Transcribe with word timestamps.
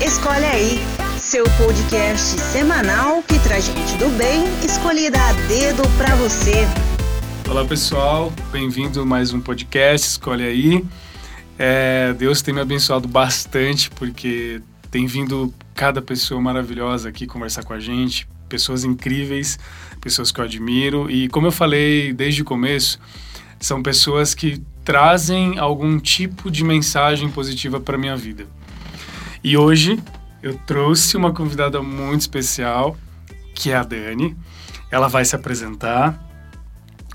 Escolhe 0.00 0.44
aí, 0.44 0.78
seu 1.18 1.44
podcast 1.56 2.38
semanal 2.38 3.20
que 3.20 3.36
traz 3.40 3.66
gente 3.66 3.96
do 3.96 4.08
bem 4.16 4.44
escolhida 4.64 5.18
a 5.20 5.32
dedo 5.48 5.82
pra 5.96 6.14
você. 6.14 6.52
Olá 7.50 7.64
pessoal, 7.64 8.32
bem-vindo 8.52 9.00
a 9.00 9.04
mais 9.04 9.32
um 9.32 9.40
podcast 9.40 10.06
Escolhe 10.06 10.44
aí. 10.44 10.84
É, 11.58 12.14
Deus 12.16 12.40
tem 12.42 12.54
me 12.54 12.60
abençoado 12.60 13.08
bastante 13.08 13.90
porque 13.90 14.62
tem 14.88 15.04
vindo 15.04 15.52
cada 15.74 16.00
pessoa 16.00 16.40
maravilhosa 16.40 17.08
aqui 17.08 17.26
conversar 17.26 17.64
com 17.64 17.72
a 17.72 17.80
gente, 17.80 18.28
pessoas 18.48 18.84
incríveis, 18.84 19.58
pessoas 20.00 20.30
que 20.30 20.40
eu 20.40 20.44
admiro 20.44 21.10
e 21.10 21.28
como 21.28 21.48
eu 21.48 21.52
falei 21.52 22.12
desde 22.12 22.42
o 22.42 22.44
começo, 22.44 23.00
são 23.58 23.82
pessoas 23.82 24.32
que 24.32 24.62
trazem 24.84 25.58
algum 25.58 25.98
tipo 25.98 26.52
de 26.52 26.62
mensagem 26.62 27.28
positiva 27.28 27.80
para 27.80 27.98
minha 27.98 28.16
vida. 28.16 28.46
E 29.42 29.56
hoje 29.56 29.98
eu 30.42 30.54
trouxe 30.66 31.16
uma 31.16 31.32
convidada 31.32 31.82
muito 31.82 32.20
especial, 32.20 32.96
que 33.54 33.70
é 33.70 33.76
a 33.76 33.82
Dani. 33.82 34.36
Ela 34.90 35.08
vai 35.08 35.24
se 35.24 35.36
apresentar. 35.36 36.24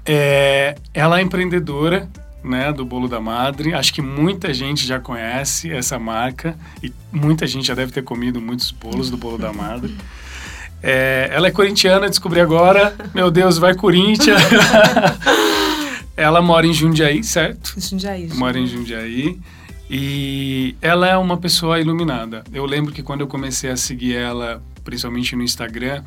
É, 0.06 0.76
ela 0.94 1.20
é 1.20 1.22
empreendedora 1.22 2.10
né, 2.44 2.72
do 2.72 2.86
Bolo 2.86 3.08
da 3.08 3.20
Madre. 3.20 3.74
Acho 3.74 3.94
que 3.94 4.02
muita 4.02 4.54
gente 4.54 4.86
já 4.86 5.00
conhece 5.00 5.72
essa 5.72 5.98
marca 5.98 6.58
e 6.82 6.94
muita 7.12 7.48
gente 7.48 7.68
já 7.68 7.74
deve 7.74 7.92
ter 7.92 8.04
comido 8.04 8.42
muitos 8.42 8.72
bolos 8.72 9.10
do 9.10 9.18
Bolo 9.18 9.38
da 9.38 9.54
Madre. 9.54 9.96
É, 10.86 11.30
ela 11.32 11.48
é 11.48 11.52
corintiana, 11.52 12.10
descobri 12.10 12.42
agora. 12.42 12.94
Meu 13.16 13.32
Deus, 13.32 13.58
vai 13.58 13.74
Corinthians! 13.74 14.42
ela 16.18 16.42
mora 16.42 16.68
em 16.68 16.74
Jundiaí, 16.74 17.24
certo? 17.24 17.74
Jundiaí. 17.78 18.28
Mora 18.34 18.60
em 18.60 18.68
Jundiaí. 18.68 19.40
E 19.96 20.76
ela 20.82 21.08
é 21.08 21.16
uma 21.16 21.38
pessoa 21.38 21.80
iluminada. 21.80 22.44
Eu 22.52 22.66
lembro 22.66 22.92
que 22.92 23.04
quando 23.04 23.22
eu 23.22 23.28
comecei 23.28 23.70
a 23.70 23.78
seguir 23.78 24.16
ela, 24.16 24.60
principalmente 24.84 25.36
no 25.36 25.44
Instagram, 25.44 26.04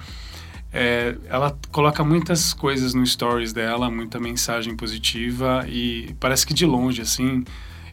é, 0.72 1.14
ela 1.28 1.56
coloca 1.70 2.02
muitas 2.02 2.52
coisas 2.52 2.94
no 2.94 3.06
stories 3.06 3.52
dela, 3.52 3.88
muita 3.88 4.18
mensagem 4.18 4.74
positiva 4.74 5.64
e 5.68 6.12
parece 6.18 6.44
que 6.44 6.52
de 6.52 6.66
longe, 6.66 7.00
assim, 7.00 7.44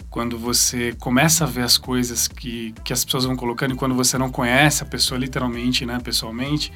quando 0.09 0.35
você 0.35 0.93
começa 0.99 1.43
a 1.43 1.47
ver 1.47 1.61
as 1.61 1.77
coisas 1.77 2.27
que, 2.27 2.73
que 2.83 2.91
as 2.91 3.05
pessoas 3.05 3.25
vão 3.25 3.35
colocando 3.35 3.75
e 3.75 3.77
quando 3.77 3.93
você 3.93 4.17
não 4.17 4.31
conhece 4.31 4.81
a 4.81 4.87
pessoa 4.87 5.19
literalmente, 5.19 5.85
né, 5.85 5.99
pessoalmente, 6.03 6.73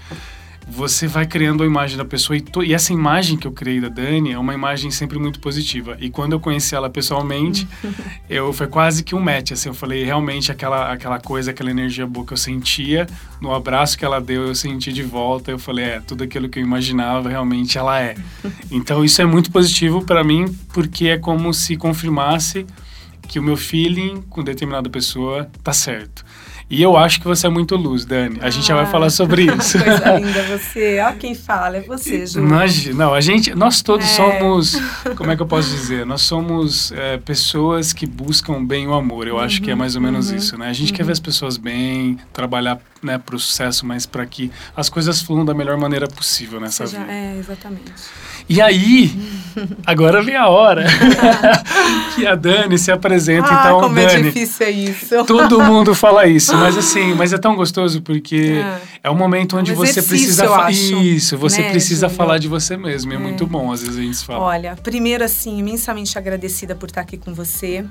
você 0.70 1.08
vai 1.08 1.26
criando 1.26 1.64
a 1.64 1.66
imagem 1.66 1.98
da 1.98 2.04
pessoa 2.04 2.38
e, 2.38 2.44
e, 2.66 2.74
essa 2.74 2.92
imagem 2.92 3.38
que 3.38 3.48
eu 3.48 3.52
criei 3.52 3.80
da 3.80 3.88
Dani 3.88 4.34
é 4.34 4.38
uma 4.38 4.54
imagem 4.54 4.92
sempre 4.92 5.18
muito 5.18 5.40
positiva. 5.40 5.98
E 6.00 6.10
quando 6.10 6.34
eu 6.34 6.40
conheci 6.40 6.76
ela 6.76 6.90
pessoalmente, 6.90 7.68
eu 8.30 8.52
foi 8.52 8.68
quase 8.68 9.04
que 9.04 9.16
um 9.16 9.20
match, 9.20 9.54
assim, 9.54 9.70
eu 9.70 9.74
falei 9.74 10.04
realmente 10.04 10.52
aquela 10.52 10.92
aquela 10.92 11.20
coisa, 11.20 11.52
aquela 11.52 11.72
energia 11.72 12.06
boa 12.06 12.26
que 12.26 12.34
eu 12.34 12.38
sentia 12.38 13.08
no 13.40 13.54
abraço 13.54 13.98
que 13.98 14.04
ela 14.04 14.20
deu, 14.20 14.48
eu 14.48 14.56
senti 14.56 14.92
de 14.92 15.04
volta. 15.04 15.52
Eu 15.52 15.60
falei, 15.60 15.86
é, 15.86 16.00
tudo 16.02 16.24
aquilo 16.24 16.50
que 16.50 16.60
eu 16.60 16.64
imaginava 16.64 17.30
realmente 17.30 17.78
ela 17.78 18.00
é. 18.02 18.16
Então 18.70 19.04
isso 19.04 19.22
é 19.22 19.26
muito 19.26 19.52
positivo 19.52 20.04
para 20.04 20.24
mim, 20.24 20.54
porque 20.74 21.08
é 21.08 21.18
como 21.18 21.54
se 21.54 21.78
confirmasse 21.78 22.66
que 23.28 23.40
o 23.40 23.44
meu 23.44 23.58
feeling 23.58 24.24
com 24.30 24.44
determinada 24.44 24.90
pessoa 24.90 25.50
tá 25.64 25.74
certo. 25.74 26.26
E 26.70 26.82
eu 26.82 26.98
acho 26.98 27.22
que 27.22 27.26
você 27.26 27.48
é 27.48 27.50
muito 27.50 27.76
luz, 27.78 28.04
Dani. 28.04 28.40
A 28.42 28.50
gente 28.50 28.66
ah, 28.66 28.68
já 28.68 28.76
vai 28.76 28.84
ah, 28.84 28.88
falar 28.88 29.10
sobre 29.10 29.46
isso. 29.56 29.82
Coisa 29.82 30.20
linda 30.20 30.44
você. 30.44 31.00
Ó 31.00 31.14
quem 31.14 31.34
fala, 31.34 31.78
é 31.78 31.82
você, 31.82 32.26
Ju. 32.26 32.42
Nós, 32.42 32.88
não, 32.88 33.14
a 33.14 33.22
gente, 33.22 33.56
nós 33.56 33.82
todos 33.82 34.06
é. 34.06 34.10
somos, 34.10 34.76
como 35.16 35.32
é 35.32 35.36
que 35.36 35.42
eu 35.42 35.48
posso 35.48 35.70
dizer? 35.70 36.06
Nós 36.06 36.22
somos 36.22 36.92
é, 36.92 37.18
pessoas 37.18 37.94
que 37.94 38.06
buscam 38.06 38.66
bem 38.66 38.86
o 38.88 38.94
amor. 38.94 39.28
Eu 39.28 39.36
uhum, 39.36 39.42
acho 39.42 39.62
que 39.62 39.72
é 39.72 39.76
mais 39.76 39.96
ou 39.96 40.02
menos 40.02 40.30
uhum, 40.30 40.36
isso, 40.36 40.58
né? 40.58 40.68
A 40.68 40.74
gente 40.74 40.92
uhum. 40.92 40.98
quer 40.98 41.06
ver 41.06 41.14
as 41.14 41.20
pessoas 41.22 41.56
bem, 41.56 42.18
trabalhar 42.34 42.80
né, 43.02 43.18
para 43.18 43.36
o 43.36 43.40
sucesso, 43.40 43.86
mas 43.86 44.06
para 44.06 44.26
que 44.26 44.52
as 44.76 44.90
coisas 44.90 45.22
fluam 45.22 45.46
da 45.46 45.54
melhor 45.54 45.78
maneira 45.78 46.08
possível 46.08 46.60
nessa 46.60 46.86
Seja, 46.86 47.00
vida. 47.00 47.12
É, 47.12 47.38
exatamente. 47.38 47.94
E 48.50 48.62
aí, 48.62 49.12
agora 49.86 50.24
vem 50.24 50.36
a 50.36 50.48
hora 50.48 50.86
que 52.16 52.26
a 52.26 52.34
Dani 52.34 52.78
se 52.78 52.92
apresenta. 52.92 53.50
Ah, 53.50 53.60
então, 53.60 53.82
como 53.82 54.00
é 54.00 54.06
Dani, 54.06 54.20
é 54.20 54.32
difícil 54.32 54.66
é 54.66 54.72
isso. 54.72 55.26
Todo 55.26 55.60
mundo 55.64 55.94
fala 55.94 56.26
isso, 56.28 56.56
mas 56.56 56.78
assim, 56.78 57.14
mas 57.14 57.34
é 57.34 57.38
tão 57.38 57.56
gostoso 57.56 58.02
porque 58.02 58.64
é, 58.64 58.82
é 59.04 59.12
um 59.12 59.16
momento 59.16 59.58
onde 59.58 59.74
um 59.74 59.76
você 59.76 60.02
precisa 60.02 60.48
falar 60.48 60.72
isso, 60.72 61.38
você 61.38 61.62
né, 61.62 61.72
precisa 61.72 62.08
Júlio? 62.08 62.18
falar 62.18 62.38
de 62.38 62.48
você 62.48 62.78
mesmo. 62.78 63.12
É, 63.12 63.16
é 63.16 63.20
muito 63.20 63.46
bom, 63.46 63.72
às 63.72 63.82
vezes 63.82 63.98
a 63.98 64.02
gente 64.02 64.26
fala. 64.26 64.40
Olha, 64.40 64.76
primeiro 64.82 65.24
assim, 65.24 65.58
imensamente 65.58 66.18
agradecida 66.18 66.74
por 66.74 66.88
estar 66.88 67.02
aqui 67.02 67.18
com 67.18 67.34
você. 67.34 67.84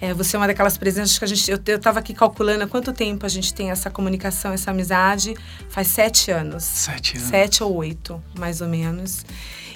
É, 0.00 0.12
você 0.12 0.36
é 0.36 0.38
uma 0.38 0.46
daquelas 0.46 0.76
presenças 0.76 1.18
que 1.18 1.24
a 1.24 1.28
gente. 1.28 1.50
Eu, 1.50 1.58
eu 1.66 1.78
tava 1.80 1.98
aqui 1.98 2.14
calculando 2.14 2.62
há 2.62 2.66
quanto 2.66 2.92
tempo 2.92 3.26
a 3.26 3.28
gente 3.28 3.52
tem 3.52 3.70
essa 3.70 3.90
comunicação, 3.90 4.52
essa 4.52 4.70
amizade. 4.70 5.34
Faz 5.68 5.88
sete 5.88 6.30
anos. 6.30 6.62
Sete 6.62 7.16
anos. 7.16 7.28
Sete 7.28 7.62
ou 7.64 7.74
oito, 7.74 8.22
mais 8.38 8.60
ou 8.60 8.68
menos. 8.68 9.24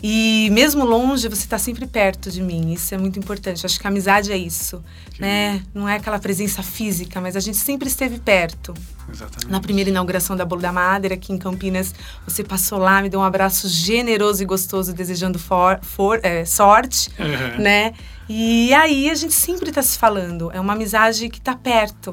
E 0.02 0.19
mesmo 0.52 0.84
longe, 0.84 1.28
você 1.28 1.42
está 1.42 1.58
sempre 1.58 1.86
perto 1.86 2.30
de 2.30 2.42
mim. 2.42 2.72
Isso 2.72 2.94
é 2.94 2.98
muito 2.98 3.18
importante. 3.18 3.64
Acho 3.64 3.78
que 3.78 3.86
a 3.86 3.90
amizade 3.90 4.32
é 4.32 4.36
isso, 4.36 4.82
que 5.12 5.20
né? 5.20 5.62
Não 5.74 5.88
é 5.88 5.96
aquela 5.96 6.18
presença 6.18 6.62
física, 6.62 7.20
mas 7.20 7.36
a 7.36 7.40
gente 7.40 7.58
sempre 7.58 7.88
esteve 7.88 8.18
perto. 8.18 8.74
Exatamente. 9.12 9.48
Na 9.48 9.60
primeira 9.60 9.90
inauguração 9.90 10.36
da 10.36 10.44
Bolo 10.44 10.62
da 10.62 10.72
Madre, 10.72 11.14
aqui 11.14 11.32
em 11.32 11.38
Campinas, 11.38 11.94
você 12.26 12.42
passou 12.42 12.78
lá, 12.78 13.02
me 13.02 13.08
deu 13.08 13.20
um 13.20 13.24
abraço 13.24 13.68
generoso 13.68 14.42
e 14.42 14.46
gostoso, 14.46 14.92
desejando 14.92 15.38
for, 15.38 15.78
for, 15.82 16.20
é, 16.22 16.44
sorte, 16.44 17.10
uhum. 17.18 17.62
né? 17.62 17.92
E 18.28 18.72
aí 18.74 19.10
a 19.10 19.14
gente 19.14 19.34
sempre 19.34 19.70
está 19.70 19.82
se 19.82 19.98
falando. 19.98 20.50
É 20.52 20.60
uma 20.60 20.72
amizade 20.72 21.28
que 21.28 21.38
está 21.38 21.56
perto. 21.56 22.12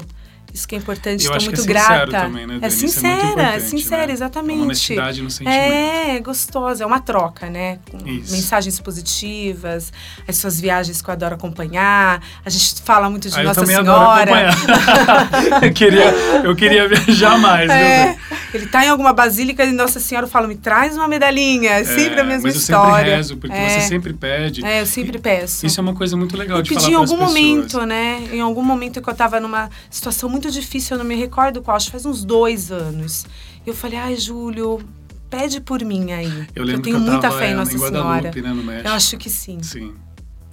Isso 0.52 0.66
que 0.66 0.74
é 0.74 0.78
importante, 0.78 1.20
estou 1.20 1.40
muito 1.40 1.62
que 1.62 1.70
é 1.70 1.72
grata. 1.72 2.06
Também, 2.06 2.46
né, 2.46 2.58
é 2.62 2.70
sincera, 2.70 3.52
é, 3.52 3.56
é 3.56 3.60
sincera, 3.60 4.06
né? 4.06 4.12
exatamente. 4.12 4.56
Uma 4.56 4.64
honestidade 4.64 5.22
no 5.22 5.30
sentimento. 5.30 5.56
É, 5.56 6.20
gostosa, 6.20 6.84
é 6.84 6.86
uma 6.86 7.00
troca, 7.00 7.50
né? 7.50 7.78
Com 7.90 7.98
Isso. 8.08 8.32
mensagens 8.32 8.80
positivas, 8.80 9.92
as 10.26 10.36
suas 10.36 10.60
viagens 10.60 11.02
que 11.02 11.08
eu 11.08 11.12
adoro 11.12 11.34
acompanhar. 11.34 12.22
A 12.44 12.50
gente 12.50 12.80
fala 12.82 13.10
muito 13.10 13.28
de 13.28 13.38
ah, 13.38 13.42
Nossa 13.42 13.60
eu 13.60 13.66
Senhora. 13.66 14.30
eu, 15.62 15.72
queria, 15.72 16.10
eu 16.44 16.56
queria 16.56 16.88
viajar 16.88 17.38
mais. 17.38 17.70
É, 17.70 18.16
ele 18.54 18.64
está 18.64 18.84
em 18.84 18.88
alguma 18.88 19.12
basílica 19.12 19.64
e 19.64 19.72
Nossa 19.72 20.00
Senhora 20.00 20.26
fala, 20.26 20.46
me 20.46 20.56
traz 20.56 20.96
uma 20.96 21.08
medalhinha. 21.08 21.72
É 21.72 21.84
sempre 21.84 22.20
a 22.20 22.24
mesma 22.24 22.48
mas 22.48 22.56
história. 22.56 22.88
eu 22.88 22.94
sempre 22.94 23.16
rezo, 23.16 23.36
porque 23.36 23.56
é. 23.56 23.68
você 23.68 23.80
sempre 23.88 24.12
pede. 24.12 24.64
É, 24.64 24.80
eu 24.80 24.86
sempre 24.86 25.18
peço. 25.18 25.66
Isso 25.66 25.78
é 25.78 25.82
uma 25.82 25.94
coisa 25.94 26.16
muito 26.16 26.36
legal 26.36 26.58
eu 26.58 26.62
de 26.62 26.74
falar 26.74 26.88
em 26.88 26.94
algum 26.94 27.16
momento, 27.16 27.84
né? 27.84 28.28
Em 28.32 28.40
algum 28.40 28.62
momento 28.62 29.00
que 29.00 29.08
eu 29.08 29.12
estava 29.12 29.40
numa 29.40 29.70
situação 29.90 30.28
muito 30.28 30.37
difícil, 30.40 30.94
eu 30.94 30.98
não 30.98 31.08
me 31.08 31.16
recordo 31.16 31.62
qual, 31.62 31.76
acho 31.76 31.86
que 31.86 31.92
faz 31.92 32.06
uns 32.06 32.24
dois 32.24 32.70
anos. 32.70 33.26
Eu 33.66 33.74
falei, 33.74 33.98
ai, 33.98 34.16
Júlio, 34.16 34.80
pede 35.28 35.60
por 35.60 35.84
mim 35.84 36.12
aí. 36.12 36.46
Eu 36.54 36.64
lembro 36.64 36.80
eu 36.80 36.82
tenho 36.82 36.96
que 36.96 37.06
eu 37.06 37.12
muita 37.12 37.30
fé 37.30 37.48
em 37.48 37.52
é, 37.52 37.54
Nossa 37.54 37.74
em 37.74 37.78
Senhora. 37.78 38.32
Né, 38.34 38.52
no. 38.52 38.72
Eu 38.72 38.92
acho 38.92 39.16
que 39.16 39.28
sim. 39.28 39.62
Sim. 39.62 39.94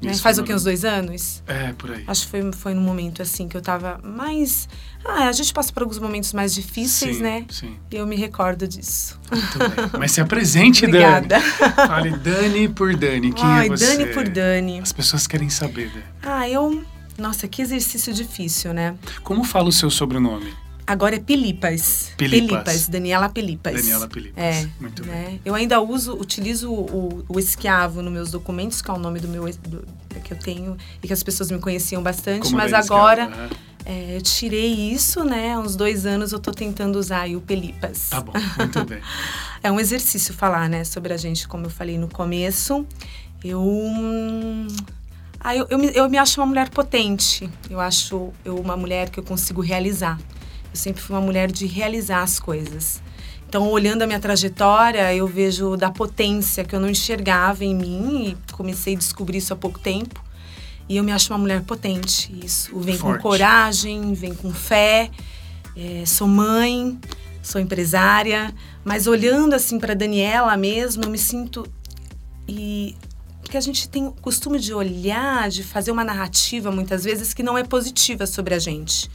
Né? 0.01 0.13
Faz 0.15 0.37
o 0.37 0.43
que, 0.43 0.53
uns 0.53 0.63
dois 0.63 0.83
anos? 0.83 1.41
É, 1.47 1.73
por 1.73 1.91
aí. 1.91 2.03
Acho 2.05 2.25
que 2.25 2.31
foi, 2.31 2.51
foi 2.51 2.73
num 2.73 2.81
momento 2.81 3.21
assim 3.21 3.47
que 3.47 3.55
eu 3.55 3.61
tava 3.61 3.99
mais. 4.03 4.67
Ah, 5.03 5.29
a 5.29 5.31
gente 5.31 5.53
passa 5.53 5.71
por 5.71 5.83
alguns 5.83 5.99
momentos 5.99 6.33
mais 6.33 6.53
difíceis, 6.53 7.17
sim, 7.17 7.23
né? 7.23 7.45
Sim. 7.49 7.75
E 7.89 7.95
eu 7.95 8.05
me 8.05 8.15
recordo 8.15 8.67
disso. 8.67 9.19
Muito 9.31 9.57
bem. 9.57 9.89
Mas 9.99 10.11
se 10.11 10.21
apresente, 10.21 10.85
Dani. 10.85 11.27
Fale 11.75 12.11
Dani 12.17 12.69
por 12.69 12.95
Dani. 12.95 13.31
Quem 13.31 13.45
Ai, 13.45 13.67
é 13.67 13.69
você? 13.69 13.97
Dani 13.97 14.13
por 14.13 14.27
Dani. 14.27 14.79
As 14.81 14.91
pessoas 14.91 15.25
querem 15.25 15.49
saber, 15.49 15.89
Dani. 15.89 16.05
Ah, 16.21 16.49
eu. 16.49 16.83
Nossa, 17.17 17.47
que 17.47 17.61
exercício 17.61 18.13
difícil, 18.13 18.73
né? 18.73 18.95
Como 19.23 19.43
fala 19.43 19.69
o 19.69 19.71
seu 19.71 19.89
sobrenome? 19.89 20.53
Agora 20.87 21.15
é 21.15 21.19
Pelipas. 21.19 22.11
Pelipas. 22.15 22.49
Pelipas. 22.49 22.87
Daniela 22.87 23.29
Pelipas. 23.29 23.73
Daniela 23.73 24.07
Pelipas. 24.07 24.43
É. 24.43 24.69
Muito 24.79 25.03
né? 25.03 25.25
bem. 25.29 25.41
Eu 25.43 25.55
ainda 25.55 25.81
uso, 25.81 26.13
utilizo 26.13 26.71
o, 26.71 27.25
o 27.27 27.39
esquiavo 27.39 28.03
nos 28.03 28.13
meus 28.13 28.31
documentos, 28.31 28.81
que 28.81 28.91
é 28.91 28.93
o 28.93 28.99
nome 28.99 29.19
do 29.19 29.27
meu 29.27 29.45
do, 29.67 29.87
que 30.23 30.31
eu 30.31 30.37
tenho 30.37 30.77
e 31.01 31.07
que 31.07 31.13
as 31.13 31.23
pessoas 31.23 31.49
me 31.49 31.59
conheciam 31.59 32.03
bastante, 32.03 32.43
Como 32.43 32.57
mas 32.57 32.71
agora 32.71 33.23
Esquiavo, 33.23 33.55
é, 33.85 34.17
eu 34.17 34.21
tirei 34.21 34.91
isso, 34.91 35.23
né? 35.23 35.53
Há 35.53 35.59
uns 35.59 35.75
dois 35.75 36.05
anos 36.05 36.31
eu 36.31 36.39
tô 36.39 36.51
tentando 36.51 36.97
usar 36.97 37.27
o 37.29 37.41
Pelipas. 37.41 38.09
Tá 38.09 38.21
bom, 38.21 38.33
muito 38.57 38.85
bem. 38.85 39.01
é 39.63 39.71
um 39.71 39.79
exercício 39.79 40.33
falar, 40.33 40.69
né, 40.69 40.83
sobre 40.83 41.13
a 41.13 41.17
gente, 41.17 41.47
como 41.47 41.65
eu 41.65 41.69
falei 41.69 41.97
no 41.97 42.07
começo. 42.07 42.85
Eu. 43.43 43.61
Ah, 45.47 45.55
eu, 45.55 45.67
eu, 45.69 45.77
me, 45.77 45.91
eu 45.93 46.09
me 46.09 46.17
acho 46.17 46.41
uma 46.41 46.47
mulher 46.47 46.69
potente. 46.69 47.47
Eu 47.69 47.79
acho 47.79 48.33
eu 48.43 48.57
uma 48.57 48.75
mulher 48.75 49.11
que 49.11 49.19
eu 49.19 49.23
consigo 49.23 49.61
realizar. 49.61 50.19
Eu 50.71 50.75
sempre 50.75 51.03
fui 51.03 51.15
uma 51.15 51.21
mulher 51.21 51.51
de 51.51 51.67
realizar 51.67 52.23
as 52.23 52.39
coisas. 52.39 52.99
Então, 53.47 53.69
olhando 53.69 54.01
a 54.01 54.07
minha 54.07 54.19
trajetória, 54.19 55.13
eu 55.13 55.27
vejo 55.27 55.77
da 55.77 55.91
potência 55.91 56.63
que 56.63 56.75
eu 56.75 56.79
não 56.79 56.89
enxergava 56.89 57.63
em 57.63 57.75
mim 57.75 58.29
e 58.29 58.53
comecei 58.53 58.95
a 58.95 58.97
descobrir 58.97 59.37
isso 59.37 59.53
há 59.53 59.55
pouco 59.55 59.77
tempo. 59.77 60.19
E 60.89 60.97
eu 60.97 61.03
me 61.03 61.11
acho 61.11 61.31
uma 61.31 61.37
mulher 61.37 61.61
potente. 61.61 62.35
Isso 62.43 62.79
vem 62.79 62.97
Forte. 62.97 63.17
com 63.17 63.29
coragem, 63.29 64.15
vem 64.15 64.33
com 64.33 64.51
fé. 64.51 65.11
É, 65.77 66.07
sou 66.07 66.27
mãe, 66.27 66.99
sou 67.43 67.61
empresária, 67.61 68.51
mas 68.83 69.05
olhando 69.05 69.53
assim 69.53 69.77
para 69.77 69.93
Daniela 69.93 70.57
mesmo, 70.57 71.03
eu 71.03 71.09
me 71.11 71.19
sinto 71.19 71.71
e 72.47 72.95
porque 73.45 73.57
a 73.57 73.61
gente 73.61 73.87
tem 73.87 74.07
o 74.07 74.11
costume 74.11 74.59
de 74.59 74.73
olhar, 74.73 75.49
de 75.49 75.63
fazer 75.63 75.91
uma 75.91 76.03
narrativa 76.03 76.71
muitas 76.71 77.03
vezes 77.03 77.31
que 77.31 77.43
não 77.43 77.55
é 77.55 77.63
positiva 77.63 78.25
sobre 78.25 78.55
a 78.55 78.59
gente. 78.59 79.09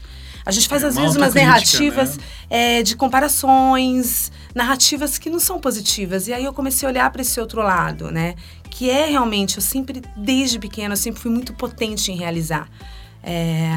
A 0.47 0.53
gente 0.53 0.69
faz 0.69 0.85
É 0.85 0.87
às 0.87 0.95
vezes 0.95 1.17
umas 1.17 1.35
narrativas 1.35 2.17
né? 2.17 2.23
é, 2.49 2.83
de 2.83 2.95
comparações, 2.95 4.31
narrativas 4.55 5.19
que 5.19 5.29
não 5.29 5.41
são 5.41 5.59
positivas. 5.59 6.29
E 6.29 6.33
aí 6.33 6.45
eu 6.45 6.53
comecei 6.53 6.87
a 6.89 6.93
olhar 6.93 7.11
para 7.11 7.23
esse 7.23 7.41
outro 7.41 7.61
lado, 7.61 8.11
né? 8.13 8.37
Que 8.71 8.89
é 8.89 9.07
realmente, 9.07 9.57
eu 9.57 9.63
sempre, 9.63 10.01
desde 10.17 10.61
pequena, 10.61 10.93
eu 10.95 10.97
sempre 10.97 11.21
fui 11.21 11.31
muito 11.31 11.53
potente 11.53 12.13
em 12.13 12.17
realizar. 12.17 12.69
É, 13.23 13.69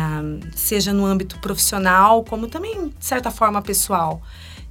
seja 0.56 0.94
no 0.94 1.04
âmbito 1.04 1.40
profissional, 1.40 2.24
como 2.24 2.48
também, 2.48 2.90
de 2.90 3.06
certa 3.06 3.32
forma, 3.32 3.60
pessoal. 3.60 4.22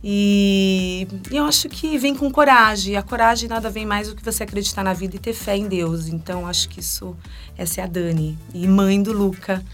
E 0.04 1.06
eu 1.30 1.44
acho 1.44 1.68
que 1.68 1.96
vem 1.96 2.14
com 2.14 2.30
coragem. 2.30 2.96
A 2.96 3.02
coragem 3.02 3.48
nada 3.48 3.70
vem 3.70 3.86
mais 3.86 4.08
do 4.08 4.16
que 4.16 4.24
você 4.24 4.42
acreditar 4.42 4.82
na 4.82 4.92
vida 4.92 5.14
e 5.14 5.18
ter 5.18 5.32
fé 5.32 5.56
em 5.56 5.68
Deus. 5.68 6.08
Então, 6.08 6.46
acho 6.46 6.68
que 6.68 6.80
isso, 6.80 7.16
essa 7.56 7.80
é 7.80 7.84
a 7.84 7.86
Dani. 7.86 8.36
E 8.52 8.66
mãe 8.66 9.00
do 9.00 9.12
Luca. 9.12 9.64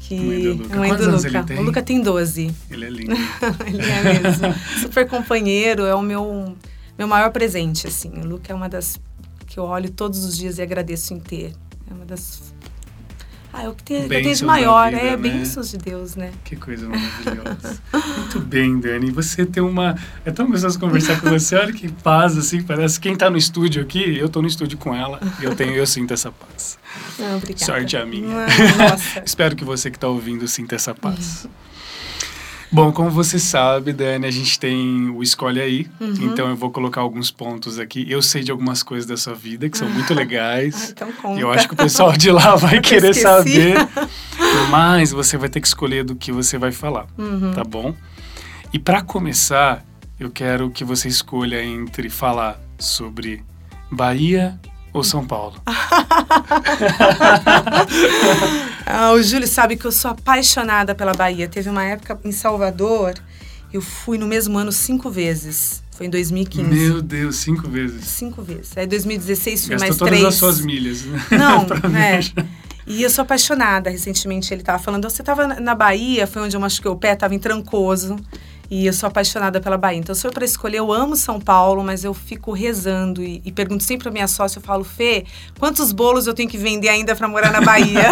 Que, 0.00 0.16
Mãe 0.20 0.42
do 0.42 0.52
Luca. 0.62 0.76
Mãe 0.76 0.90
Quantos 0.90 1.06
do 1.06 1.10
anos 1.10 1.24
Luca. 1.24 1.38
ele 1.38 1.46
tem? 1.46 1.58
O 1.58 1.62
Luca 1.62 1.82
tem 1.82 2.02
12. 2.02 2.54
Ele 2.70 2.84
é 2.84 2.90
lindo. 2.90 3.14
Ele 3.66 3.82
é 3.82 4.22
mesmo. 4.22 4.54
Super 4.80 5.08
companheiro, 5.08 5.84
é 5.84 5.94
o 5.94 6.02
meu, 6.02 6.54
meu 6.98 7.08
maior 7.08 7.30
presente, 7.30 7.86
assim. 7.86 8.10
O 8.10 8.26
Luca 8.26 8.52
é 8.52 8.54
uma 8.54 8.68
das 8.68 9.00
que 9.46 9.58
eu 9.58 9.64
olho 9.64 9.90
todos 9.90 10.24
os 10.24 10.36
dias 10.36 10.58
e 10.58 10.62
agradeço 10.62 11.14
em 11.14 11.20
ter. 11.20 11.52
É 11.90 11.94
uma 11.94 12.04
das. 12.04 12.51
Ah, 13.52 13.64
é 13.64 13.70
que 13.70 13.82
tem, 13.82 13.96
que 13.98 14.04
eu 14.04 14.08
tenho 14.08 14.22
de 14.22 14.28
Bênçãos 14.28 14.42
maior. 14.42 14.90
da 14.90 14.98
vida, 14.98 15.02
é 15.02 15.10
né? 15.10 15.16
bênçãos 15.16 15.70
de 15.70 15.78
Deus, 15.78 16.16
né? 16.16 16.32
Que 16.44 16.56
coisa 16.56 16.88
maravilhosa. 16.88 17.78
Muito 18.16 18.40
bem, 18.40 18.80
Dani. 18.80 19.10
Você 19.10 19.44
tem 19.44 19.62
uma. 19.62 19.94
É 20.24 20.30
tão 20.30 20.50
gostoso 20.50 20.78
conversar 20.80 21.20
com 21.20 21.28
você. 21.28 21.56
Olha 21.56 21.72
que 21.72 21.90
paz, 21.92 22.38
assim. 22.38 22.62
Parece 22.62 22.98
quem 22.98 23.14
tá 23.14 23.28
no 23.28 23.36
estúdio 23.36 23.82
aqui, 23.82 24.16
eu 24.18 24.28
tô 24.28 24.40
no 24.40 24.48
estúdio 24.48 24.78
com 24.78 24.94
ela. 24.94 25.20
E 25.40 25.44
eu, 25.44 25.54
tenho, 25.54 25.74
eu 25.74 25.86
sinto 25.86 26.14
essa 26.14 26.32
paz. 26.32 26.78
Não, 27.18 27.36
obrigada. 27.36 27.64
Sorte 27.64 27.96
a 27.96 28.06
minha. 28.06 28.46
Ah, 28.46 28.90
Nossa. 28.90 29.22
Espero 29.24 29.54
que 29.54 29.64
você 29.64 29.90
que 29.90 29.96
está 29.96 30.08
ouvindo 30.08 30.48
sinta 30.48 30.74
essa 30.74 30.94
paz. 30.94 31.46
Bom, 32.74 32.90
como 32.90 33.10
você 33.10 33.38
sabe, 33.38 33.92
Dani, 33.92 34.26
a 34.26 34.30
gente 34.30 34.58
tem 34.58 35.10
o 35.10 35.22
Escolhe 35.22 35.60
Aí. 35.60 35.86
Uhum. 36.00 36.14
Então 36.22 36.48
eu 36.48 36.56
vou 36.56 36.70
colocar 36.70 37.02
alguns 37.02 37.30
pontos 37.30 37.78
aqui. 37.78 38.06
Eu 38.10 38.22
sei 38.22 38.42
de 38.42 38.50
algumas 38.50 38.82
coisas 38.82 39.06
da 39.06 39.14
sua 39.16 39.34
vida 39.34 39.68
que 39.68 39.76
são 39.76 39.88
muito 39.92 40.10
Ah, 40.12 40.16
legais. 40.16 40.90
então 40.90 41.12
conta. 41.12 41.38
Eu 41.38 41.52
acho 41.52 41.68
que 41.68 41.74
o 41.74 41.76
pessoal 41.76 42.12
de 42.16 42.30
lá 42.30 42.56
vai 42.56 42.80
querer 42.82 43.10
esqueci. 43.10 43.20
saber. 43.22 43.76
Mas 44.70 45.10
você 45.12 45.36
vai 45.36 45.50
ter 45.50 45.60
que 45.60 45.66
escolher 45.66 46.02
do 46.02 46.16
que 46.16 46.32
você 46.32 46.56
vai 46.56 46.72
falar, 46.72 47.06
Uhum. 47.18 47.52
tá 47.52 47.62
bom? 47.62 47.94
E 48.72 48.78
para 48.78 49.02
começar, 49.02 49.84
eu 50.18 50.30
quero 50.30 50.70
que 50.70 50.82
você 50.82 51.08
escolha 51.08 51.62
entre 51.62 52.08
falar 52.08 52.58
sobre 52.78 53.42
Bahia 53.90 54.58
ou 54.92 55.02
São 55.04 55.24
Paulo. 55.26 55.60
Ah, 58.86 59.12
o 59.12 59.22
Júlio 59.22 59.46
sabe 59.46 59.76
que 59.76 59.84
eu 59.84 59.92
sou 59.92 60.10
apaixonada 60.10 60.94
pela 60.94 61.14
Bahia. 61.14 61.48
Teve 61.48 61.68
uma 61.70 61.84
época 61.84 62.18
em 62.24 62.32
Salvador, 62.32 63.14
eu 63.72 63.80
fui 63.80 64.18
no 64.18 64.26
mesmo 64.26 64.58
ano 64.58 64.70
cinco 64.72 65.10
vezes. 65.10 65.82
Foi 65.92 66.06
em 66.06 66.10
2015. 66.10 66.68
Meu 66.68 67.00
Deus, 67.00 67.36
cinco 67.36 67.68
vezes. 67.68 68.04
Cinco 68.04 68.42
vezes. 68.42 68.76
Aí 68.76 68.86
2016 68.86 69.66
fui 69.66 69.70
Gastou 69.70 69.86
mais 69.88 69.96
todas 69.96 70.12
três. 70.12 70.26
as 70.26 70.34
suas 70.34 70.60
milhas. 70.60 71.04
né? 71.04 71.22
Não, 71.38 71.66
é. 71.96 72.20
E 72.86 73.02
eu 73.02 73.10
sou 73.10 73.22
apaixonada. 73.22 73.88
Recentemente 73.88 74.52
ele 74.52 74.62
tava 74.62 74.82
falando, 74.82 75.08
você 75.08 75.22
tava 75.22 75.46
na 75.46 75.74
Bahia, 75.74 76.26
foi 76.26 76.42
onde 76.42 76.56
eu 76.56 76.60
machuquei 76.60 76.90
o 76.90 76.96
pé, 76.96 77.14
tava 77.14 77.34
em 77.34 77.38
Trancoso. 77.38 78.16
E 78.74 78.86
eu 78.86 78.92
sou 78.94 79.06
apaixonada 79.06 79.60
pela 79.60 79.76
Bahia. 79.76 79.98
Então, 79.98 80.14
se 80.14 80.22
for 80.22 80.32
para 80.32 80.46
escolher, 80.46 80.78
eu 80.78 80.90
amo 80.90 81.14
São 81.14 81.38
Paulo, 81.38 81.84
mas 81.84 82.04
eu 82.04 82.14
fico 82.14 82.52
rezando 82.52 83.22
e, 83.22 83.42
e 83.44 83.52
pergunto 83.52 83.84
sempre 83.84 84.04
pra 84.04 84.10
minha 84.10 84.26
sócia, 84.26 84.60
eu 84.60 84.62
falo, 84.62 84.82
Fê, 84.82 85.26
quantos 85.58 85.92
bolos 85.92 86.26
eu 86.26 86.32
tenho 86.32 86.48
que 86.48 86.56
vender 86.56 86.88
ainda 86.88 87.14
para 87.14 87.28
morar 87.28 87.52
na 87.52 87.60
Bahia? 87.60 88.08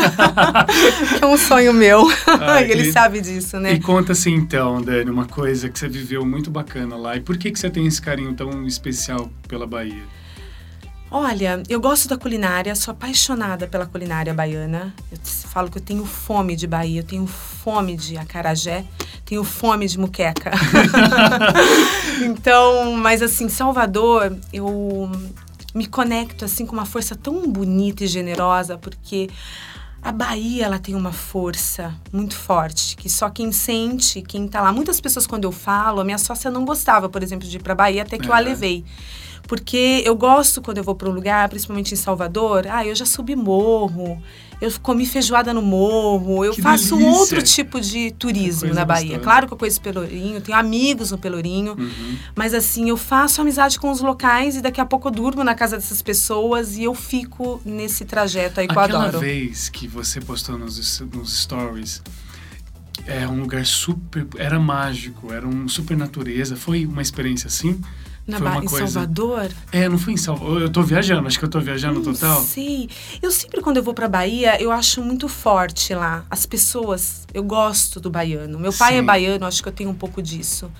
que 1.18 1.24
é 1.24 1.26
um 1.26 1.38
sonho 1.38 1.72
meu. 1.72 2.06
Ai, 2.42 2.68
e 2.68 2.72
ele 2.72 2.82
que- 2.82 2.92
sabe 2.92 3.22
disso, 3.22 3.58
né? 3.58 3.72
E 3.72 3.80
conta 3.80 4.12
assim 4.12 4.34
então, 4.34 4.82
Dani, 4.82 5.10
uma 5.10 5.24
coisa 5.24 5.70
que 5.70 5.78
você 5.78 5.88
viveu 5.88 6.26
muito 6.26 6.50
bacana 6.50 6.94
lá. 6.94 7.16
E 7.16 7.20
por 7.20 7.38
que, 7.38 7.50
que 7.50 7.58
você 7.58 7.70
tem 7.70 7.86
esse 7.86 8.02
carinho 8.02 8.34
tão 8.34 8.66
especial 8.66 9.30
pela 9.48 9.66
Bahia? 9.66 10.02
Olha, 11.12 11.60
eu 11.68 11.80
gosto 11.80 12.06
da 12.08 12.16
culinária, 12.16 12.72
sou 12.76 12.92
apaixonada 12.92 13.66
pela 13.66 13.84
culinária 13.84 14.32
baiana. 14.32 14.94
Eu 15.10 15.18
falo 15.24 15.68
que 15.68 15.76
eu 15.78 15.82
tenho 15.82 16.06
fome 16.06 16.54
de 16.54 16.68
Bahia, 16.68 17.00
eu 17.00 17.04
tenho 17.04 17.26
fome 17.26 17.96
de 17.96 18.16
acarajé, 18.16 18.84
tenho 19.24 19.42
fome 19.42 19.88
de 19.88 19.98
muqueca. 19.98 20.52
então, 22.22 22.92
mas 22.92 23.22
assim, 23.22 23.48
Salvador, 23.48 24.36
eu 24.52 25.10
me 25.74 25.86
conecto 25.86 26.44
assim 26.44 26.64
com 26.64 26.74
uma 26.74 26.86
força 26.86 27.16
tão 27.16 27.50
bonita 27.50 28.04
e 28.04 28.06
generosa, 28.06 28.78
porque 28.78 29.28
a 30.00 30.12
Bahia, 30.12 30.64
ela 30.64 30.78
tem 30.78 30.94
uma 30.94 31.12
força 31.12 31.92
muito 32.12 32.36
forte, 32.36 32.96
que 32.96 33.10
só 33.10 33.28
quem 33.28 33.50
sente, 33.50 34.22
quem 34.22 34.46
tá 34.46 34.62
lá. 34.62 34.72
Muitas 34.72 35.00
pessoas, 35.00 35.26
quando 35.26 35.44
eu 35.44 35.52
falo, 35.52 36.00
a 36.00 36.04
minha 36.04 36.18
sócia 36.18 36.52
não 36.52 36.64
gostava, 36.64 37.08
por 37.08 37.20
exemplo, 37.20 37.48
de 37.48 37.56
ir 37.56 37.62
pra 37.62 37.74
Bahia, 37.74 38.02
até 38.02 38.16
que 38.16 38.28
eu 38.28 38.32
a 38.32 38.36
Aham. 38.36 38.44
levei. 38.44 38.84
Porque 39.46 40.02
eu 40.04 40.14
gosto 40.14 40.60
quando 40.62 40.78
eu 40.78 40.84
vou 40.84 40.94
para 40.94 41.08
um 41.08 41.12
lugar, 41.12 41.48
principalmente 41.48 41.92
em 41.92 41.96
Salvador, 41.96 42.66
ah, 42.68 42.86
eu 42.86 42.94
já 42.94 43.04
subi 43.04 43.34
morro, 43.34 44.22
eu 44.60 44.70
comi 44.80 45.04
feijoada 45.06 45.52
no 45.52 45.60
morro, 45.60 46.44
eu 46.44 46.52
Que 46.52 46.62
faço 46.62 46.96
delícia! 46.96 47.18
outro 47.20 47.42
tipo 47.42 47.80
de 47.80 48.12
turismo 48.12 48.72
na 48.72 48.84
Bahia. 48.84 49.18
Claro 49.18 49.48
que 49.48 49.52
eu 49.52 49.56
conheço 49.58 49.80
Pelourinho, 49.80 50.40
tenho 50.40 50.56
amigos 50.56 51.10
no 51.10 51.18
Pelourinho, 51.18 51.72
Uhum. 51.76 52.16
mas 52.36 52.54
assim, 52.54 52.90
eu 52.90 52.96
faço 52.96 53.40
amizade 53.40 53.80
com 53.80 53.90
os 53.90 54.00
locais 54.00 54.54
e 54.56 54.60
daqui 54.60 54.80
a 54.80 54.84
pouco 54.86 55.08
eu 55.08 55.12
durmo 55.12 55.42
na 55.42 55.54
casa 55.54 55.76
dessas 55.76 56.00
pessoas 56.00 56.76
e 56.76 56.84
eu 56.84 56.94
fico 56.94 57.60
nesse 57.64 58.04
trajeto 58.04 58.60
aí 58.60 58.68
que 58.68 58.74
eu 58.76 58.80
Aquela 58.80 59.04
adoro. 59.06 59.18
vez 59.18 59.68
que 59.68 59.88
você 59.88 60.20
postou 60.20 60.56
nos, 60.56 61.00
nos 61.00 61.40
stories, 61.40 62.02
é 63.06 63.26
um 63.26 63.40
lugar 63.40 63.64
super. 63.66 64.26
Era 64.36 64.60
mágico, 64.60 65.32
era 65.32 65.48
um 65.48 65.66
super 65.66 65.96
natureza. 65.96 66.54
Foi 66.54 66.84
uma 66.86 67.02
experiência 67.02 67.48
assim? 67.48 67.80
Na 68.26 68.38
foi 68.38 68.46
uma 68.46 68.64
em 68.64 68.66
coisa- 68.66 68.86
Salvador? 68.86 69.50
É, 69.72 69.88
não 69.88 69.98
foi 69.98 70.12
em 70.12 70.16
Salvador. 70.16 70.62
Eu 70.62 70.70
tô 70.70 70.82
viajando, 70.82 71.26
acho 71.26 71.38
que 71.38 71.44
eu 71.44 71.48
tô 71.48 71.58
viajando 71.60 72.00
Não 72.00 72.12
total. 72.12 72.40
sei. 72.42 72.88
Eu 73.20 73.30
sempre, 73.30 73.60
quando 73.60 73.78
eu 73.78 73.82
vou 73.82 73.92
pra 73.94 74.06
Bahia, 74.08 74.60
eu 74.62 74.70
acho 74.70 75.02
muito 75.02 75.28
forte 75.28 75.94
lá. 75.94 76.24
As 76.30 76.46
pessoas, 76.46 77.26
eu 77.34 77.42
gosto 77.42 77.98
do 77.98 78.08
baiano. 78.10 78.58
Meu 78.58 78.72
pai 78.72 78.94
é 78.94 79.00
Sim. 79.00 79.04
baiano, 79.06 79.46
acho 79.46 79.62
que 79.62 79.68
eu 79.68 79.72
tenho 79.72 79.90
um 79.90 79.94
pouco 79.94 80.22
disso. 80.22 80.70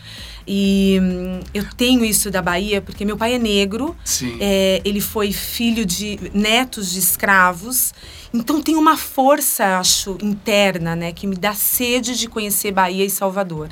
E 0.47 0.99
hum, 1.03 1.41
eu 1.53 1.65
tenho 1.77 2.05
isso 2.05 2.31
da 2.31 2.41
Bahia, 2.43 2.81
porque 2.81 3.05
meu 3.05 3.17
pai 3.17 3.35
é 3.35 3.39
negro. 3.39 3.97
Sim. 4.05 4.37
É, 4.41 4.81
ele 4.85 5.01
foi 5.01 5.33
filho 5.33 5.85
de 5.85 6.19
netos 6.33 6.91
de 6.93 6.99
escravos. 6.99 7.93
Então 8.33 8.63
tem 8.63 8.77
uma 8.77 8.97
força, 8.97 9.79
acho, 9.79 10.17
interna, 10.23 10.95
né? 10.95 11.13
Que 11.13 11.27
me 11.27 11.35
dá 11.37 11.53
sede 11.53 12.17
de 12.17 12.29
conhecer 12.29 12.71
Bahia 12.71 13.05
e 13.05 13.11
Salvador. 13.11 13.69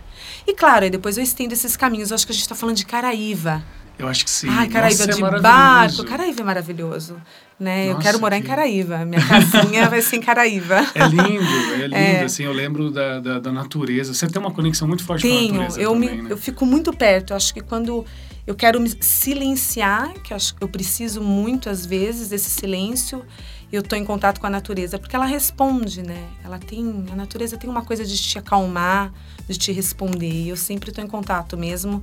E 0.47 0.53
claro, 0.53 0.85
aí 0.85 0.91
depois 0.91 1.17
eu 1.17 1.23
estendo 1.23 1.53
esses 1.55 1.77
caminhos. 1.77 2.11
Eu 2.11 2.17
acho 2.17 2.27
que 2.27 2.33
a 2.33 2.35
gente 2.35 2.49
tá 2.49 2.57
falando 2.57 2.75
de 2.77 2.85
Caraíva. 2.85 3.58
Eu 3.99 4.07
acho 4.07 4.25
que 4.25 4.31
sim. 4.31 4.47
Ai, 4.49 4.69
Caraíva 4.69 4.99
Nossa, 4.99 5.11
é 5.11 5.15
de 5.15 5.21
maravilhoso. 5.21 5.43
barco. 5.43 6.05
Caraíva 6.05 6.41
é 6.41 6.45
maravilhoso. 6.45 7.17
Né? 7.59 7.87
eu 7.89 7.95
Nossa, 7.95 8.03
quero 8.05 8.21
morar 8.21 8.39
em 8.39 8.43
que- 8.43 8.47
Caraíva. 8.47 9.05
Minha 9.05 9.21
casinha 9.27 9.89
vai 9.91 10.01
ser 10.01 10.17
em 10.17 10.21
Caraíva. 10.21 10.77
É 10.95 11.09
lindo, 11.09 11.75
é 11.75 11.79
lindo, 11.89 11.95
É. 11.97 12.23
assim, 12.23 12.45
eu 12.45 12.53
lembro 12.53 12.93
da, 12.93 13.19
da, 13.19 13.41
da 13.41 13.51
natureza. 13.53 14.15
Você 14.15 14.29
tem 14.29 14.41
uma 14.41 14.53
conexão 14.53 14.87
muito 14.87 15.03
forte 15.03 15.23
com 15.27 15.35
a 15.35 15.37
Tenho, 15.37 15.55
natureza 15.55 15.81
eu, 15.81 15.93
também, 15.95 16.17
me, 16.17 16.23
né? 16.23 16.29
eu 16.33 16.37
fico 16.37 16.65
muito 16.65 16.93
perto. 16.93 17.33
Eu 17.33 17.37
acho 17.37 17.53
que 17.53 17.61
quando 17.61 18.05
eu 18.47 18.55
quero 18.55 18.81
me 18.81 18.89
silenciar, 19.43 20.13
que 20.23 20.33
eu 20.33 20.37
acho 20.37 20.55
que 20.55 20.63
eu 20.63 20.69
preciso 20.69 21.21
muito 21.21 21.69
às 21.69 21.85
vezes 21.85 22.29
desse 22.29 22.51
silêncio, 22.51 23.25
eu 23.73 23.83
tô 23.83 23.95
em 23.97 24.05
contato 24.05 24.41
com 24.41 24.47
a 24.47 24.51
natureza, 24.51 24.99
porque 24.99 25.15
ela 25.15 25.27
responde, 25.27 26.03
né? 26.03 26.23
Ela 26.45 26.59
tem, 26.59 27.05
a 27.13 27.17
natureza 27.17 27.57
tem 27.59 27.69
uma 27.69 27.83
coisa 27.83 28.05
de 28.05 28.17
te 28.17 28.39
acalmar, 28.39 29.13
de 29.49 29.59
te 29.59 29.73
responder. 29.73 30.31
E 30.31 30.49
eu 30.49 30.57
sempre 30.57 30.91
tô 30.93 31.03
em 31.03 31.07
contato 31.07 31.57
mesmo. 31.57 32.01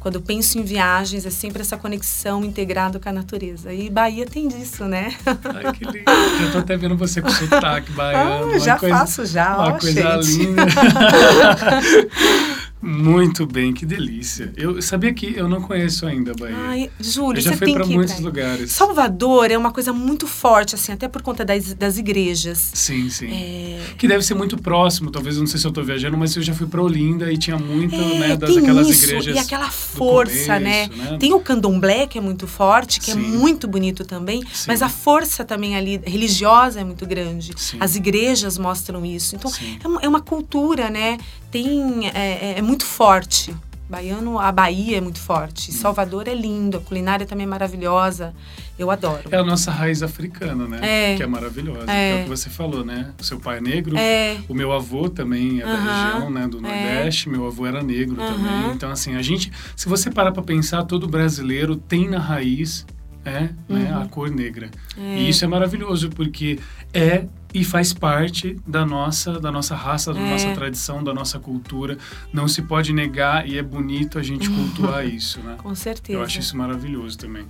Quando 0.00 0.14
eu 0.14 0.20
penso 0.22 0.58
em 0.58 0.62
viagens, 0.62 1.26
é 1.26 1.30
sempre 1.30 1.60
essa 1.60 1.76
conexão 1.76 2.44
integrada 2.44 3.00
com 3.00 3.08
a 3.08 3.12
natureza. 3.12 3.72
E 3.72 3.90
Bahia 3.90 4.24
tem 4.24 4.46
disso, 4.46 4.84
né? 4.84 5.14
Ai, 5.26 5.72
que 5.72 5.84
lindo. 5.84 5.98
Já 6.06 6.52
tô 6.52 6.58
até 6.58 6.76
vendo 6.76 6.96
você 6.96 7.20
com 7.20 7.28
sotaque 7.28 7.90
baiano. 7.98 8.52
Ah, 8.54 8.58
já 8.58 8.78
coisa, 8.78 8.96
faço 8.96 9.26
já, 9.26 9.56
Uma 9.56 9.68
ó, 9.74 9.78
coisa 9.78 10.22
gente. 10.22 10.36
linda. 10.38 10.62
Muito 12.80 13.46
bem, 13.46 13.72
que 13.72 13.84
delícia. 13.84 14.52
Eu 14.56 14.80
sabia 14.80 15.12
que 15.12 15.34
eu 15.36 15.48
não 15.48 15.60
conheço 15.60 16.06
ainda 16.06 16.30
a 16.32 16.34
Bahia. 16.34 16.56
Ai, 16.56 16.90
Júlio, 17.00 17.38
eu 17.38 17.42
já 17.42 17.50
você 17.52 17.56
fui 17.56 17.72
para 17.72 17.84
muitos 17.86 18.14
pra 18.14 18.24
lugares. 18.24 18.70
Salvador 18.72 19.50
é 19.50 19.58
uma 19.58 19.72
coisa 19.72 19.92
muito 19.92 20.26
forte, 20.26 20.74
assim, 20.76 20.92
até 20.92 21.08
por 21.08 21.20
conta 21.22 21.44
das, 21.44 21.74
das 21.74 21.98
igrejas. 21.98 22.70
Sim, 22.74 23.10
sim. 23.10 23.32
É, 23.32 23.80
Que 23.98 24.06
deve 24.06 24.22
ser 24.24 24.34
muito 24.34 24.56
próximo, 24.56 25.10
talvez, 25.10 25.34
eu 25.36 25.40
não 25.40 25.46
sei 25.48 25.58
se 25.58 25.66
eu 25.66 25.72
tô 25.72 25.82
viajando, 25.82 26.16
mas 26.16 26.34
eu 26.36 26.42
já 26.42 26.54
fui 26.54 26.66
para 26.66 26.80
Olinda 26.82 27.32
e 27.32 27.36
tinha 27.36 27.58
muito, 27.58 27.94
é, 27.96 28.18
né, 28.18 28.36
das 28.36 28.56
aquelas 28.56 28.88
isso, 28.88 29.04
igrejas. 29.06 29.34
e 29.36 29.38
aquela 29.38 29.70
força, 29.70 30.58
né? 30.60 30.88
começo, 30.88 31.10
né? 31.12 31.18
Tem 31.18 31.32
o 31.32 31.40
candomblé, 31.40 32.06
que 32.06 32.16
é 32.16 32.20
muito 32.20 32.46
forte, 32.46 33.00
que 33.00 33.10
é 33.10 33.14
Sim. 33.14 33.20
muito 33.20 33.66
bonito 33.66 34.04
também, 34.04 34.42
Sim. 34.52 34.64
mas 34.68 34.82
a 34.82 34.88
força 34.88 35.44
também 35.44 35.76
ali 35.76 36.00
religiosa 36.04 36.80
é 36.80 36.84
muito 36.84 37.04
grande. 37.06 37.52
Sim. 37.56 37.78
As 37.80 37.96
igrejas 37.96 38.56
mostram 38.56 39.04
isso. 39.04 39.34
Então, 39.34 39.50
é 39.82 39.88
uma, 39.88 40.00
é 40.02 40.08
uma 40.08 40.20
cultura, 40.20 40.88
né? 40.90 41.18
Tem, 41.50 42.08
é, 42.08 42.54
é- 42.54 42.54
é 42.58 42.62
muito 42.68 42.84
forte. 42.84 43.54
Baiano, 43.88 44.38
a 44.38 44.52
Bahia 44.52 44.98
é 44.98 45.00
muito 45.00 45.18
forte. 45.18 45.72
Salvador 45.72 46.28
é 46.28 46.34
lindo, 46.34 46.76
a 46.76 46.80
culinária 46.80 47.24
também 47.24 47.44
é 47.44 47.48
maravilhosa. 47.48 48.34
Eu 48.78 48.90
adoro. 48.90 49.22
É 49.30 49.38
a 49.38 49.42
nossa 49.42 49.70
raiz 49.70 50.02
africana, 50.02 50.68
né? 50.68 50.78
É. 50.82 51.16
Que 51.16 51.22
é 51.22 51.26
maravilhosa. 51.26 51.90
É. 51.90 52.18
É. 52.18 52.20
o 52.20 52.24
que 52.24 52.28
você 52.28 52.50
falou, 52.50 52.84
né? 52.84 53.12
O 53.18 53.24
seu 53.24 53.40
pai 53.40 53.56
é 53.56 53.60
negro. 53.62 53.96
É. 53.96 54.36
O 54.46 54.52
meu 54.52 54.72
avô 54.72 55.08
também 55.08 55.60
é 55.62 55.64
da 55.64 55.72
Aham. 55.72 56.12
região, 56.12 56.30
né? 56.30 56.46
Do 56.46 56.58
É. 56.58 56.60
Nordeste. 56.60 57.30
Meu 57.30 57.46
avô 57.46 57.64
era 57.66 57.82
negro 57.82 58.20
Aham. 58.20 58.34
também. 58.34 58.74
Então, 58.74 58.90
assim, 58.90 59.16
a 59.16 59.22
gente... 59.22 59.50
Se 59.74 59.88
você 59.88 60.10
parar 60.10 60.32
pra 60.32 60.42
pensar, 60.42 60.82
todo 60.84 61.08
brasileiro 61.08 61.74
tem 61.74 62.10
na 62.10 62.18
raiz... 62.18 62.84
É, 63.24 63.40
né, 63.68 63.92
Uhum. 63.92 64.00
a 64.02 64.06
cor 64.06 64.30
negra. 64.30 64.70
E 64.96 65.28
isso 65.28 65.44
é 65.44 65.48
maravilhoso, 65.48 66.08
porque 66.08 66.58
é 66.94 67.26
e 67.54 67.64
faz 67.64 67.92
parte 67.94 68.58
da 68.66 68.84
nossa, 68.84 69.40
da 69.40 69.50
nossa 69.50 69.74
raça, 69.74 70.12
da 70.12 70.20
É. 70.20 70.30
nossa 70.30 70.52
tradição, 70.54 71.02
da 71.02 71.14
nossa 71.14 71.38
cultura. 71.38 71.96
Não 72.32 72.46
se 72.46 72.62
pode 72.62 72.92
negar 72.92 73.48
e 73.48 73.56
é 73.58 73.62
bonito 73.62 74.18
a 74.18 74.22
gente 74.22 74.48
cultuar 74.50 75.04
isso, 75.08 75.40
né? 75.40 75.56
Com 75.58 75.74
certeza. 75.74 76.18
Eu 76.18 76.22
acho 76.22 76.40
isso 76.40 76.56
maravilhoso 76.56 77.16
também. 77.16 77.46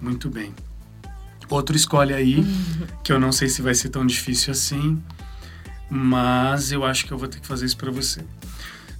Muito 0.00 0.28
bem. 0.28 0.54
Outro 1.48 1.74
escolhe 1.76 2.12
aí, 2.12 2.44
que 3.02 3.10
eu 3.12 3.18
não 3.18 3.32
sei 3.32 3.48
se 3.48 3.62
vai 3.62 3.74
ser 3.74 3.88
tão 3.88 4.04
difícil 4.06 4.52
assim, 4.52 5.02
mas 5.90 6.70
eu 6.72 6.84
acho 6.84 7.06
que 7.06 7.12
eu 7.12 7.18
vou 7.18 7.26
ter 7.28 7.40
que 7.40 7.46
fazer 7.46 7.64
isso 7.66 7.76
para 7.76 7.90
você. 7.90 8.20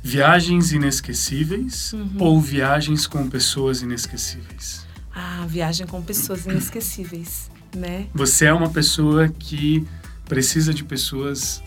Viagens 0.02 0.73
inesquecíveis 0.73 1.93
Uhum. 1.93 2.11
ou 2.19 2.40
viagens 2.40 3.07
com 3.07 3.28
pessoas 3.28 3.83
inesquecíveis? 3.83 4.87
Ah, 5.14 5.45
viagem 5.47 5.87
com 5.87 6.00
pessoas 6.00 6.47
inesquecíveis, 6.47 7.50
né? 7.76 8.07
Você 8.14 8.47
é 8.47 8.52
uma 8.52 8.71
pessoa 8.71 9.28
que 9.28 9.87
precisa 10.28 10.73
de 10.75 10.85
pessoas 10.85 11.62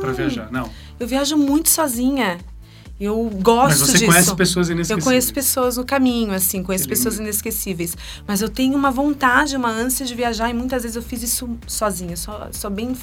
para 0.00 0.12
viajar. 0.12 0.50
Não. 0.50 0.68
Eu 0.98 1.06
viajo 1.06 1.36
muito 1.36 1.68
sozinha. 1.70 2.38
Eu 3.00 3.28
gosto 3.42 3.70
Mas 3.70 3.78
você 3.80 3.92
disso. 3.94 4.06
conhece 4.06 4.36
pessoas 4.36 4.68
Eu 4.68 4.74
inesquecíveis. 4.76 5.04
conheço 5.04 5.34
pessoas 5.34 5.76
no 5.76 5.84
caminho, 5.84 6.32
assim, 6.32 6.62
conheço 6.62 6.86
pessoas 6.86 7.18
inesquecíveis. 7.18 7.96
Mas 8.28 8.40
eu 8.40 8.48
tenho 8.48 8.76
uma 8.76 8.92
vontade, 8.92 9.56
uma 9.56 9.70
ânsia 9.70 10.06
de 10.06 10.14
viajar 10.14 10.48
e 10.50 10.54
muitas 10.54 10.82
vezes 10.82 10.94
eu 10.94 11.02
fiz 11.02 11.20
isso 11.20 11.50
sozinha. 11.66 12.16
Só, 12.16 12.48
sou 12.52 12.70
bem. 12.70 12.96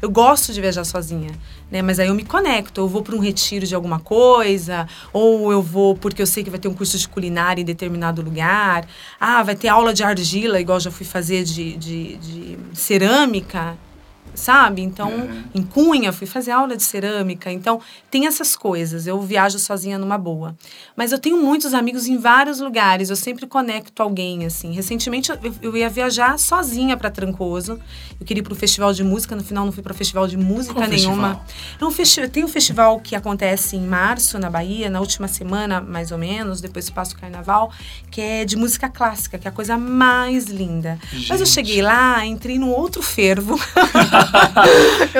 Eu 0.00 0.08
gosto 0.08 0.52
de 0.52 0.60
viajar 0.60 0.84
sozinha, 0.84 1.32
né? 1.68 1.82
Mas 1.82 1.98
aí 1.98 2.06
eu 2.06 2.14
me 2.14 2.22
conecto. 2.22 2.80
Eu 2.82 2.86
vou 2.86 3.02
para 3.02 3.16
um 3.16 3.18
retiro 3.18 3.66
de 3.66 3.74
alguma 3.74 3.98
coisa, 3.98 4.86
ou 5.12 5.50
eu 5.50 5.60
vou 5.60 5.96
porque 5.96 6.22
eu 6.22 6.26
sei 6.28 6.44
que 6.44 6.50
vai 6.50 6.60
ter 6.60 6.68
um 6.68 6.74
curso 6.74 6.96
de 6.96 7.08
culinária 7.08 7.60
em 7.60 7.64
determinado 7.64 8.22
lugar. 8.22 8.86
Ah, 9.18 9.42
vai 9.42 9.56
ter 9.56 9.66
aula 9.66 9.92
de 9.92 10.04
argila, 10.04 10.60
igual 10.60 10.76
eu 10.76 10.82
já 10.82 10.90
fui 10.92 11.06
fazer 11.06 11.42
de, 11.42 11.76
de, 11.76 12.16
de 12.18 12.58
cerâmica. 12.72 13.76
Sabe? 14.34 14.80
Então, 14.82 15.10
É. 15.10 15.58
em 15.58 15.62
Cunha, 15.62 16.12
fui 16.12 16.26
fazer 16.26 16.50
aula 16.52 16.76
de 16.76 16.82
cerâmica. 16.82 17.50
Então, 17.50 17.80
tem 18.10 18.26
essas 18.26 18.56
coisas. 18.56 19.06
Eu 19.06 19.20
viajo 19.20 19.58
sozinha 19.58 19.98
numa 19.98 20.16
boa. 20.16 20.56
Mas 20.96 21.12
eu 21.12 21.18
tenho 21.18 21.36
muitos 21.42 21.74
amigos 21.74 22.06
em 22.06 22.16
vários 22.16 22.60
lugares. 22.60 23.10
Eu 23.10 23.16
sempre 23.16 23.46
conecto 23.46 24.02
alguém, 24.02 24.44
assim. 24.46 24.72
Recentemente, 24.72 25.30
eu, 25.30 25.38
eu 25.62 25.76
ia 25.76 25.88
viajar 25.90 26.38
sozinha 26.38 26.96
para 26.96 27.10
Trancoso. 27.10 27.78
Eu 28.20 28.26
queria 28.26 28.40
ir 28.40 28.44
para 28.44 28.52
o 28.52 28.56
festival 28.56 28.92
de 28.92 29.02
música. 29.04 29.34
No 29.36 29.42
final, 29.42 29.64
não 29.64 29.72
fui 29.72 29.82
para 29.82 29.92
festival 29.94 30.26
de 30.26 30.36
música 30.36 30.74
Qual 30.74 30.88
nenhuma. 30.88 31.34
festival? 31.34 31.46
É 31.80 31.84
um 31.84 31.90
festi 31.90 32.28
tem 32.28 32.44
um 32.44 32.48
festival 32.48 33.00
que 33.00 33.14
acontece 33.16 33.76
em 33.76 33.80
março, 33.86 34.38
na 34.38 34.48
Bahia, 34.50 34.88
na 34.90 35.00
última 35.00 35.26
semana, 35.28 35.80
mais 35.80 36.12
ou 36.12 36.18
menos. 36.18 36.60
Depois 36.60 36.88
passa 36.88 37.14
o 37.14 37.18
carnaval. 37.18 37.72
Que 38.10 38.20
é 38.20 38.44
de 38.44 38.56
música 38.56 38.88
clássica, 38.88 39.38
que 39.38 39.46
é 39.46 39.50
a 39.50 39.52
coisa 39.52 39.76
mais 39.76 40.46
linda. 40.46 40.98
Mas 41.12 41.40
eu 41.40 41.46
Gente. 41.46 41.50
cheguei 41.50 41.82
lá, 41.82 42.24
entrei 42.24 42.58
num 42.58 42.70
outro 42.70 43.02
fervo. 43.02 43.58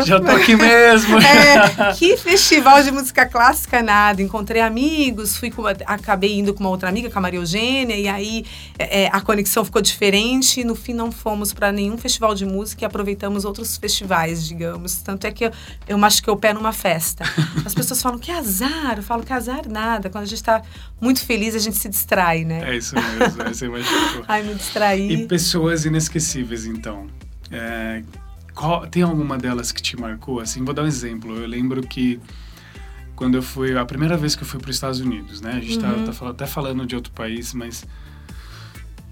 Já 0.05 0.21
tô 0.21 0.31
aqui 0.31 0.57
mesmo. 0.57 1.19
é, 1.21 1.95
que 1.95 2.17
festival 2.17 2.83
de 2.83 2.91
música 2.91 3.27
clássica 3.27 3.83
nada. 3.83 4.23
Encontrei 4.23 4.61
amigos, 4.63 5.37
fui 5.37 5.51
com, 5.51 5.65
acabei 5.67 6.39
indo 6.39 6.55
com 6.55 6.61
uma 6.61 6.71
outra 6.71 6.89
amiga, 6.89 7.11
com 7.11 7.19
a 7.19 7.23
Maria 7.23 7.41
Eugênia, 7.41 7.97
e 7.97 8.09
aí 8.09 8.45
é, 8.79 9.09
a 9.13 9.21
conexão 9.21 9.65
ficou 9.65 9.83
diferente. 9.83 10.61
E 10.61 10.65
no 10.65 10.75
fim, 10.75 10.95
não 10.95 11.11
fomos 11.11 11.53
para 11.53 11.73
nenhum 11.73 11.97
festival 11.97 12.35
de 12.35 12.45
música 12.45 12.85
e 12.85 12.87
aproveitamos 12.87 13.45
outros 13.45 13.77
festivais, 13.77 14.47
digamos. 14.47 14.97
Tanto 14.97 15.27
é 15.27 15.31
que 15.31 15.47
eu, 15.47 15.53
eu 15.89 15.99
machuquei 15.99 16.33
o 16.33 16.37
pé 16.37 16.53
numa 16.53 16.73
festa. 16.73 17.25
As 17.65 17.75
pessoas 17.75 18.01
falam 18.03 18.19
que 18.19 18.31
azar. 18.31 18.95
Eu 18.97 19.03
falo 19.03 19.23
que 19.23 19.33
azar 19.33 19.69
nada. 19.69 20.11
Quando 20.11 20.25
a 20.25 20.27
gente 20.27 20.39
está 20.39 20.63
muito 21.01 21.25
feliz, 21.25 21.55
a 21.55 21.59
gente 21.59 21.77
se 21.77 21.89
distrai, 21.89 22.45
né? 22.45 22.71
É 22.71 22.77
isso 22.77 22.95
mesmo, 22.95 23.43
é, 23.43 23.49
você 23.49 23.67
imaginou. 23.67 24.25
Ai, 24.29 24.43
me 24.43 24.55
distraí. 24.55 25.13
E 25.13 25.27
pessoas 25.27 25.85
inesquecíveis, 25.85 26.67
então. 26.67 27.07
É, 27.51 28.03
qual- 28.61 28.87
tem 28.87 29.03
alguma 29.03 29.39
delas 29.39 29.73
que 29.73 29.81
te 29.83 29.99
marcou? 29.99 30.41
Assim, 30.41 30.63
vou 30.65 30.75
dar 30.75 30.83
um 30.83 30.87
exemplo. 30.87 31.35
Eu 31.37 31.47
lembro 31.49 31.83
que 31.83 32.21
quando 33.17 33.35
eu 33.37 33.43
fui, 33.43 33.77
a 33.77 33.85
primeira 33.85 34.17
vez 34.17 34.35
que 34.37 34.43
eu 34.43 34.47
fui 34.47 34.61
para 34.61 34.71
os 34.71 34.77
Estados 34.77 35.01
Unidos, 35.01 35.41
né? 35.41 35.53
A 35.53 35.61
gente 35.61 35.79
tá, 35.79 35.89
Uhum. 35.93 36.05
tá 36.05 36.13
fal- 36.13 36.29
até 36.29 36.47
falando 36.47 36.85
de 36.87 36.95
outro 36.95 37.13
país, 37.13 37.53
mas 37.55 37.85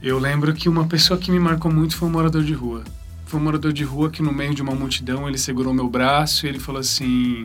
eu 0.03 0.19
lembro 0.19 0.53
que 0.55 0.69
uma 0.69 0.87
pessoa 0.87 1.19
que 1.19 1.31
me 1.31 1.39
marcou 1.41 1.73
muito 1.73 1.97
foi 1.97 2.09
um 2.09 2.13
morador 2.13 2.43
de 2.45 2.53
rua. 2.53 2.85
Foi 3.27 3.39
um 3.41 3.43
morador 3.43 3.73
de 3.73 3.85
rua 3.85 4.09
que 4.11 4.23
no 4.23 4.33
meio 4.33 4.55
de 4.55 4.63
uma 4.63 4.75
multidão 4.75 5.29
ele 5.29 5.37
segurou 5.39 5.75
meu 5.75 5.89
braço 5.89 6.47
e 6.47 6.49
ele 6.49 6.59
falou 6.59 6.81
assim: 6.81 7.45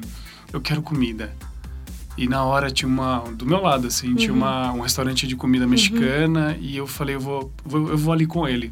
"Eu 0.51 0.61
quero 0.61 0.81
comida". 0.81 1.33
E 2.17 2.27
na 2.27 2.43
hora 2.43 2.69
tinha 2.69 2.87
uma 2.87 3.19
do 3.31 3.45
meu 3.45 3.59
lado 3.59 3.87
assim, 3.87 4.13
tinha 4.15 4.31
Uhum. 4.31 4.37
uma, 4.37 4.71
um 4.71 4.81
restaurante 4.81 5.25
de 5.27 5.35
comida 5.35 5.65
mexicana 5.65 6.55
e 6.61 6.77
eu 6.77 6.85
falei: 6.87 7.15
"Eu 7.15 7.19
vou, 7.19 7.51
vou- 7.65 7.89
eu 7.89 7.97
vou 7.97 8.13
ali 8.13 8.25
com 8.27 8.47
ele". 8.47 8.71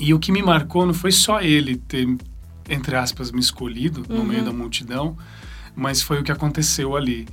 E 0.00 0.12
o 0.14 0.18
que 0.18 0.32
me 0.32 0.42
marcou 0.42 0.86
não 0.86 0.94
foi 0.94 1.12
só 1.12 1.40
ele 1.40 1.76
ter 1.76 2.08
entre 2.68 2.94
aspas 2.96 3.32
me 3.32 3.40
escolhido 3.40 4.04
no 4.08 4.16
Uhum. 4.20 4.24
meio 4.24 4.44
da 4.44 4.52
multidão, 4.52 5.16
mas 5.74 6.00
foi 6.02 6.20
o 6.20 6.22
que 6.22 6.30
aconteceu 6.30 6.96
ali. 6.96 7.26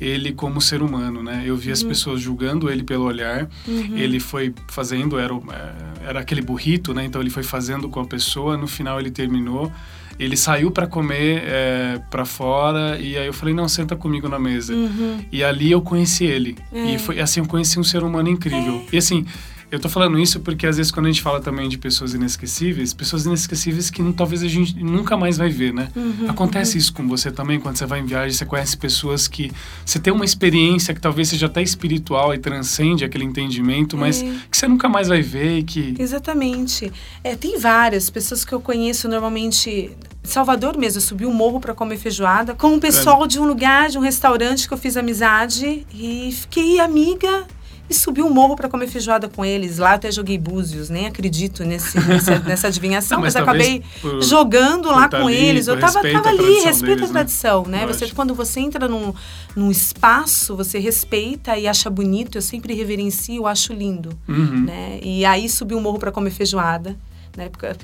Ele 0.00 0.32
como 0.32 0.60
ser 0.60 0.82
humano, 0.82 1.22
né? 1.22 1.42
Eu 1.46 1.56
vi 1.56 1.68
Uhum. 1.68 1.72
as 1.72 1.82
pessoas 1.82 2.20
julgando 2.20 2.70
ele 2.70 2.82
pelo 2.82 3.04
olhar. 3.04 3.48
Ele 3.66 4.18
foi 4.20 4.52
fazendo, 4.68 5.18
era, 5.18 5.32
eh, 5.34 6.08
era 6.08 6.20
aquele 6.20 6.42
burrito, 6.42 6.92
né? 6.92 7.04
Então 7.04 7.20
ele 7.20 7.30
foi 7.30 7.42
fazendo 7.42 7.88
com 7.88 8.00
a 8.00 8.04
pessoa. 8.04 8.56
No 8.56 8.66
final 8.66 8.98
ele 9.00 9.10
terminou. 9.10 9.72
Ele 10.18 10.36
saiu 10.36 10.70
para 10.70 10.86
comer 10.86 11.42
é, 11.46 12.00
para 12.10 12.24
fora 12.26 12.98
e 12.98 13.16
aí 13.16 13.26
eu 13.26 13.32
falei 13.32 13.54
não 13.54 13.66
senta 13.68 13.96
comigo 13.96 14.28
na 14.28 14.38
mesa. 14.38 14.74
Uhum. 14.74 15.24
E 15.32 15.42
ali 15.42 15.70
eu 15.70 15.80
conheci 15.80 16.24
ele. 16.24 16.56
É. 16.72 16.94
E 16.94 16.98
foi 16.98 17.18
assim, 17.18 17.40
eu 17.40 17.46
conheci 17.46 17.78
um 17.80 17.84
ser 17.84 18.02
humano 18.02 18.28
incrível. 18.28 18.84
E 18.92 18.98
assim, 18.98 19.24
eu 19.72 19.80
tô 19.80 19.88
falando 19.88 20.18
isso 20.18 20.38
porque 20.40 20.66
às 20.66 20.76
vezes 20.76 20.92
quando 20.92 21.06
a 21.06 21.08
gente 21.10 21.22
fala 21.22 21.40
também 21.40 21.66
de 21.66 21.78
pessoas 21.78 22.12
inesquecíveis, 22.12 22.92
pessoas 22.92 23.24
inesquecíveis 23.24 23.88
que 23.90 24.02
não- 24.02 24.12
talvez 24.12 24.42
a 24.42 24.46
gente 24.46 24.76
nunca 24.76 25.16
mais 25.16 25.38
vai 25.38 25.48
ver, 25.48 25.72
né? 25.72 25.88
Uhum. 25.96 26.28
Acontece 26.28 26.76
isso 26.76 26.92
com 26.92 27.08
você 27.08 27.30
também, 27.32 27.58
quando 27.58 27.76
você 27.76 27.86
vai 27.86 28.00
em 28.00 28.04
viagem, 28.04 28.36
você 28.36 28.44
conhece 28.44 28.76
pessoas 28.76 29.26
que 29.26 29.50
você 29.84 29.98
tem 29.98 30.12
uma 30.12 30.26
experiência 30.26 30.92
que 30.94 31.00
talvez 31.00 31.28
seja 31.28 31.46
até 31.46 31.62
espiritual 31.62 32.34
e 32.34 32.38
transcende 32.38 33.02
aquele 33.02 33.24
entendimento, 33.24 33.96
mas 33.96 34.22
É. 34.22 34.26
que 34.50 34.56
você 34.58 34.68
nunca 34.68 34.90
mais 34.90 35.08
vai 35.08 35.22
ver 35.22 35.58
e 35.60 35.62
que 35.62 35.94
Exatamente. 35.98 36.92
É, 37.24 37.34
tem 37.34 37.58
várias 37.58 38.10
pessoas 38.10 38.44
que 38.44 38.52
eu 38.52 38.60
conheço 38.60 39.08
normalmente. 39.08 39.90
Salvador 40.22 40.76
mesmo, 40.76 40.98
eu 40.98 41.02
subi 41.02 41.26
um 41.26 41.32
morro 41.32 41.58
para 41.58 41.74
comer 41.74 41.96
feijoada 41.96 42.54
com 42.54 42.74
um 42.74 42.78
pessoal 42.78 43.26
de 43.26 43.40
um 43.40 43.44
lugar, 43.44 43.88
de 43.88 43.98
um 43.98 44.00
restaurante 44.02 44.68
que 44.68 44.74
eu 44.74 44.78
fiz 44.78 44.96
amizade 44.96 45.84
e 45.92 46.30
fiquei 46.32 46.78
amiga 46.78 47.44
e 47.90 47.94
subi 47.94 48.22
um 48.22 48.30
morro 48.30 48.56
para 48.56 48.68
comer 48.68 48.86
feijoada 48.86 49.28
com 49.28 49.44
eles. 49.44 49.76
Lá 49.78 49.94
até 49.94 50.10
joguei 50.10 50.38
búzios, 50.38 50.88
nem 50.88 51.06
acredito 51.06 51.62
nesse, 51.64 51.98
nessa, 52.00 52.38
nessa 52.46 52.66
adivinhação, 52.68 53.18
Não, 53.18 53.24
mas, 53.24 53.34
mas 53.34 53.42
acabei 53.42 53.82
por- 54.00 54.22
jogando 54.22 54.84
por 54.88 54.92
lá 54.96 55.08
com 55.08 55.26
ali, 55.26 55.34
eles. 55.36 55.66
Eu 55.66 55.78
tava, 55.78 56.00
tava 56.00 56.28
ali, 56.30 56.60
respeito 56.60 57.04
a 57.04 57.06
né? 57.06 57.12
tradição, 57.12 57.64
né? 57.66 57.80
Você, 57.86 58.00
Lógico. 58.04 58.16
quando 58.16 58.34
você 58.34 58.60
entra 58.60 58.88
num, 58.88 59.12
num 59.54 59.70
espaço, 59.70 60.56
você 60.56 60.78
respeita 60.78 61.56
e 61.58 61.66
acha 61.68 61.90
bonito. 61.90 62.38
Eu 62.38 62.42
sempre 62.42 62.72
reverencio, 62.74 63.36
eu 63.36 63.46
acho 63.46 63.72
lindo 63.72 64.10
Uhum. 64.28 64.64
né? 64.64 64.98
E 65.02 65.24
aí 65.24 65.48
subi 65.48 65.74
um 65.74 65.80
morro 65.80 65.98
para 65.98 66.10
comer 66.10 66.30
feijoada, 66.30 66.96
na 67.36 67.44
época. 67.44 67.76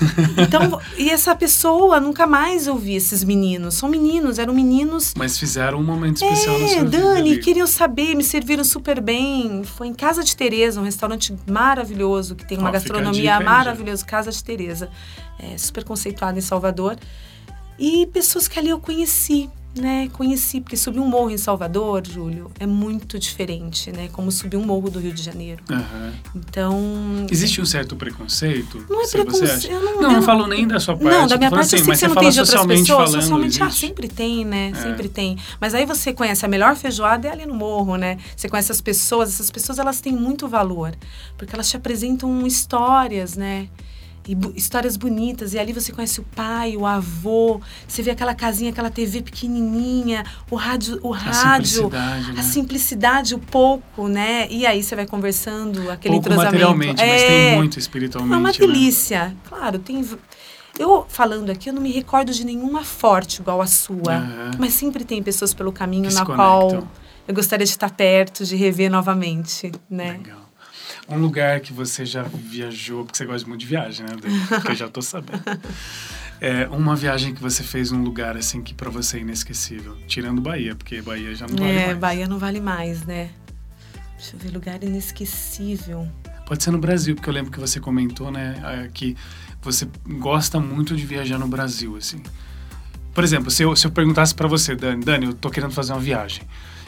Então, 0.36 0.80
e 0.96 1.10
essa 1.10 1.34
pessoa 1.34 2.00
nunca 2.00 2.26
mais 2.26 2.66
eu 2.66 2.76
vi 2.76 2.94
esses 2.94 3.22
meninos. 3.22 3.74
São 3.74 3.88
meninos, 3.88 4.38
eram 4.38 4.54
meninos. 4.54 5.12
Mas 5.16 5.38
fizeram 5.38 5.78
um 5.78 5.82
momento 5.82 6.16
especial 6.16 6.58
na 6.58 6.64
É, 6.64 6.68
sua 6.68 6.84
vida 6.84 6.98
Dani, 6.98 7.38
queriam 7.38 7.66
saber, 7.66 8.14
me 8.14 8.24
serviram 8.24 8.64
super 8.64 9.00
bem. 9.00 9.62
Foi 9.64 9.86
em 9.86 9.94
Casa 9.94 10.24
de 10.24 10.34
Tereza, 10.36 10.80
um 10.80 10.84
restaurante 10.84 11.34
maravilhoso, 11.48 12.34
que 12.34 12.46
tem 12.46 12.58
uma 12.58 12.70
Ó, 12.70 12.72
fica 12.72 12.78
a 12.78 13.00
dica 13.00 13.00
gastronomia 13.00 13.40
maravilhosa, 13.40 14.04
Casa 14.04 14.30
de 14.30 14.42
Tereza. 14.42 14.88
É, 15.38 15.56
super 15.58 15.84
conceituada 15.84 16.38
em 16.38 16.42
Salvador. 16.42 16.96
E 17.78 18.06
pessoas 18.12 18.46
que 18.46 18.58
ali 18.58 18.68
eu 18.68 18.78
conheci, 18.78 19.48
né? 19.74 20.08
Conheci, 20.12 20.60
porque 20.60 20.76
subir 20.76 20.98
um 20.98 21.06
morro 21.06 21.30
em 21.30 21.38
Salvador, 21.38 22.06
Júlio, 22.06 22.50
é 22.58 22.66
muito 22.66 23.18
diferente, 23.18 23.92
né? 23.92 24.08
Como 24.12 24.30
subir 24.32 24.56
um 24.56 24.64
morro 24.64 24.90
do 24.90 24.98
Rio 24.98 25.12
de 25.12 25.22
Janeiro. 25.22 25.62
Aham. 25.70 26.12
Então, 26.34 27.26
Existe 27.30 27.60
um 27.60 27.64
certo 27.64 27.94
preconceito? 27.94 28.84
Não 28.88 29.02
é 29.02 29.08
preconceito. 29.08 29.72
Eu 29.72 29.80
não, 29.80 29.94
Não, 29.96 30.02
eu 30.02 30.16
não 30.16 30.22
falo 30.22 30.46
nem 30.46 30.66
da 30.66 30.80
sua 30.80 30.96
parte. 30.96 31.10
Não, 31.10 31.26
da 31.26 31.36
minha 31.36 31.50
parte 31.50 31.72
eu 31.72 31.78
assim, 31.78 31.84
sei 31.84 31.92
que 31.92 31.98
você 31.98 32.08
não 32.08 32.16
tem 32.16 32.30
de 32.30 32.40
outras 32.40 32.66
pessoas. 32.66 32.88
falando, 32.88 33.22
Socialmente, 33.22 33.62
ah, 33.62 33.70
sempre 33.70 34.08
tem, 34.08 34.44
né? 34.44 34.72
É. 34.74 34.82
Sempre 34.82 35.08
tem. 35.08 35.38
Mas 35.60 35.74
aí 35.74 35.86
você 35.86 36.12
conhece 36.12 36.44
a 36.44 36.48
melhor 36.48 36.74
feijoada 36.74 37.28
é 37.28 37.32
ali 37.32 37.46
no 37.46 37.54
morro, 37.54 37.96
né? 37.96 38.18
Você 38.36 38.48
conhece 38.48 38.72
as 38.72 38.80
pessoas. 38.80 39.28
Essas 39.30 39.50
pessoas, 39.50 39.78
elas 39.78 40.00
têm 40.00 40.12
muito 40.12 40.48
valor. 40.48 40.94
Porque 41.38 41.54
elas 41.54 41.68
te 41.68 41.76
apresentam 41.76 42.46
histórias, 42.46 43.36
né? 43.36 43.68
E 44.28 44.36
histórias 44.54 44.96
bonitas. 44.96 45.54
E 45.54 45.58
ali 45.58 45.72
você 45.72 45.92
conhece 45.92 46.20
o 46.20 46.24
pai, 46.24 46.76
o 46.76 46.86
avô, 46.86 47.60
você 47.86 48.02
vê 48.02 48.10
aquela 48.10 48.34
casinha, 48.34 48.70
aquela 48.70 48.90
TV 48.90 49.22
pequenininha, 49.22 50.24
o 50.50 50.56
rádio, 50.56 50.98
o 51.02 51.12
A 51.12 51.16
rádio, 51.18 51.66
simplicidade, 51.66 52.30
a 52.30 52.34
né? 52.34 52.42
simplicidade, 52.42 53.34
o 53.34 53.38
pouco, 53.38 54.08
né? 54.08 54.46
E 54.50 54.66
aí 54.66 54.82
você 54.82 54.94
vai 54.94 55.06
conversando, 55.06 55.90
aquele 55.90 56.14
Pouco 56.14 56.28
entrosamento. 56.28 56.52
materialmente, 56.52 57.02
mas 57.02 57.22
É. 57.22 57.26
tem 57.50 57.56
muito 57.56 57.78
espiritualmente. 57.78 58.34
É 58.34 58.38
uma 58.38 58.48
né? 58.52 58.58
delícia. 58.58 59.36
Claro, 59.48 59.78
tem. 59.78 60.04
Eu 60.78 61.04
falando 61.08 61.50
aqui, 61.50 61.68
eu 61.68 61.74
não 61.74 61.82
me 61.82 61.92
recordo 61.92 62.32
de 62.32 62.44
nenhuma 62.44 62.84
forte 62.84 63.40
igual 63.40 63.60
a 63.60 63.66
sua. 63.66 64.14
Aham. 64.16 64.50
Mas 64.58 64.72
sempre 64.72 65.04
tem 65.04 65.22
pessoas 65.22 65.52
pelo 65.52 65.72
caminho 65.72 66.08
Que 66.08 66.14
na 66.14 66.24
qual 66.24 66.86
eu 67.28 67.34
gostaria 67.34 67.66
de 67.66 67.70
estar 67.72 67.90
perto, 67.90 68.44
de 68.44 68.56
rever 68.56 68.90
novamente, 68.90 69.70
né? 69.90 70.12
Legal. 70.12 70.49
Um 71.10 71.18
lugar 71.18 71.60
que 71.60 71.72
você 71.72 72.06
já 72.06 72.22
viajou, 72.22 73.04
porque 73.04 73.18
você 73.18 73.26
gosta 73.26 73.48
muito 73.48 73.60
de 73.60 73.66
viagem, 73.66 74.06
né? 74.06 74.14
Dani? 74.20 74.40
Porque 74.48 74.70
eu 74.70 74.76
já 74.76 74.88
tô 74.88 75.02
sabendo. 75.02 75.42
É, 76.40 76.68
uma 76.68 76.94
viagem 76.94 77.34
que 77.34 77.42
você 77.42 77.62
fez 77.64 77.90
num 77.90 78.02
lugar 78.02 78.36
assim 78.36 78.62
que 78.62 78.72
pra 78.72 78.88
você 78.88 79.18
é 79.18 79.20
inesquecível. 79.20 79.96
Tirando 80.06 80.40
Bahia, 80.40 80.74
porque 80.74 81.02
Bahia 81.02 81.34
já 81.34 81.46
não 81.46 81.56
vale 81.56 81.70
é, 81.70 81.86
mais. 81.86 81.98
Bahia 81.98 82.28
não 82.28 82.38
vale 82.38 82.60
mais, 82.60 83.04
né? 83.04 83.30
Deixa 84.16 84.36
eu 84.36 84.40
ver, 84.40 84.50
lugar 84.50 84.82
inesquecível. 84.82 86.08
Pode 86.46 86.62
ser 86.62 86.70
no 86.70 86.78
Brasil, 86.78 87.14
porque 87.14 87.28
eu 87.28 87.34
lembro 87.34 87.50
que 87.50 87.60
você 87.60 87.78
comentou, 87.78 88.30
né, 88.30 88.88
que 88.94 89.16
você 89.62 89.88
gosta 90.18 90.58
muito 90.58 90.96
de 90.96 91.04
viajar 91.04 91.38
no 91.38 91.46
Brasil, 91.46 91.96
assim. 91.96 92.22
Por 93.14 93.24
exemplo, 93.24 93.50
se 93.50 93.62
eu, 93.62 93.74
se 93.76 93.86
eu 93.86 93.90
perguntasse 93.90 94.34
pra 94.34 94.48
você, 94.48 94.74
Dani, 94.74 95.04
Dani, 95.04 95.26
eu 95.26 95.34
tô 95.34 95.50
querendo 95.50 95.72
fazer 95.72 95.92
uma 95.92 96.00
viagem. 96.00 96.42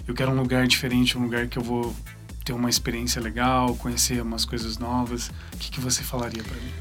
Eu 0.07 0.15
quero 0.15 0.31
um 0.31 0.37
lugar 0.37 0.67
diferente, 0.67 1.19
um 1.19 1.23
lugar 1.23 1.47
que 1.47 1.59
eu 1.59 1.63
vou 1.63 1.95
ter 2.45 2.53
uma 2.53 2.71
experiência 2.71 3.21
legal, 3.21 3.75
conhecer 3.77 4.21
umas 4.23 4.45
coisas 4.45 4.79
novas. 4.79 5.29
O 5.53 5.57
que, 5.59 5.71
que 5.71 5.81
você 5.81 6.03
falaria 6.03 6.43
pra 6.43 6.57
mim? 6.57 6.73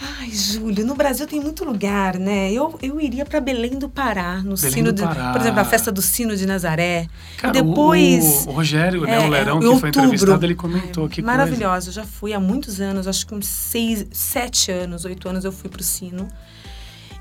Ai, 0.00 0.30
Júlio, 0.30 0.86
no 0.86 0.94
Brasil 0.94 1.26
tem 1.26 1.40
muito 1.40 1.64
lugar, 1.64 2.18
né? 2.20 2.52
Eu, 2.52 2.78
eu 2.80 3.00
iria 3.00 3.24
para 3.26 3.40
Belém 3.40 3.78
do 3.80 3.88
Pará, 3.88 4.36
no 4.36 4.54
Belém 4.54 4.70
sino 4.70 4.92
do 4.92 4.96
de, 4.96 5.02
Pará. 5.02 5.32
por 5.32 5.40
exemplo, 5.40 5.58
a 5.58 5.64
festa 5.64 5.90
do 5.90 6.00
sino 6.00 6.36
de 6.36 6.46
Nazaré. 6.46 7.08
Cara, 7.36 7.52
Depois, 7.52 8.46
o, 8.46 8.50
o 8.50 8.52
Rogério, 8.52 9.02
né, 9.02 9.16
é, 9.16 9.26
o 9.26 9.28
Lerão, 9.28 9.56
em 9.56 9.60
que 9.60 9.66
foi 9.66 9.74
outubro. 9.74 9.88
entrevistado, 9.88 10.46
ele 10.46 10.54
comentou 10.54 11.04
Ai, 11.04 11.10
que 11.10 11.20
Maravilhosa, 11.20 11.88
eu 11.88 11.92
já 11.92 12.04
fui 12.04 12.32
há 12.32 12.38
muitos 12.38 12.80
anos, 12.80 13.08
acho 13.08 13.26
que 13.26 13.34
uns 13.34 13.48
seis, 13.48 14.06
sete 14.12 14.70
anos, 14.70 15.04
oito 15.04 15.28
anos 15.28 15.44
eu 15.44 15.50
fui 15.50 15.68
pro 15.68 15.82
sino. 15.82 16.28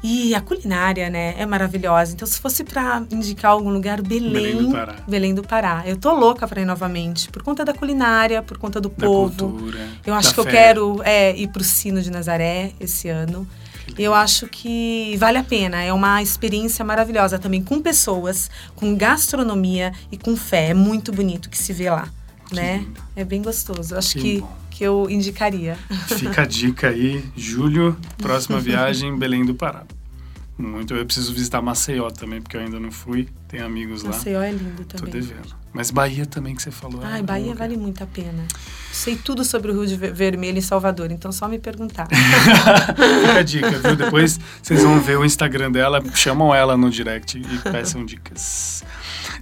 E 0.03 0.35
a 0.35 0.41
culinária, 0.41 1.09
né, 1.09 1.33
é 1.37 1.45
maravilhosa. 1.45 2.13
Então, 2.13 2.27
se 2.27 2.39
fosse 2.39 2.63
para 2.63 3.03
indicar 3.11 3.51
algum 3.51 3.69
lugar, 3.71 4.01
Belém, 4.01 4.31
Belém 4.31 4.57
do 4.63 4.71
Pará. 4.71 4.95
Belém 5.07 5.35
do 5.35 5.43
Pará. 5.43 5.83
Eu 5.85 5.97
tô 5.97 6.13
louca 6.13 6.47
para 6.47 6.61
ir 6.61 6.65
novamente, 6.65 7.29
por 7.29 7.41
conta 7.41 7.65
da 7.65 7.73
culinária, 7.73 8.41
por 8.43 8.57
conta 8.57 8.79
do 8.79 8.89
Da 8.89 9.05
povo. 9.07 9.49
cultura, 9.53 9.87
Eu 10.05 10.13
acho 10.13 10.33
que 10.33 10.39
eu 10.39 10.43
fé. 10.43 10.51
quero 10.51 11.01
é, 11.03 11.35
ir 11.35 11.47
pro 11.47 11.63
Sino 11.63 12.01
de 12.01 12.11
Nazaré 12.11 12.71
esse 12.79 13.09
ano. 13.09 13.47
Eu 13.97 14.13
acho 14.13 14.47
que 14.47 15.15
vale 15.17 15.37
a 15.37 15.43
pena. 15.43 15.81
É 15.81 15.91
uma 15.91 16.21
experiência 16.21 16.83
maravilhosa 16.85 17.39
também 17.39 17.63
com 17.63 17.81
pessoas, 17.81 18.51
com 18.75 18.95
gastronomia 18.95 19.93
e 20.11 20.17
com 20.17 20.35
fé. 20.37 20.69
É 20.69 20.73
muito 20.73 21.11
bonito 21.11 21.49
que 21.49 21.57
se 21.57 21.73
vê 21.73 21.89
lá, 21.89 22.07
né? 22.51 22.79
lindo. 22.79 23.01
É 23.15 23.23
bem 23.23 23.41
gostoso. 23.41 23.93
Eu 23.95 23.97
acho 23.97 24.13
Que 24.13 24.21
que, 24.21 24.41
bom. 24.41 24.55
Que 24.77 24.83
eu 24.83 25.07
indicaria. 25.09 25.75
Fica 26.07 26.43
a 26.43 26.45
dica 26.45 26.89
aí, 26.89 27.23
julho, 27.35 27.97
próxima 28.19 28.59
viagem, 28.59 29.17
Belém 29.17 29.43
do 29.43 29.55
Pará. 29.55 29.83
Muito, 30.55 30.93
eu 30.93 31.03
preciso 31.05 31.33
visitar 31.33 31.61
Maceió 31.63 32.09
também, 32.11 32.41
porque 32.41 32.55
eu 32.57 32.61
ainda 32.61 32.79
não 32.79 32.91
fui, 32.91 33.27
tenho 33.47 33.65
amigos 33.65 34.03
lá. 34.03 34.09
Maceió 34.11 34.41
é 34.41 34.51
lindo 34.51 34.85
Tô 34.85 34.97
também. 34.97 35.13
devendo. 35.13 35.55
Mas 35.73 35.89
Bahia 35.91 36.25
também 36.27 36.55
que 36.55 36.61
você 36.61 36.69
falou. 36.71 37.01
Ai, 37.03 37.19
é 37.19 37.23
Bahia 37.23 37.53
vale 37.55 37.75
muito 37.77 38.03
a 38.03 38.07
pena. 38.07 38.43
Sei 38.91 39.15
tudo 39.15 39.43
sobre 39.43 39.71
o 39.71 39.73
Rio 39.75 39.87
de 39.87 39.95
Ver- 39.95 40.13
Vermelho 40.13 40.57
em 40.57 40.61
Salvador, 40.61 41.11
então 41.11 41.31
só 41.31 41.47
me 41.47 41.57
perguntar. 41.59 42.07
Fica 42.09 43.39
a 43.39 43.43
dica, 43.43 43.71
viu? 43.71 43.95
Depois 43.95 44.39
vocês 44.61 44.83
vão 44.83 44.99
ver 44.99 45.17
o 45.17 45.25
Instagram 45.25 45.71
dela, 45.71 46.03
chamam 46.15 46.53
ela 46.53 46.75
no 46.77 46.89
direct 46.89 47.37
e 47.39 47.69
peçam 47.71 48.03
dicas. 48.05 48.83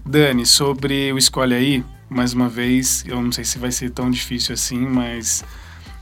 Dani, 0.06 0.46
sobre 0.46 1.12
o 1.14 1.18
Escolhe 1.18 1.54
Aí, 1.56 1.86
mais 2.16 2.34
uma 2.34 2.48
vez, 2.48 3.04
eu 3.06 3.22
não 3.22 3.32
sei 3.32 3.44
se 3.44 3.58
vai 3.60 3.72
ser 3.72 3.90
tão 3.92 4.10
difícil 4.10 4.54
assim, 4.54 4.80
mas 4.80 5.44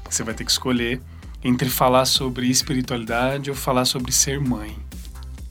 você 0.09 0.23
vai 0.23 0.33
ter 0.33 0.45
que 0.45 0.51
escolher 0.51 1.01
entre 1.43 1.69
falar 1.69 2.05
sobre 2.05 2.47
espiritualidade 2.47 3.49
ou 3.49 3.55
falar 3.55 3.85
sobre 3.85 4.11
ser 4.11 4.39
mãe. 4.39 4.77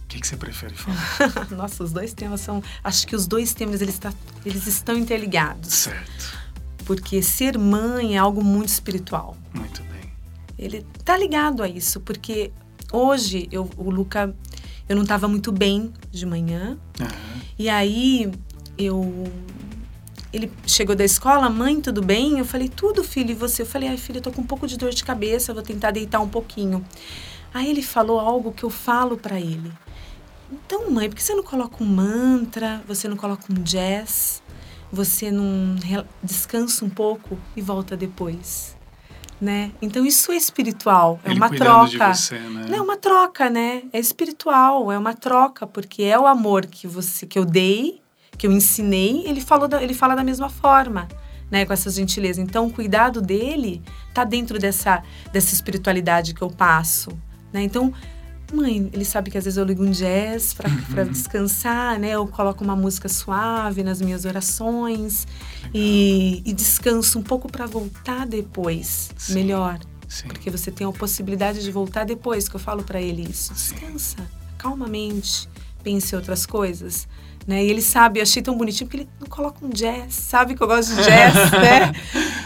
O 0.05 0.07
que, 0.09 0.21
que 0.21 0.27
você 0.27 0.37
prefere 0.37 0.75
falar? 0.75 1.49
Nossa, 1.51 1.83
os 1.83 1.91
dois 1.93 2.13
temas 2.15 2.41
são. 2.43 2.63
Acho 2.85 3.07
que 3.07 3.17
os 3.17 3.27
dois 3.27 3.53
temas 3.55 3.81
eles, 3.81 3.99
tá- 3.99 4.13
eles 4.45 4.67
estão 4.67 4.97
interligados. 4.97 5.73
certo. 5.73 6.43
Porque 6.85 7.23
ser 7.23 7.57
mãe 7.59 8.15
é 8.15 8.19
algo 8.19 8.43
muito 8.45 8.69
espiritual. 8.69 9.37
Muito 9.55 9.83
bem. 9.85 10.13
Ele 10.59 10.87
tá 11.05 11.17
ligado 11.17 11.63
a 11.63 11.69
isso, 11.69 11.99
porque 12.01 12.53
hoje 12.93 13.49
eu, 13.51 13.69
o 13.77 13.91
Luca, 13.91 14.35
eu 14.89 14.95
não 14.97 15.03
estava 15.03 15.27
muito 15.29 15.51
bem 15.51 15.93
de 16.11 16.27
manhã. 16.27 16.79
Aham. 17.01 17.11
E 17.59 17.69
aí 17.69 18.31
eu 18.77 19.31
ele 20.33 20.51
chegou 20.67 20.97
da 20.97 21.05
escola, 21.05 21.51
mãe, 21.51 21.81
tudo 21.81 22.01
bem? 22.01 22.39
Eu 22.39 22.45
falei, 22.45 22.69
tudo, 22.69 23.05
filho, 23.05 23.33
e 23.33 23.35
você? 23.35 23.63
Eu 23.63 23.67
falei, 23.67 23.89
ai, 23.91 23.97
filho, 23.99 24.19
eu 24.19 24.23
tô 24.23 24.33
com 24.33 24.41
um 24.41 24.47
pouco 24.47 24.67
de 24.67 24.79
dor 24.79 24.91
de 24.91 25.05
cabeça, 25.05 25.53
vou 25.53 25.63
tentar 25.63 25.91
deitar 25.91 26.21
um 26.21 26.29
pouquinho. 26.29 26.85
Aí 27.53 27.69
ele 27.69 27.83
falou 27.83 28.19
algo 28.19 28.53
que 28.53 28.65
eu 28.65 28.71
falo 28.71 29.19
para 29.19 29.39
ele. 29.39 29.71
Então, 30.51 30.91
mãe, 30.91 31.09
por 31.09 31.17
que 31.17 31.23
você 31.23 31.35
não 31.35 31.43
coloca 31.43 31.83
um 31.83 31.87
mantra? 31.87 32.83
Você 32.89 33.09
não 33.09 33.17
coloca 33.17 33.45
um 33.51 33.63
jazz? 33.63 34.43
Você 34.91 35.31
não 35.31 35.77
descansa 36.23 36.85
um 36.85 36.91
pouco 36.91 37.39
e 37.57 37.63
volta 37.63 37.97
depois? 37.97 38.77
Né? 39.41 39.73
Então 39.83 40.07
isso 40.07 40.31
é 40.31 40.37
espiritual, 40.37 41.19
é 41.25 41.31
Ele 41.31 41.41
uma 41.41 41.51
troca. 41.51 42.15
você, 42.15 42.39
né? 42.39 42.67
Não, 42.69 42.79
é 42.79 42.81
uma 42.81 42.97
troca, 42.97 43.51
né? 43.51 43.83
É 43.93 43.99
espiritual, 43.99 44.93
é 44.93 44.97
uma 44.97 45.15
troca, 45.15 45.67
porque 45.67 46.05
é 46.05 46.17
o 46.17 46.29
amor 46.29 46.65
que 46.67 46.87
você 46.87 47.27
que 47.27 47.37
eu 47.37 47.45
dei, 47.45 48.02
que 48.37 48.47
eu 48.47 48.53
ensinei, 48.53 49.25
ele 49.27 49.41
falou 49.41 49.69
da- 49.69 49.83
ele 49.83 49.95
fala 49.95 50.15
da 50.15 50.25
mesma 50.25 50.49
forma, 50.49 51.07
né, 51.51 51.65
com 51.67 51.73
essas 51.73 51.95
gentilezas. 51.95 52.39
Então, 52.43 52.67
o 52.67 52.71
cuidado 52.73 53.21
dele 53.21 53.83
tá 54.15 54.25
dentro 54.25 54.59
dessa 54.59 55.03
dessa 55.33 55.55
espiritualidade 55.55 56.35
que 56.35 56.43
eu 56.43 56.51
passo, 56.51 57.11
né? 57.53 57.63
Então, 57.63 57.93
mãe, 58.53 58.91
ele 58.93 59.05
sabe 59.05 59.31
que 59.31 59.39
às 59.39 59.45
vezes 59.45 59.57
eu 59.57 59.65
ligo 59.65 59.83
um 59.85 59.91
jazz 59.91 60.53
para 60.55 60.69
Uhum. 60.69 61.09
descansar, 61.13 61.99
né? 61.99 62.11
Eu 62.11 62.27
coloco 62.27 62.63
uma 62.65 62.77
música 62.77 63.09
suave 63.09 63.83
nas 63.83 64.01
minhas 64.01 64.25
orações 64.25 65.27
e, 65.73 66.43
e 66.45 66.53
descanso 66.53 67.19
um 67.19 67.23
pouco 67.23 67.51
para 67.51 67.67
voltar 67.67 68.27
depois, 68.27 69.11
Sim. 69.17 69.35
melhor. 69.35 69.79
Sim. 70.09 70.29
Porque 70.29 70.51
você 70.51 70.71
tem 70.71 70.87
a 70.87 70.93
possibilidade 70.93 71.63
de 71.63 71.71
voltar 71.71 72.05
depois, 72.05 72.47
que 72.49 72.55
eu 72.57 72.61
falo 72.61 72.83
pra 72.83 73.01
ele 73.01 73.23
isso. 73.31 73.55
Sim. 73.55 73.75
Descansa, 73.77 74.17
calmamente, 74.59 75.49
pense 75.83 76.15
em 76.15 76.19
outras 76.19 76.45
coisas. 76.45 77.09
Né? 77.47 77.65
E 77.65 77.71
ele 77.71 77.83
sabe, 77.83 78.21
eu 78.21 78.23
achei 78.23 78.41
tão 78.41 78.57
bonitinho, 78.57 78.89
porque 78.89 79.03
ele 79.03 79.09
não 79.21 79.27
coloca 79.27 79.65
um 79.65 79.71
jazz, 79.71 80.15
sabe 80.15 80.55
que 80.55 80.63
eu 80.63 80.67
gosto 80.67 80.95
de 80.95 81.03
jazz, 81.03 81.51
né? 81.51 81.93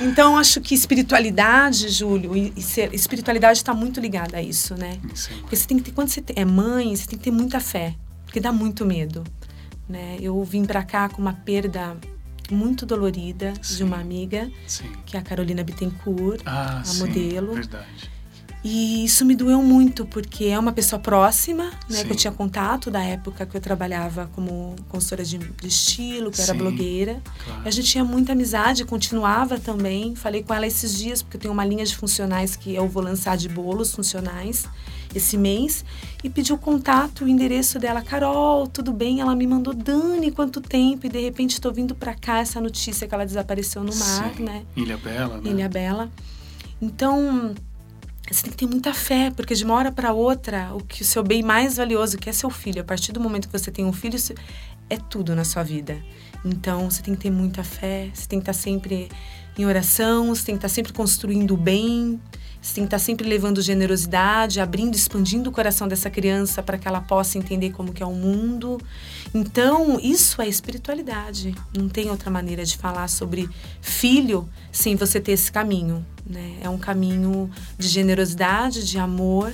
Então, 0.01 0.39
acho 0.39 0.61
que 0.61 0.75
espiritualidade, 0.75 1.89
Júlio, 1.91 2.35
e, 2.37 2.53
e 2.57 2.63
ser, 2.63 2.95
espiritualidade 2.95 3.59
está 3.59 3.75
muito 3.75 4.01
ligada 4.01 4.39
a 4.39 4.43
isso, 4.43 4.75
né? 4.75 4.99
Sim. 5.15 5.35
Porque 5.41 5.55
você 5.57 5.67
tem 5.67 5.77
que 5.79 5.85
ter, 5.85 5.93
quando 5.93 6.09
você 6.09 6.25
é 6.35 6.45
mãe, 6.45 6.97
você 6.97 7.07
tem 7.07 7.19
que 7.19 7.25
ter 7.25 7.31
muita 7.31 7.61
fé, 7.61 7.95
porque 8.25 8.41
dá 8.41 8.51
muito 8.53 8.87
medo, 8.87 9.23
né? 9.89 10.17
Eu 10.21 10.43
vim 10.45 10.65
pra 10.65 10.83
cá 10.83 11.09
com 11.11 11.21
uma 11.21 11.35
perda 11.35 11.97
muito 12.51 12.87
dolorida 12.87 13.53
Sim. 13.61 13.77
de 13.77 13.85
uma 13.85 13.99
amiga, 13.99 14.51
Sim. 14.67 14.91
que 15.05 15.17
é 15.17 15.21
a 15.21 15.23
Carolina 15.23 15.63
Bittencourt, 15.63 16.41
Ah, 16.47 16.83
a 16.87 16.95
modelo. 16.95 17.55
Verdade. 17.55 18.16
E 18.69 19.05
isso 19.05 19.25
me 19.25 19.37
doeu 19.37 19.63
muito, 19.63 20.05
porque 20.05 20.47
é 20.47 20.59
uma 20.59 20.73
pessoa 20.73 20.99
próxima, 20.99 21.67
né? 21.89 21.99
Sim. 21.99 22.05
Que 22.07 22.13
eu 22.13 22.17
tinha 22.17 22.33
contato 22.33 22.91
da 22.91 23.01
época 23.01 23.47
que 23.47 23.57
eu 23.57 23.61
trabalhava 23.61 24.29
como 24.35 24.75
consultora 24.89 25.25
de, 25.25 25.39
de 25.39 25.69
estilo, 25.69 26.33
que 26.33 26.41
era 26.41 26.53
Sim. 26.53 26.59
blogueira. 26.59 27.23
Claro. 27.45 27.63
A 27.65 27.71
gente 27.71 27.89
tinha 27.89 28.03
muita 28.03 28.33
amizade, 28.33 28.85
continuava 28.85 29.57
também. 29.57 30.17
Falei 30.17 30.43
com 30.43 30.53
ela 30.53 30.67
esses 30.67 30.99
dias, 30.99 31.23
porque 31.23 31.37
eu 31.37 31.43
tenho 31.43 31.55
uma 31.55 31.65
linha 31.65 31.85
de 31.85 31.95
funcionais 31.95 32.57
que 32.57 32.75
eu 32.75 32.89
vou 32.89 33.05
lançar 33.05 33.37
de 33.37 33.49
bolos 33.49 33.95
funcionais 33.95 34.69
esse 35.15 35.39
mês. 35.39 35.85
E 36.25 36.29
pedi 36.29 36.53
o 36.53 36.59
contato, 36.59 37.25
o 37.25 37.29
endereço 37.29 37.79
dela. 37.79 38.03
Carol, 38.03 38.67
tudo 38.67 38.93
bem? 38.93 39.21
Ela 39.21 39.37
me 39.37 39.47
mandou, 39.47 39.75
Dani, 39.75 40.33
quanto 40.33 40.61
tempo? 40.61 41.07
E 41.07 41.09
de 41.09 41.21
repente 41.21 41.53
estou 41.53 41.73
vindo 41.73 41.95
para 41.95 42.17
cá 42.17 42.41
essa 42.41 42.61
notícia 42.61 43.07
que 43.07 43.15
ela 43.15 43.25
desapareceu 43.25 43.85
no 43.85 43.95
mar, 43.95 44.35
Sim. 44.37 44.43
né? 44.43 44.65
Ilha 44.75 44.97
Bela, 44.97 45.37
né? 45.41 45.51
Ilha 45.51 45.69
Bela. 45.69 46.11
Então, 46.83 47.55
você 48.35 48.43
tem 48.43 48.51
que 48.51 48.57
ter 48.57 48.67
muita 48.67 48.93
fé, 48.93 49.31
porque 49.31 49.55
de 49.55 49.65
uma 49.65 49.75
hora 49.75 49.93
para 49.93 50.13
outra, 50.13 50.75
o 50.75 50.81
que 50.83 51.03
o 51.03 51.05
seu 51.05 51.23
bem 51.23 51.43
mais 51.43 51.77
valioso, 51.77 52.19
que 52.19 52.29
é 52.29 52.33
seu 52.33 52.51
filho, 52.51 52.81
a 52.81 52.85
partir 52.85 53.13
do 53.13 53.21
momento 53.21 53.49
que 53.49 53.59
você 53.59 53.71
tem 53.71 53.85
um 53.85 53.93
filho, 53.93 54.19
é 54.91 54.97
tudo 54.97 55.35
na 55.35 55.45
sua 55.45 55.63
vida. 55.63 56.03
Então, 56.45 56.91
você 56.91 57.03
tem 57.03 57.15
que 57.15 57.23
ter 57.23 57.31
muita 57.31 57.65
fé, 57.65 58.11
você 58.13 58.27
tem 58.27 58.41
que 58.41 58.43
estar 58.43 58.53
sempre 58.53 59.09
em 59.59 59.65
oração, 59.65 60.35
você 60.35 60.47
tem 60.47 60.55
que 60.55 60.59
estar 60.59 60.69
sempre 60.69 60.93
construindo 60.93 61.55
o 61.55 61.57
bem, 61.57 62.21
você 62.61 62.75
tem 62.75 62.85
que 62.85 62.89
estar 62.89 62.99
sempre 62.99 63.29
levando 63.29 63.63
generosidade, 63.63 64.61
abrindo, 64.61 64.95
expandindo 64.95 65.51
o 65.51 65.53
coração 65.53 65.87
dessa 65.87 66.11
criança 66.11 66.63
para 66.63 66.77
que 66.77 66.87
ela 66.87 67.01
possa 67.01 67.39
entender 67.39 67.71
como 67.71 67.93
que 67.93 68.03
é 68.03 68.07
o 68.07 68.13
mundo. 68.13 68.81
Então, 69.33 70.01
isso 70.01 70.43
é 70.43 70.49
espiritualidade. 70.49 71.55
Não 71.77 71.89
tem 71.89 72.11
outra 72.11 72.31
maneira 72.31 72.65
de 72.65 72.77
falar 72.77 73.09
sobre 73.09 73.49
filho 73.81 74.49
sem 74.73 74.97
você 74.97 75.21
ter 75.21 75.33
esse 75.33 75.51
caminho, 75.51 76.05
né? 76.29 76.59
É 76.61 76.69
um 76.69 76.79
caminho 76.79 77.51
de 77.79 77.89
generosidade, 77.89 78.87
de 78.87 78.99
amor 78.99 79.53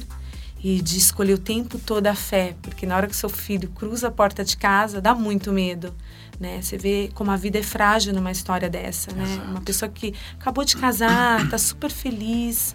e 0.62 0.80
de 0.80 0.96
escolher 0.96 1.34
o 1.34 1.38
tempo 1.38 1.78
todo 1.78 2.06
a 2.06 2.14
fé, 2.14 2.54
porque 2.62 2.86
na 2.86 2.96
hora 2.96 3.06
que 3.06 3.16
seu 3.16 3.28
filho 3.28 3.68
cruza 3.70 4.08
a 4.08 4.10
porta 4.10 4.44
de 4.44 4.56
casa, 4.56 5.00
dá 5.00 5.14
muito 5.14 5.52
medo. 5.52 5.92
Né? 6.38 6.62
Você 6.62 6.78
vê 6.78 7.10
como 7.14 7.30
a 7.30 7.36
vida 7.36 7.58
é 7.58 7.62
frágil 7.62 8.12
numa 8.14 8.30
história 8.30 8.68
dessa, 8.68 9.12
né? 9.12 9.24
Exato. 9.24 9.50
Uma 9.50 9.60
pessoa 9.60 9.88
que 9.88 10.14
acabou 10.40 10.64
de 10.64 10.76
casar, 10.76 11.48
tá 11.48 11.58
super 11.58 11.90
feliz, 11.90 12.74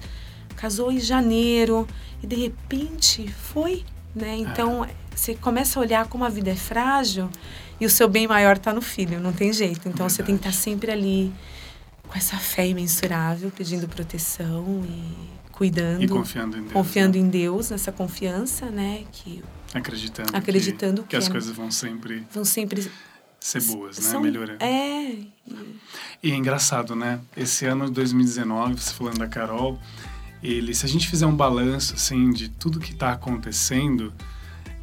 casou 0.55 0.91
em 0.91 0.99
janeiro 0.99 1.87
e 2.21 2.27
de 2.27 2.35
repente 2.35 3.27
foi, 3.27 3.83
né? 4.15 4.37
Então 4.37 4.87
você 5.13 5.35
começa 5.35 5.79
a 5.79 5.81
olhar 5.81 6.07
como 6.07 6.23
a 6.23 6.29
vida 6.29 6.51
é 6.51 6.55
frágil 6.55 7.29
e 7.79 7.85
o 7.85 7.89
seu 7.89 8.07
bem 8.07 8.27
maior 8.27 8.55
está 8.57 8.73
no 8.73 8.81
filho, 8.81 9.19
não 9.19 9.33
tem 9.33 9.51
jeito. 9.51 9.87
Então 9.89 10.07
você 10.07 10.23
tem 10.23 10.37
que 10.37 10.47
estar 10.47 10.57
sempre 10.57 10.91
ali 10.91 11.33
com 12.07 12.17
essa 12.17 12.37
fé 12.37 12.67
imensurável, 12.67 13.51
pedindo 13.51 13.87
proteção 13.87 14.83
e 14.87 15.51
cuidando, 15.51 16.03
E 16.03 16.07
confiando 16.07 16.57
em 16.57 16.61
Deus. 16.61 16.73
confiando 16.73 17.17
né? 17.17 17.23
em 17.23 17.29
Deus, 17.29 17.69
nessa 17.71 17.91
confiança, 17.91 18.67
né? 18.69 19.03
Que 19.11 19.43
Acreditando. 19.73 20.35
Acreditando 20.35 21.01
que, 21.03 21.09
que 21.09 21.15
as 21.15 21.27
é- 21.27 21.31
coisas 21.31 21.55
vão 21.55 21.69
sempre 21.71 22.25
vão 22.33 22.45
sempre 22.45 22.89
ser 23.39 23.61
boas, 23.63 23.97
né? 23.97 24.03
são- 24.09 24.21
Melhorando. 24.21 24.63
É, 24.63 25.17
E 26.23 26.31
é 26.31 26.35
engraçado, 26.35 26.95
né? 26.95 27.19
Esse 27.35 27.65
ano 27.65 27.85
de 27.85 27.91
2019, 27.91 28.75
você 28.81 28.93
falando 28.93 29.19
da 29.19 29.27
Carol, 29.27 29.79
ele, 30.41 30.73
se 30.73 30.85
a 30.85 30.89
gente 30.89 31.07
fizer 31.07 31.25
um 31.25 31.35
balanço 31.35 31.93
assim 31.95 32.31
de 32.31 32.49
tudo 32.49 32.79
que 32.79 32.91
está 32.93 33.11
acontecendo, 33.11 34.13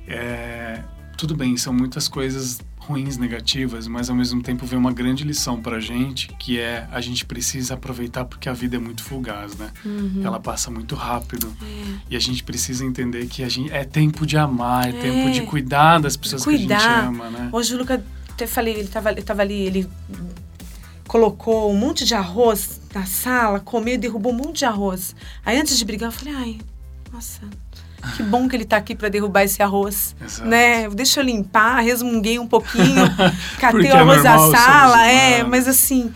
é, 0.07 0.83
tudo 1.17 1.35
bem, 1.37 1.57
são 1.57 1.73
muitas 1.73 2.09
coisas 2.09 2.61
ruins, 2.87 3.17
negativas, 3.17 3.87
mas 3.89 4.09
ao 4.11 4.17
mesmo 4.17 4.43
tempo 4.43 4.65
vem 4.67 4.79
uma 4.79 4.93
grande 4.93 5.25
lição 5.25 5.61
pra 5.61 5.81
gente, 5.81 6.29
que 6.39 6.59
é 6.59 6.87
a 6.93 7.01
gente 7.01 7.25
precisa 7.25 7.75
aproveitar 7.75 8.25
porque 8.25 8.49
a 8.49 8.53
vida 8.53 8.77
é 8.77 8.79
muito 8.79 9.03
fugaz, 9.03 9.57
né? 9.57 9.71
Uhum. 9.85 10.21
Ela 10.23 10.39
passa 10.39 10.71
muito 10.71 10.95
rápido 10.95 11.55
É. 11.63 11.95
e 12.11 12.17
a 12.17 12.21
gente 12.21 12.43
precisa 12.45 12.85
entender 12.85 13.27
que 13.27 13.43
a 13.43 13.49
gente 13.49 13.73
é 13.73 13.85
tempo 13.85 14.27
de 14.27 14.37
amar, 14.37 14.87
é, 14.87 14.91
É. 14.91 14.93
tempo 15.01 15.31
de 15.31 15.43
cuidar 15.43 15.99
das 15.99 16.17
pessoas 16.17 16.45
que 16.45 16.51
a 16.51 16.59
Cuidar. 16.59 16.79
gente 16.81 17.07
ama, 17.09 17.31
né? 17.31 17.49
Hoje 17.53 17.75
o 17.75 17.79
Luca, 17.79 18.05
até 18.31 18.47
falei, 18.47 18.75
ele 18.75 18.89
tava, 18.89 19.11
ele 19.13 19.23
tava 19.23 19.43
ali, 19.43 19.55
ele 19.63 19.89
colocou 21.07 21.71
um 21.73 21.77
monte 21.77 22.05
de 22.05 22.15
arroz 22.15 22.81
na 22.95 23.05
sala, 23.07 23.61
comeu 23.61 23.95
e 23.95 23.99
derrubou 23.99 24.33
um 24.33 24.37
monte 24.37 24.59
de 24.59 24.65
arroz. 24.65 25.15
Aí 25.45 25.59
antes 25.59 25.79
de 25.79 25.85
brigar, 25.85 26.09
eu 26.09 26.13
falei, 26.13 26.35
ai, 26.35 26.59
nossa, 27.13 27.41
que 28.17 28.23
bom 28.23 28.49
que 28.49 28.57
ele 28.57 28.65
tá 28.65 28.77
aqui 28.77 28.95
para 28.95 29.09
derrubar 29.09 29.45
esse 29.45 29.63
arroz. 29.63 30.15
Exato. 30.23 30.49
Né? 30.49 30.89
Deixa 30.91 31.21
eu 31.21 31.25
limpar, 31.25 31.81
resmunguei 31.81 32.39
um 32.39 32.47
pouquinho, 32.47 33.05
catei 33.59 33.91
o 33.91 33.95
é 33.95 33.99
arroz 33.99 34.23
da 34.23 34.37
normal, 34.37 34.51
sala. 34.61 34.97
somos 34.99 35.09
É, 35.09 35.35
humanos. 35.37 35.51
mas 35.51 35.69
assim, 35.69 36.15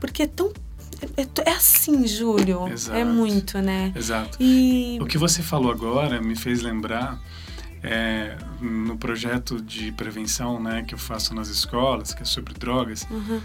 porque 0.00 0.22
é 0.24 0.26
tão. 0.26 0.52
É, 1.16 1.22
é- 1.22 1.50
é 1.50 1.52
assim, 1.52 2.06
Júlio. 2.06 2.68
Exato. 2.68 2.98
É 2.98 3.04
muito, 3.04 3.58
né? 3.58 3.92
Exato. 3.94 4.36
E. 4.40 4.98
O 5.00 5.06
que 5.06 5.16
você 5.18 5.42
falou 5.42 5.70
agora 5.70 6.20
me 6.20 6.34
fez 6.34 6.60
lembrar 6.62 7.18
é, 7.82 8.36
no 8.60 8.96
projeto 8.96 9.60
de 9.62 9.92
prevenção 9.92 10.60
né, 10.60 10.82
que 10.86 10.94
eu 10.94 10.98
faço 10.98 11.32
nas 11.34 11.48
escolas, 11.48 12.12
que 12.12 12.22
é 12.22 12.26
sobre 12.26 12.52
drogas, 12.54 13.06
Uhum. 13.08 13.40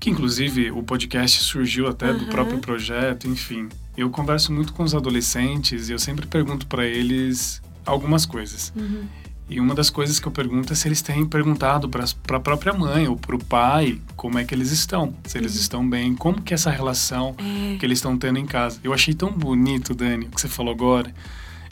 que 0.00 0.10
inclusive 0.10 0.72
o 0.72 0.82
podcast 0.82 1.40
surgiu 1.44 1.86
até 1.86 2.12
do 2.12 2.24
Uhum. 2.24 2.30
próprio 2.30 2.58
projeto, 2.58 3.28
enfim. 3.28 3.68
Eu 3.96 4.10
converso 4.10 4.52
muito 4.52 4.72
com 4.72 4.82
os 4.82 4.94
adolescentes 4.94 5.88
e 5.88 5.92
eu 5.92 5.98
sempre 5.98 6.26
pergunto 6.26 6.66
para 6.66 6.84
eles 6.84 7.62
algumas 7.84 8.26
coisas. 8.26 8.72
Uhum. 8.76 9.04
E 9.48 9.60
uma 9.60 9.76
das 9.76 9.88
coisas 9.90 10.18
que 10.18 10.26
eu 10.26 10.32
pergunto 10.32 10.72
é 10.72 10.76
se 10.76 10.88
eles 10.88 11.00
têm 11.00 11.24
perguntado 11.24 11.88
para 11.88 12.04
a 12.36 12.40
própria 12.40 12.72
mãe 12.72 13.06
ou 13.06 13.16
para 13.16 13.36
o 13.36 13.44
pai 13.44 14.00
como 14.16 14.38
é 14.40 14.44
que 14.44 14.52
eles 14.52 14.72
estão, 14.72 15.14
se 15.24 15.38
eles 15.38 15.54
estão 15.54 15.88
bem, 15.88 16.16
como 16.16 16.42
que 16.42 16.52
é 16.52 16.56
essa 16.56 16.70
relação 16.70 17.34
Uhum. 17.40 17.74
É. 17.74 17.78
que 17.78 17.86
eles 17.86 17.98
estão 17.98 18.18
tendo 18.18 18.38
em 18.40 18.46
casa. 18.46 18.80
Eu 18.82 18.92
achei 18.92 19.14
tão 19.14 19.30
bonito, 19.32 19.94
Dani, 19.94 20.26
o 20.26 20.30
que 20.30 20.40
você 20.40 20.48
falou 20.48 20.74
agora. 20.74 21.14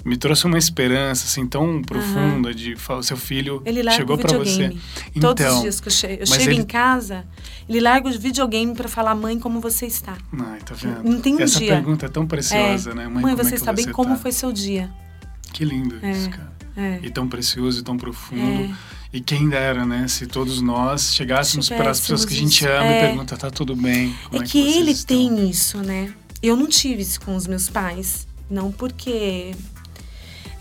Me 0.05 0.17
trouxe 0.19 0.45
uma 0.45 0.59
esperança 0.59 1.25
assim 1.25 1.47
tão 1.47 1.81
profunda 1.81 2.53
de 2.55 2.77
falar, 2.77 3.03
seu 3.03 3.17
filho 3.17 3.63
Ele 3.65 3.83
larga 3.83 3.99
chegou 4.01 4.19
para 4.19 4.37
você. 4.37 4.69
videogame. 4.69 4.81
Todos 5.21 5.43
Então, 5.45 5.57
os 5.57 5.63
dias 5.63 5.81
que 5.81 5.89
eu, 5.89 5.93
che 5.93 6.07
eu 6.21 6.27
chego 6.27 6.43
ele- 6.51 6.61
em 6.61 6.65
casa, 6.65 7.25
ele 7.67 7.81
larga 7.81 8.09
o 8.09 8.13
videogame 8.19 8.75
para 8.75 8.87
falar, 8.89 9.15
mãe, 9.15 9.39
como 9.39 9.61
você 9.61 9.87
está? 9.87 10.19
Ai, 10.39 10.59
tá 10.61 10.75
vendo? 10.75 11.03
Não 11.03 11.21
tem 11.21 11.35
um 11.37 11.41
Essa 11.41 11.59
dia. 11.59 11.69
pergunta 11.73 12.05
é 12.05 12.09
tão 12.11 12.27
preciosa, 12.27 12.91
É, 12.91 12.95
né? 12.95 13.09
Mãe, 13.09 13.23
como 13.23 13.37
você 13.37 13.49
é 13.49 13.51
que 13.53 13.57
está 13.57 13.73
bem? 13.73 13.91
Como 13.93 14.11
tá? 14.11 14.17
foi 14.17 14.31
seu 14.33 14.53
dia? 14.53 14.91
Que 15.55 15.65
lindo 15.65 15.99
É. 16.03 16.11
isso, 16.11 16.29
cara. 16.29 16.53
É. 16.77 16.99
E 17.03 17.09
tão 17.11 17.27
precioso 17.27 17.81
e 17.81 17.83
tão 17.83 17.97
profundo. 17.97 18.43
É. 18.43 18.71
E 19.13 19.21
quem 19.21 19.49
dera, 19.49 19.87
né? 19.87 20.07
Se 20.09 20.27
todos 20.27 20.61
nós 20.61 21.15
chegássemos 21.15 21.69
para 21.69 21.91
as 21.93 22.01
pessoas 22.01 22.25
que 22.27 22.35
a 22.35 22.37
gente 22.37 22.67
ama 22.67 22.85
e 22.87 22.93
É. 22.95 23.01
pergunta, 23.07 23.37
tá 23.37 23.49
tudo 23.51 23.75
bem? 23.77 24.13
Como 24.29 24.43
É 24.43 24.45
é, 24.45 24.49
que 24.49 24.61
vocês 24.61 24.77
ele 24.77 24.91
estão? 24.91 25.17
tem 25.17 25.49
isso, 25.49 25.79
né? 25.79 26.13
Eu 26.43 26.57
não 26.57 26.67
tive 26.67 27.01
isso 27.01 27.21
com 27.21 27.35
os 27.37 27.47
meus 27.47 27.71
pais. 27.71 28.27
Não 28.51 28.71
porque. 28.73 29.53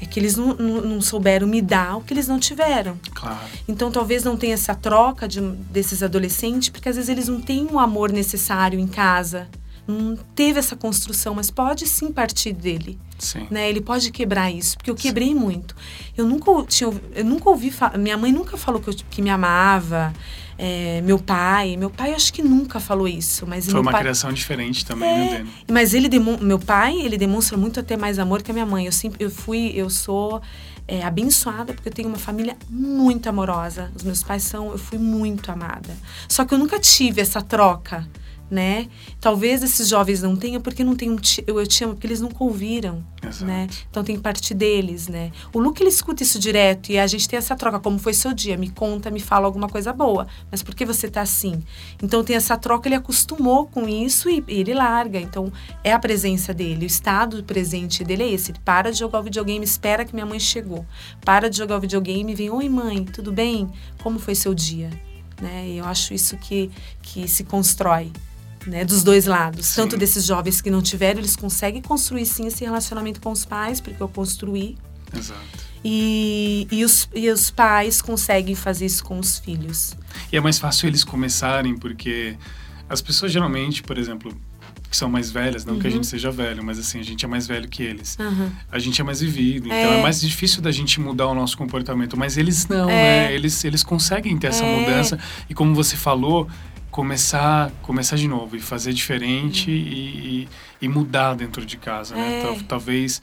É 0.04 0.06
que 0.06 0.20
eles 0.20 0.36
não, 0.36 0.54
não, 0.54 0.82
não 0.82 1.02
souberam 1.02 1.48
me 1.48 1.62
dar 1.62 1.96
o 1.96 2.02
que 2.02 2.13
eles 2.13 2.28
não 2.28 2.38
tiveram. 2.38 2.98
Claro. 3.13 3.39
Então 3.66 3.89
talvez 3.89 4.22
não 4.22 4.36
tenha 4.36 4.54
essa 4.54 4.76
troca 4.76 5.30
de, 5.30 5.39
desses 5.39 6.04
adolescentes, 6.04 6.68
porque 6.68 6.89
às 6.89 6.98
vezes 6.98 7.10
eles 7.10 7.30
não 7.30 7.39
têm 7.39 7.68
o 7.72 7.80
amor 7.80 8.12
necessário 8.12 8.78
em 8.78 8.88
casa. 8.88 9.48
Não 9.88 10.15
teve 10.36 10.60
essa 10.60 10.76
construção, 10.76 11.36
mas 11.36 11.52
pode 11.52 11.86
sim 11.88 12.12
partir 12.12 12.54
dele. 12.54 12.98
Sim. 13.19 13.48
né? 13.50 13.69
Ele 13.69 13.80
pode 13.80 14.12
quebrar 14.12 14.52
isso, 14.52 14.78
porque 14.78 14.91
eu 14.91 14.96
quebrei 14.96 15.34
muito. 15.34 15.76
Eu 16.17 16.26
nunca 16.26 16.52
tinha, 16.67 16.91
eu 17.15 17.24
nunca 17.24 17.50
ouvi 17.50 17.74
minha 17.98 18.17
mãe 18.17 18.32
nunca 18.34 18.58
falou 18.58 18.82
que, 18.82 18.89
eu, 18.89 18.96
que 19.10 19.22
me 19.22 19.30
amava. 19.30 20.13
é, 20.58 21.02
meu 21.02 21.17
pai, 21.17 21.78
meu 21.78 21.89
pai 21.89 22.13
acho 22.13 22.34
que 22.34 22.41
nunca 22.43 22.80
falou 22.80 23.08
isso, 23.08 23.46
mas 23.48 23.65
Foi 23.69 23.80
uma 23.80 23.91
pai, 23.91 24.02
criação 24.02 24.32
diferente 24.34 24.86
também, 24.86 25.10
né, 25.10 25.26
É, 25.26 25.38
Dani? 25.38 25.52
mas 25.72 25.93
ele 25.93 26.10
demo, 26.10 26.38
meu 26.39 26.60
pai, 26.60 27.00
ele 27.00 27.17
demonstra 27.17 27.58
muito 27.58 27.80
até 27.80 27.96
mais 27.98 28.19
amor 28.19 28.41
que 28.43 28.52
a 28.52 28.54
minha 28.54 28.65
mãe. 28.65 28.86
Eu 28.86 28.91
sempre, 28.91 29.24
eu 29.24 29.32
fui, 29.32 29.72
eu 29.74 29.89
sou 29.89 30.41
é, 30.88 31.04
abençoada 31.04 31.74
porque 31.74 31.88
eu 31.89 31.93
tenho 31.93 32.10
uma 32.10 32.17
família 32.19 32.58
muito 32.69 33.28
amorosa. 33.30 33.89
Os 33.96 34.04
meus 34.04 34.22
pais 34.22 34.43
são, 34.43 34.72
eu 34.72 34.78
fui 34.78 34.98
muito 34.98 35.50
amada. 35.50 35.96
Só 36.28 36.43
que 36.46 36.54
eu 36.54 36.58
nunca 36.58 36.78
tive 36.80 37.22
essa 37.22 37.41
troca, 37.41 38.06
né? 38.49 38.88
Talvez 39.19 39.63
esses 39.63 39.88
jovens 39.88 40.21
não 40.21 40.36
tenham 40.36 40.62
porque 40.62 40.84
não 40.84 40.95
tem 40.95 41.10
um 41.10 41.17
eu, 41.47 41.60
eu 41.60 41.67
te 41.67 41.84
amo 41.84 41.93
porque 41.93 42.08
eles 42.08 42.21
nunca 42.21 42.43
ouviram, 42.43 43.03
Exato. 43.21 43.45
né? 43.45 43.67
Então 43.89 44.03
tem 44.03 44.19
partir 44.19 44.53
deles, 44.53 45.08
né? 45.08 45.32
O 45.53 45.60
Luke 45.60 45.82
ele 45.82 45.89
escuta 45.89 46.23
isso 46.23 46.38
direto 46.38 46.91
e 46.91 46.99
a 46.99 47.08
gente 47.08 47.27
tem 47.27 47.38
essa 47.38 47.56
troca, 47.56 47.79
como 47.79 47.97
foi 47.97 48.13
seu 48.13 48.34
dia, 48.34 48.58
me 48.58 48.69
conta, 48.69 49.10
me 49.10 49.19
fala 49.19 49.45
alguma 49.45 49.67
coisa 49.67 49.91
boa, 49.91 50.27
mas 50.51 50.62
por 50.62 50.75
que 50.75 50.86
você 50.86 51.10
tá 51.10 51.21
assim? 51.21 51.63
Então 52.01 52.23
tem 52.23 52.36
essa 52.36 52.58
troca, 52.58 52.88
ele 52.88 52.95
acostumou 52.95 53.65
com 53.67 53.88
isso 53.88 54.29
e, 54.29 54.43
e 54.47 54.60
ele 54.60 54.73
larga. 54.73 55.19
Então 55.19 55.51
é 55.84 55.91
a 55.91 55.99
presença 55.99 56.53
dele, 56.53 56.86
o 56.86 56.88
estado 56.88 57.43
presente 57.43 58.03
dele 58.03 58.23
é 58.23 58.29
esse. 58.29 58.51
Ele 58.51 58.60
para 58.63 58.91
de 58.91 58.99
jogar 58.99 59.19
o 59.19 59.23
videogame, 59.23 59.63
espera 59.65 60.06
que 60.06 60.13
minha 60.13 60.25
mãe 60.25 60.39
chegou. 60.39 60.86
Para 61.25 61.49
de 61.49 61.58
jogar 61.58 61.77
o 61.77 61.82
videogame 61.82 62.36
vem, 62.36 62.49
oi 62.49 62.69
mãe, 62.69 63.03
tudo 63.03 63.32
bem? 63.32 63.69
Como 64.01 64.19
foi 64.19 64.36
seu 64.36 64.53
dia? 64.53 64.89
Né? 65.41 65.67
E 65.69 65.77
eu 65.77 65.86
acho 65.86 66.13
isso 66.13 66.38
que, 66.38 66.69
que 67.01 67.27
se 67.27 67.43
constrói. 67.43 68.12
Né, 68.65 68.86
dos 68.86 69.04
dois 69.04 69.26
lados, 69.26 69.65
Sim. 69.67 69.82
tanto 69.82 69.97
desses 69.97 70.26
jovens 70.26 70.62
que 70.62 70.69
não 70.71 70.82
tiveram, 70.82 71.19
eles 71.19 71.36
conseguem 71.36 71.82
construir 71.82 72.26
sim 72.26 72.47
esse 72.47 72.63
relacionamento 72.63 73.19
com 73.19 73.32
os 73.32 73.43
pais, 73.43 73.82
porque 73.82 74.02
eu 74.02 74.08
construí, 74.08 74.78
Exato. 75.13 75.41
e, 75.84 76.67
e, 76.71 76.86
os, 76.86 77.10
e 77.13 77.30
os 77.30 77.52
pais 77.52 78.02
conseguem 78.02 78.56
fazer 78.56 78.86
isso 78.86 79.04
com 79.04 79.19
os 79.19 79.38
filhos. 79.39 79.95
E 80.32 80.38
é 80.38 80.39
mais 80.39 80.58
fácil 80.60 80.88
eles 80.88 81.04
começarem, 81.04 81.76
porque 81.78 82.38
as 82.88 83.02
pessoas 83.02 83.32
geralmente, 83.32 83.84
por 83.84 83.97
exemplo, 83.97 84.34
que 84.89 84.95
são 84.95 85.10
mais 85.10 85.32
velhas, 85.32 85.65
não 85.65 85.80
que 85.80 85.88
a 85.88 85.89
Uhum. 85.89 85.95
gente 85.97 86.08
seja 86.08 86.30
velho, 86.32 86.63
mas 86.63 86.78
assim, 86.78 86.99
a 86.99 87.04
gente 87.04 87.26
é 87.26 87.28
mais 87.28 87.47
velho 87.47 87.67
que 87.67 87.82
eles. 87.82 88.15
Aham. 88.19 88.52
A 88.71 88.78
gente 88.80 89.02
é 89.02 89.04
mais 89.04 89.19
vivido, 89.21 89.65
então 89.65 89.76
É. 89.76 89.99
é 89.99 90.02
mais 90.04 90.21
difícil 90.21 90.62
da 90.62 90.71
gente 90.71 90.99
mudar 91.02 91.28
o 91.28 91.34
nosso 91.34 91.58
comportamento. 91.58 92.15
Mas 92.15 92.38
eles 92.38 92.67
não, 92.67 92.88
É. 92.89 93.28
né? 93.28 93.34
Eles, 93.34 93.65
eles 93.65 93.84
conseguem 93.84 94.38
ter 94.38 94.47
essa 94.47 94.63
É. 94.63 94.80
mudança. 94.80 95.17
E 95.49 95.54
como 95.56 95.73
você 95.73 95.95
falou, 95.97 96.47
começar 96.93 97.71
começar 97.82 98.15
de 98.15 98.27
novo 98.27 98.56
e 98.56 98.60
fazer 98.62 98.93
diferente 98.93 99.69
e, 99.71 100.47
e, 100.82 100.86
e 100.86 100.88
mudar 100.88 101.34
dentro 101.36 101.65
de 101.65 101.75
casa, 101.75 102.15
né? 102.15 102.41
É. 102.43 102.63
Talvez... 102.67 103.21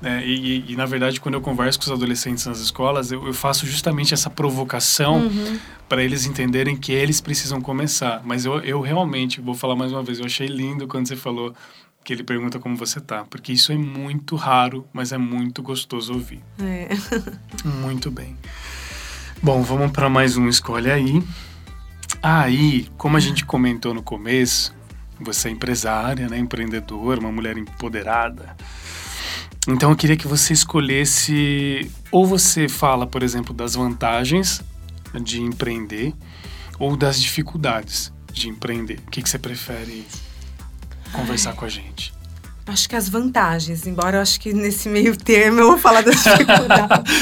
né, 0.00 0.26
e, 0.26 0.34
e- 0.68 0.72
e, 0.72 0.76
na 0.76 0.84
verdade, 0.84 1.20
quando 1.20 1.34
eu 1.36 1.40
converso 1.40 1.78
com 1.78 1.84
os 1.84 1.90
adolescentes 1.92 2.44
nas 2.46 2.58
escolas, 2.58 3.12
eu, 3.12 3.24
eu 3.24 3.32
faço 3.32 3.64
justamente 3.64 4.12
essa 4.12 4.28
provocação 4.28 5.20
Uhum. 5.26 5.58
para 5.88 6.02
eles 6.02 6.26
entenderem 6.26 6.76
que 6.76 6.90
eles 6.92 7.20
precisam 7.20 7.60
começar. 7.60 8.20
Mas 8.24 8.44
eu, 8.44 8.58
eu 8.60 8.80
realmente, 8.80 9.40
vou 9.40 9.54
falar 9.54 9.76
mais 9.76 9.92
uma 9.92 10.02
vez, 10.02 10.18
eu 10.18 10.26
achei 10.26 10.48
lindo 10.48 10.88
quando 10.88 11.06
você 11.06 11.14
falou 11.14 11.54
que 12.04 12.12
ele 12.12 12.24
pergunta 12.24 12.58
como 12.58 12.74
você 12.76 13.00
tá, 13.00 13.24
porque 13.30 13.52
isso 13.52 13.70
é 13.70 13.76
muito 13.78 14.34
raro, 14.34 14.84
mas 14.92 15.12
é 15.12 15.18
muito 15.18 15.62
gostoso 15.62 16.12
ouvir. 16.14 16.40
É. 16.60 16.88
Muito 17.64 18.10
bem. 18.10 18.36
Bom, 19.40 19.62
vamos 19.62 19.92
para 19.92 20.08
mais 20.08 20.36
um 20.36 20.48
escolhe 20.48 20.90
aí. 20.90 21.22
Aí, 22.22 22.88
como 22.96 23.16
a 23.16 23.20
gente 23.20 23.44
comentou 23.44 23.92
no 23.92 24.02
começo, 24.02 24.72
você 25.18 25.48
é 25.48 25.50
empresária, 25.50 26.28
né, 26.28 26.38
empreendedora, 26.38 27.18
uma 27.18 27.32
mulher 27.32 27.56
empoderada. 27.58 28.56
Então 29.66 29.90
eu 29.90 29.96
queria 29.96 30.16
que 30.16 30.26
você 30.26 30.52
escolhesse 30.52 31.90
ou 32.10 32.26
você 32.26 32.68
fala, 32.68 33.06
por 33.06 33.22
exemplo, 33.22 33.54
das 33.54 33.74
vantagens 33.74 34.60
de 35.22 35.40
empreender 35.40 36.14
ou 36.78 36.96
das 36.96 37.20
dificuldades 37.20 38.12
de 38.32 38.48
empreender. 38.48 38.98
O 39.06 39.10
que, 39.10 39.22
que 39.22 39.28
você 39.28 39.38
prefere 39.38 40.06
conversar 41.12 41.54
com 41.54 41.64
a 41.64 41.68
gente? 41.68 42.12
Acho 42.66 42.88
que 42.88 42.96
as 42.96 43.08
vantagens, 43.08 43.86
embora 43.86 44.18
eu 44.18 44.22
acho 44.22 44.40
que 44.40 44.52
nesse 44.52 44.88
meio 44.88 45.16
termo 45.16 45.60
eu 45.60 45.66
vou 45.68 45.78
falar 45.78 46.02
das 46.02 46.22
dificuldades, 46.22 47.12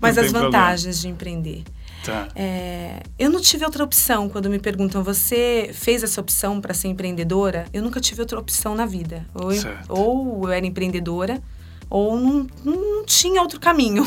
mas 0.00 0.18
as 0.18 0.30
vantagens 0.30 1.00
problema. 1.00 1.00
de 1.00 1.08
empreender. 1.08 1.64
Tá. 2.04 2.28
É, 2.34 3.02
eu 3.18 3.30
não 3.30 3.40
tive 3.40 3.64
outra 3.64 3.84
opção 3.84 4.28
quando 4.28 4.50
me 4.50 4.58
perguntam, 4.58 5.02
você 5.02 5.70
fez 5.72 6.02
essa 6.02 6.20
opção 6.20 6.60
para 6.60 6.74
ser 6.74 6.88
empreendedora? 6.88 7.66
Eu 7.72 7.82
nunca 7.82 8.00
tive 8.00 8.20
outra 8.20 8.38
opção 8.38 8.74
na 8.74 8.84
vida. 8.84 9.26
Ou, 9.34 9.52
eu, 9.52 9.62
ou 9.88 10.44
eu 10.44 10.52
era 10.52 10.66
empreendedora, 10.66 11.40
ou 11.88 12.18
não, 12.18 12.46
não 12.64 13.04
tinha 13.04 13.40
outro 13.40 13.60
caminho. 13.60 14.06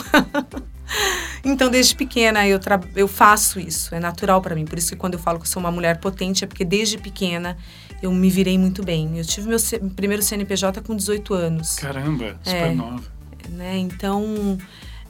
então, 1.43 1.69
desde 1.69 1.95
pequena 1.95 2.47
eu, 2.47 2.60
eu 2.95 3.08
faço 3.08 3.60
isso, 3.60 3.95
é 3.95 3.99
natural 3.99 4.41
para 4.41 4.55
mim. 4.55 4.65
Por 4.65 4.77
isso 4.77 4.89
que 4.89 4.95
quando 4.97 5.13
eu 5.13 5.19
falo 5.19 5.39
que 5.39 5.45
eu 5.45 5.49
sou 5.49 5.60
uma 5.60 5.71
mulher 5.71 5.99
potente, 5.99 6.43
é 6.43 6.47
porque 6.47 6.65
desde 6.65 6.97
pequena 6.97 7.58
eu 8.01 8.12
me 8.12 8.29
virei 8.29 8.58
muito 8.58 8.84
bem. 8.84 9.17
Eu 9.17 9.25
tive 9.25 9.47
meu 9.47 9.58
primeiro 9.95 10.21
CNPJ 10.21 10.81
com 10.81 10.95
18 10.95 11.34
anos. 11.34 11.75
Caramba, 11.75 12.38
super 12.43 12.55
é, 12.55 12.73
nova. 12.73 13.03
Né? 13.49 13.77
Então, 13.77 14.58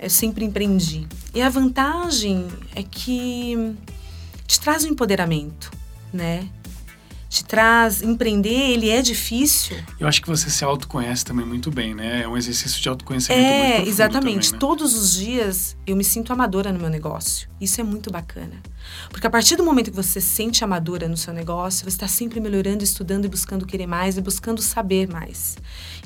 eu 0.06 0.10
sempre 0.10 0.46
empreendi. 0.46 1.08
E 1.34 1.42
a 1.42 1.50
vantagem 1.50 2.48
é 2.76 2.84
que 2.84 3.76
te 4.46 4.60
traz 4.60 4.84
um 4.84 4.90
empoderamento, 4.90 5.72
né? 6.14 6.48
te 7.28 7.44
traz 7.44 8.02
empreender, 8.02 8.72
ele 8.72 8.90
é 8.90 9.02
difícil. 9.02 9.76
Eu 10.00 10.08
acho 10.08 10.22
que 10.22 10.28
você 10.28 10.50
se 10.50 10.64
autoconhece 10.64 11.26
também 11.26 11.46
muito 11.46 11.70
bem, 11.70 11.94
né? 11.94 12.22
É 12.22 12.28
um 12.28 12.38
exercício 12.38 12.82
de 12.82 12.88
autoconhecimento 12.88 13.44
é, 13.44 13.58
muito 13.58 13.70
profundo 13.72 13.90
exatamente. 13.90 14.52
Também, 14.52 14.52
né? 14.54 14.58
Todos 14.60 14.96
os 14.96 15.14
dias 15.16 15.76
eu 15.86 15.98
me 15.98 16.04
sinto 16.04 16.32
amadora 16.32 16.72
no 16.72 16.80
meu 16.80 16.90
negócio. 16.90 17.50
Isso 17.60 17.80
é 17.80 17.84
muito 17.84 18.12
bacana. 18.12 18.62
Porque 19.10 19.26
a 19.26 19.30
partir 19.30 19.56
do 19.56 19.64
momento 19.64 19.90
que 19.90 19.96
você 19.96 20.20
se 20.20 20.28
sente 20.28 20.64
amadora 20.64 21.08
no 21.08 21.16
seu 21.16 21.34
negócio, 21.34 21.84
você 21.84 21.96
está 21.96 22.08
sempre 22.08 22.40
melhorando, 22.40 22.84
estudando 22.84 23.26
e 23.26 23.30
buscando 23.30 23.66
querer 23.66 23.88
mais 23.88 24.18
e 24.18 24.22
buscando 24.22 24.62
saber 24.62 25.08
mais. 25.08 25.58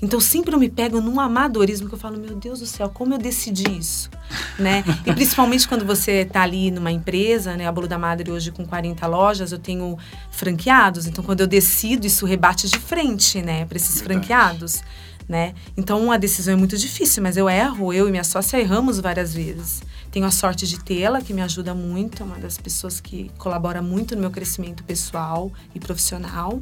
Então 0.01 0.19
sempre 0.19 0.53
eu 0.53 0.59
me 0.59 0.69
pego 0.69 1.01
num 1.01 1.19
amadorismo 1.19 1.89
que 1.89 1.95
eu 1.95 1.99
falo, 1.99 2.17
meu 2.17 2.35
Deus 2.35 2.59
do 2.59 2.67
céu, 2.67 2.89
como 2.89 3.15
eu 3.15 3.17
decidi 3.17 3.69
isso, 3.77 4.09
né? 4.57 4.83
E 5.05 5.13
principalmente 5.13 5.67
quando 5.67 5.85
você 5.85 6.21
está 6.21 6.43
ali 6.43 6.69
numa 6.69 6.91
empresa, 6.91 7.55
né? 7.57 7.67
A 7.67 7.71
Bolo 7.71 7.88
da 7.88 7.97
Madre 7.97 8.31
hoje 8.31 8.51
com 8.51 8.65
40 8.65 9.05
lojas, 9.07 9.51
eu 9.51 9.59
tenho 9.59 9.97
franqueados, 10.29 11.07
então 11.07 11.23
quando 11.23 11.41
eu 11.41 11.47
decido 11.47 12.05
isso 12.05 12.25
rebate 12.25 12.67
de 12.69 12.77
frente, 12.77 13.41
né, 13.41 13.65
para 13.65 13.77
esses 13.77 13.99
Verdade. 13.99 14.27
franqueados. 14.27 14.81
Né? 15.27 15.53
Então 15.77 16.12
a 16.12 16.17
decisão 16.17 16.55
é 16.55 16.57
muito 16.57 16.75
difícil, 16.75 17.21
mas 17.21 17.38
eu 17.38 17.47
erro, 17.47 17.93
eu 17.93 18.07
e 18.07 18.12
minha 18.12 18.23
sócia 18.23 18.57
erramos 18.57 18.99
várias 18.99 19.31
vezes. 19.31 19.79
Tenho 20.11 20.25
a 20.25 20.31
sorte 20.31 20.65
de 20.65 20.83
tê-la, 20.83 21.21
que 21.21 21.33
me 21.33 21.41
ajuda 21.41 21.75
muito, 21.75 22.23
é 22.23 22.25
uma 22.25 22.39
das 22.39 22.57
pessoas 22.57 22.99
que 22.99 23.29
colabora 23.37 23.79
muito 23.81 24.15
no 24.15 24.21
meu 24.21 24.31
crescimento 24.31 24.83
pessoal 24.83 25.51
e 25.73 25.79
profissional. 25.79 26.61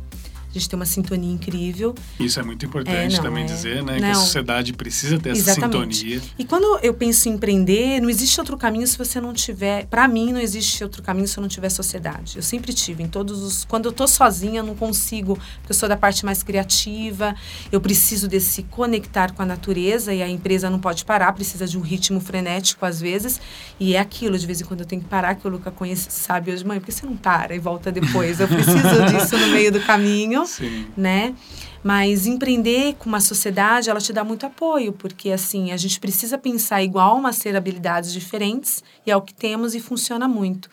A 0.58 0.60
gente 0.60 0.70
tem 0.70 0.78
uma 0.78 0.86
sintonia 0.86 1.32
incrível. 1.32 1.93
Isso 2.20 2.39
é 2.39 2.43
muito 2.43 2.65
importante 2.65 3.13
é, 3.13 3.17
não, 3.17 3.24
também 3.24 3.43
é... 3.43 3.48
dizer, 3.48 3.84
né? 3.84 3.93
Não. 3.93 4.00
Que 4.00 4.06
a 4.06 4.15
sociedade 4.15 4.74
precisa 4.74 5.20
ter 5.20 5.30
Exatamente. 5.30 6.06
essa 6.06 6.15
sintonia. 6.15 6.22
E 6.38 6.46
quando 6.46 6.80
eu 6.84 6.93
penso 6.93 7.30
em 7.30 7.34
empreender, 7.34 8.02
não 8.02 8.10
existe 8.10 8.39
outro 8.39 8.58
caminho 8.58 8.88
se 8.88 8.98
você 8.98 9.22
não 9.22 9.34
tiver. 9.34 9.86
Para 9.86 10.08
mim, 10.08 10.34
não 10.34 10.39
existe 10.39 10.84
outro 10.84 11.04
caminho 11.04 11.28
se 11.28 11.38
eu 11.38 11.41
não 11.41 11.48
tiver 11.48 11.70
sociedade. 11.70 12.38
Eu 12.38 12.43
sempre 12.43 12.74
tive. 12.74 13.04
Em 13.04 13.08
todos 13.08 13.41
os. 13.41 13.65
Quando 13.65 13.86
eu 13.86 13.91
tô 13.91 14.08
sozinha, 14.08 14.62
eu 14.62 14.65
não 14.65 14.76
consigo, 14.76 15.36
porque 15.36 15.72
eu 15.72 15.76
sou 15.76 15.88
da 15.88 15.96
parte 15.96 16.26
mais 16.26 16.41
criativa. 16.41 17.36
Eu 17.72 17.80
preciso 17.80 18.28
desse 18.28 18.63
conectar 18.63 19.34
com 19.34 19.41
a 19.41 19.46
natureza 19.46 20.13
e 20.13 20.24
a 20.24 20.28
empresa 20.28 20.70
não 20.70 20.80
pode 20.80 21.06
parar, 21.06 21.32
precisa 21.34 21.67
de 21.67 21.78
um 21.78 21.82
ritmo 21.82 22.20
frenético 22.20 22.86
às 22.86 23.00
vezes. 23.00 23.39
E 23.80 23.96
é 23.96 24.00
aquilo, 24.00 24.38
de 24.38 24.46
vez 24.46 24.62
em 24.62 24.65
quando 24.65 24.82
eu 24.82 24.86
tenho 24.86 25.02
que 25.02 25.08
parar, 25.08 25.36
que 25.36 25.48
o 25.48 25.50
Luca 25.50 25.70
conhece, 25.70 26.08
sabe 26.10 26.52
hoje, 26.52 26.65
mãe, 26.65 26.80
por 26.80 26.88
que 26.88 26.91
você 26.91 27.06
não 27.06 27.15
para 27.15 27.54
e 27.56 27.60
volta 27.60 27.91
depois? 27.91 28.39
Eu 28.39 28.48
preciso 28.48 28.78
disso 29.12 29.38
no 29.38 29.48
meio 29.48 29.72
do 29.72 29.80
caminho. 29.82 30.46
Sim. 30.47 30.88
né? 30.95 31.36
Mas 31.83 32.25
empreender 32.25 32.95
com 32.95 33.07
uma 33.07 33.21
sociedade, 33.21 33.89
ela 33.89 33.99
te 33.99 34.12
dá 34.12 34.23
muito 34.23 34.45
apoio, 34.45 34.91
porque 34.93 35.31
assim, 35.31 35.71
a 35.71 35.77
gente 35.77 35.99
precisa 35.99 36.38
pensar 36.38 36.83
igual, 36.83 37.21
mas 37.21 37.39
ter 37.39 37.55
habilidades 37.55 38.12
diferentes, 38.12 38.83
e 39.05 39.12
é 39.12 39.15
o 39.15 39.21
que 39.21 39.33
temos 39.33 39.75
e 39.75 39.79
funciona 39.79 40.27
muito. 40.27 40.69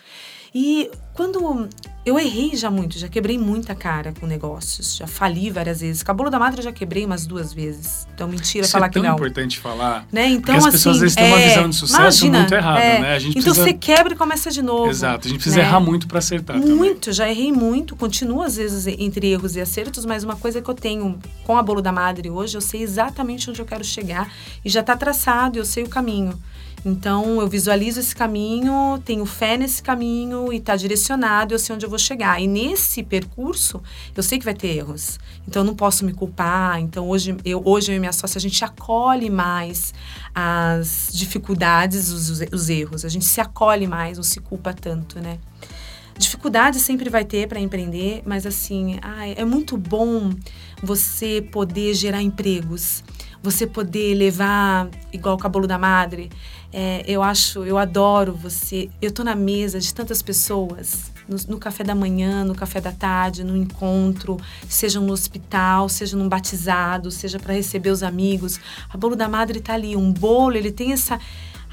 E 0.55 0.91
quando 1.15 1.69
eu 2.05 2.19
errei 2.19 2.55
já 2.55 2.71
muito, 2.71 2.99
já 2.99 3.09
quebrei 3.09 3.39
muita 3.39 3.75
cara 3.75 4.13
com 4.21 4.27
negócios, 4.27 4.97
já 4.97 5.07
fali 5.07 5.51
várias 5.51 5.81
vezes. 5.81 6.03
Cabolo 6.03 6.29
da 6.29 6.39
Madre 6.39 6.61
eu 6.61 6.65
já 6.65 6.73
quebrei 6.73 7.05
umas 7.07 7.27
duas 7.27 7.53
vezes. 7.53 8.07
Então, 8.15 8.29
mentira 8.29 8.65
Isso 8.65 8.73
falar 8.73 8.87
é 8.87 8.89
que 8.91 8.99
não. 8.99 9.13
É 9.13 9.15
importante 9.15 9.59
falar. 9.59 10.07
Né? 10.13 10.29
Então, 10.29 10.55
as 10.55 10.65
assim, 10.65 10.73
pessoas 10.73 10.97
às 10.97 11.03
vezes 11.03 11.17
têm 11.17 11.27
uma 11.27 11.41
é, 11.41 11.49
visão 11.49 11.71
de 11.71 11.77
sucesso 11.77 12.27
imagina, 12.27 12.39
muito 12.41 12.55
errada, 12.55 12.81
é, 12.81 13.01
né? 13.01 13.15
A 13.15 13.19
gente 13.19 13.39
então 13.39 13.55
precisa... 13.55 13.65
você 13.65 13.73
quebra 13.73 14.13
e 14.13 14.17
começa 14.17 14.51
de 14.51 14.61
novo. 14.61 14.91
Exato, 14.91 15.27
a 15.27 15.31
gente 15.31 15.39
precisa 15.39 15.57
né? 15.57 15.63
errar 15.63 15.81
muito 15.81 16.07
para 16.07 16.19
acertar. 16.19 16.59
Muito, 16.59 17.01
também. 17.01 17.15
já 17.15 17.31
errei 17.31 17.51
muito, 17.51 17.97
continuo 17.97 18.43
às 18.43 18.57
vezes 18.57 18.87
entre 18.87 19.31
erros 19.31 19.57
e 19.57 19.61
acertos, 19.61 20.05
mas 20.05 20.25
uma 20.25 20.37
coisa 20.37 20.61
que 20.61 20.69
eu 20.69 20.75
tenho 20.75 21.19
com 21.45 21.57
a 21.57 21.63
Bolo 21.63 21.81
da 21.81 21.91
Madre 21.93 22.29
hoje, 22.29 22.55
eu 22.55 22.61
sei 22.61 22.83
exatamente 22.83 23.49
onde 23.49 23.61
eu 23.61 23.67
quero 23.67 23.83
chegar 23.83 24.31
e 24.63 24.69
já 24.69 24.81
está 24.81 24.95
traçado, 24.95 25.59
eu 25.59 25.65
sei 25.65 25.85
o 25.85 25.89
caminho. 25.89 26.39
Então, 26.85 27.41
eu 27.41 27.49
visualizo 27.49 27.99
esse 27.99 28.15
caminho, 28.15 29.01
tenho 29.05 29.25
fé 29.25 29.57
nesse 29.57 29.83
caminho 29.83 30.53
e 30.53 30.57
está 30.57 30.77
direcionado, 30.77 31.55
eu 31.55 31.59
sei 31.59 31.75
onde 31.75 31.87
eu 31.87 31.89
vou 31.89 31.99
chegar. 31.99 32.41
E 32.43 32.47
nesse 32.47 33.03
percurso, 33.03 33.83
eu 34.15 34.23
sei 34.23 34.39
que 34.39 34.45
vai 34.45 34.53
ter 34.53 34.77
erros. 34.77 35.19
Então, 35.49 35.63
eu 35.63 35.67
não 35.67 35.75
posso 35.75 36.05
me 36.05 36.13
culpar. 36.13 36.79
Então, 36.81 37.09
hoje 37.09 37.37
eu, 37.43 37.63
hoje 37.65 37.91
eu 37.91 37.97
e 37.97 37.99
minha 37.99 38.13
sócia, 38.13 38.37
a 38.37 38.41
gente 38.41 38.63
acolhe 38.63 39.31
mais 39.31 39.95
as 40.35 41.09
dificuldades, 41.11 42.11
os, 42.11 42.43
os 42.53 42.69
erros. 42.69 43.05
A 43.05 43.09
gente 43.09 43.25
se 43.25 43.41
acolhe 43.41 43.87
mais, 43.87 44.19
não 44.19 44.25
se 44.25 44.41
culpa 44.41 44.75
tanto, 44.75 45.19
né? 45.21 45.39
Dificuldade 46.17 46.79
sempre 46.79 47.11
vai 47.11 47.25
ter 47.25 47.49
para 47.49 47.59
empreender, 47.59 48.23
mas 48.25 48.47
assim, 48.47 48.99
ai, 49.03 49.35
é 49.37 49.45
muito 49.45 49.77
bom 49.77 50.31
você 50.81 51.43
poder 51.51 51.93
gerar 51.95 52.23
empregos, 52.23 53.03
você 53.43 53.67
poder 53.67 54.15
levar, 54.15 54.89
igual 55.13 55.35
o 55.35 55.39
cabelo 55.39 55.67
da 55.67 55.77
madre, 55.77 56.31
é, 56.77 57.05
eu 57.07 57.23
acho, 57.23 57.65
eu 57.65 57.79
adoro 57.79 58.35
você. 58.35 58.91
Eu 59.01 59.13
tô 59.13 59.23
na 59.23 59.37
mesa 59.37 59.79
de 59.79 59.95
tantas 59.95 60.21
pessoas, 60.21 61.13
no, 61.29 61.37
no, 61.55 61.57
café 61.57 61.85
da 61.85 61.95
manhã, 61.95 62.43
no 62.43 62.53
café 62.53 62.81
da 62.81 62.91
tarde, 62.91 63.45
no 63.45 63.57
encontro, 63.57 64.41
seja 64.69 64.99
no 64.99 65.13
hospital, 65.13 65.89
seja 65.89 66.17
num 66.17 66.29
batizado, 66.29 67.13
seja 67.13 67.39
para 67.39 67.55
receber 67.55 67.91
os 67.91 68.03
amigos. 68.03 68.59
A 68.91 68.97
bolo 68.97 69.15
da 69.15 69.29
madre 69.29 69.61
tá 69.61 69.75
ali, 69.75 69.95
um 69.95 70.13
bolo, 70.13 70.57
ele 70.57 70.73
tem 70.73 70.93
essa 70.93 71.21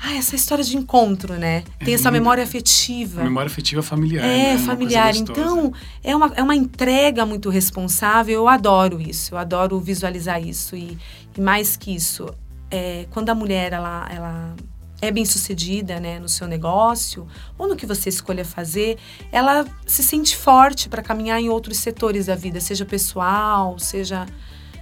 ah, 0.03 0.15
essa 0.15 0.35
história 0.35 0.63
de 0.63 0.77
encontro, 0.77 1.33
né? 1.33 1.63
Tem 1.79 1.93
é, 1.93 1.95
essa 1.95 2.11
memória 2.11 2.43
afetiva. 2.43 3.23
Memória 3.23 3.47
afetiva 3.47 3.81
familiar. 3.81 4.23
É, 4.23 4.53
né? 4.53 4.57
familiar. 4.59 5.15
Então, 5.15 5.73
é 6.03 6.15
uma, 6.15 6.31
é 6.35 6.43
uma 6.43 6.55
entrega 6.55 7.25
muito 7.25 7.49
responsável. 7.49 8.35
Eu 8.35 8.47
adoro 8.47 9.01
isso. 9.01 9.33
Eu 9.33 9.39
adoro 9.39 9.79
visualizar 9.79 10.41
isso. 10.41 10.75
E, 10.75 10.97
e 11.35 11.41
mais 11.41 11.77
que 11.77 11.93
isso, 11.93 12.27
é, 12.71 13.05
quando 13.11 13.29
a 13.29 13.35
mulher 13.35 13.73
ela, 13.73 14.07
ela 14.11 14.55
é 15.01 15.11
bem 15.11 15.25
sucedida 15.25 15.99
né, 15.99 16.19
no 16.19 16.29
seu 16.29 16.47
negócio 16.47 17.27
ou 17.57 17.67
no 17.67 17.75
que 17.75 17.85
você 17.85 18.07
escolha 18.09 18.45
fazer, 18.45 18.97
ela 19.31 19.65
se 19.85 20.03
sente 20.03 20.37
forte 20.37 20.87
para 20.87 21.01
caminhar 21.01 21.41
em 21.41 21.49
outros 21.49 21.77
setores 21.77 22.27
da 22.27 22.35
vida, 22.35 22.61
seja 22.61 22.85
pessoal, 22.85 23.79
seja 23.79 24.27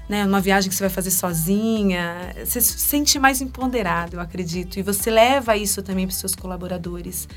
né, 0.10 0.26
uma 0.26 0.41
viagem 0.41 0.69
que 0.69 0.76
você 0.76 0.84
vai 0.84 0.89
fazer 0.89 1.12
sozinha. 1.12 2.34
Você 2.43 2.60
se 2.60 2.80
sente 2.80 3.19
mais 3.19 3.41
empoderado, 3.41 4.15
eu 4.15 4.19
acredito. 4.19 4.80
E 4.80 4.82
você 4.82 5.12
leva 5.12 5.56
isso 5.56 5.84
também 5.84 6.08
para 6.08 6.13
os 6.13 6.19
seus 6.19 6.34
colaboradores. 6.34 7.30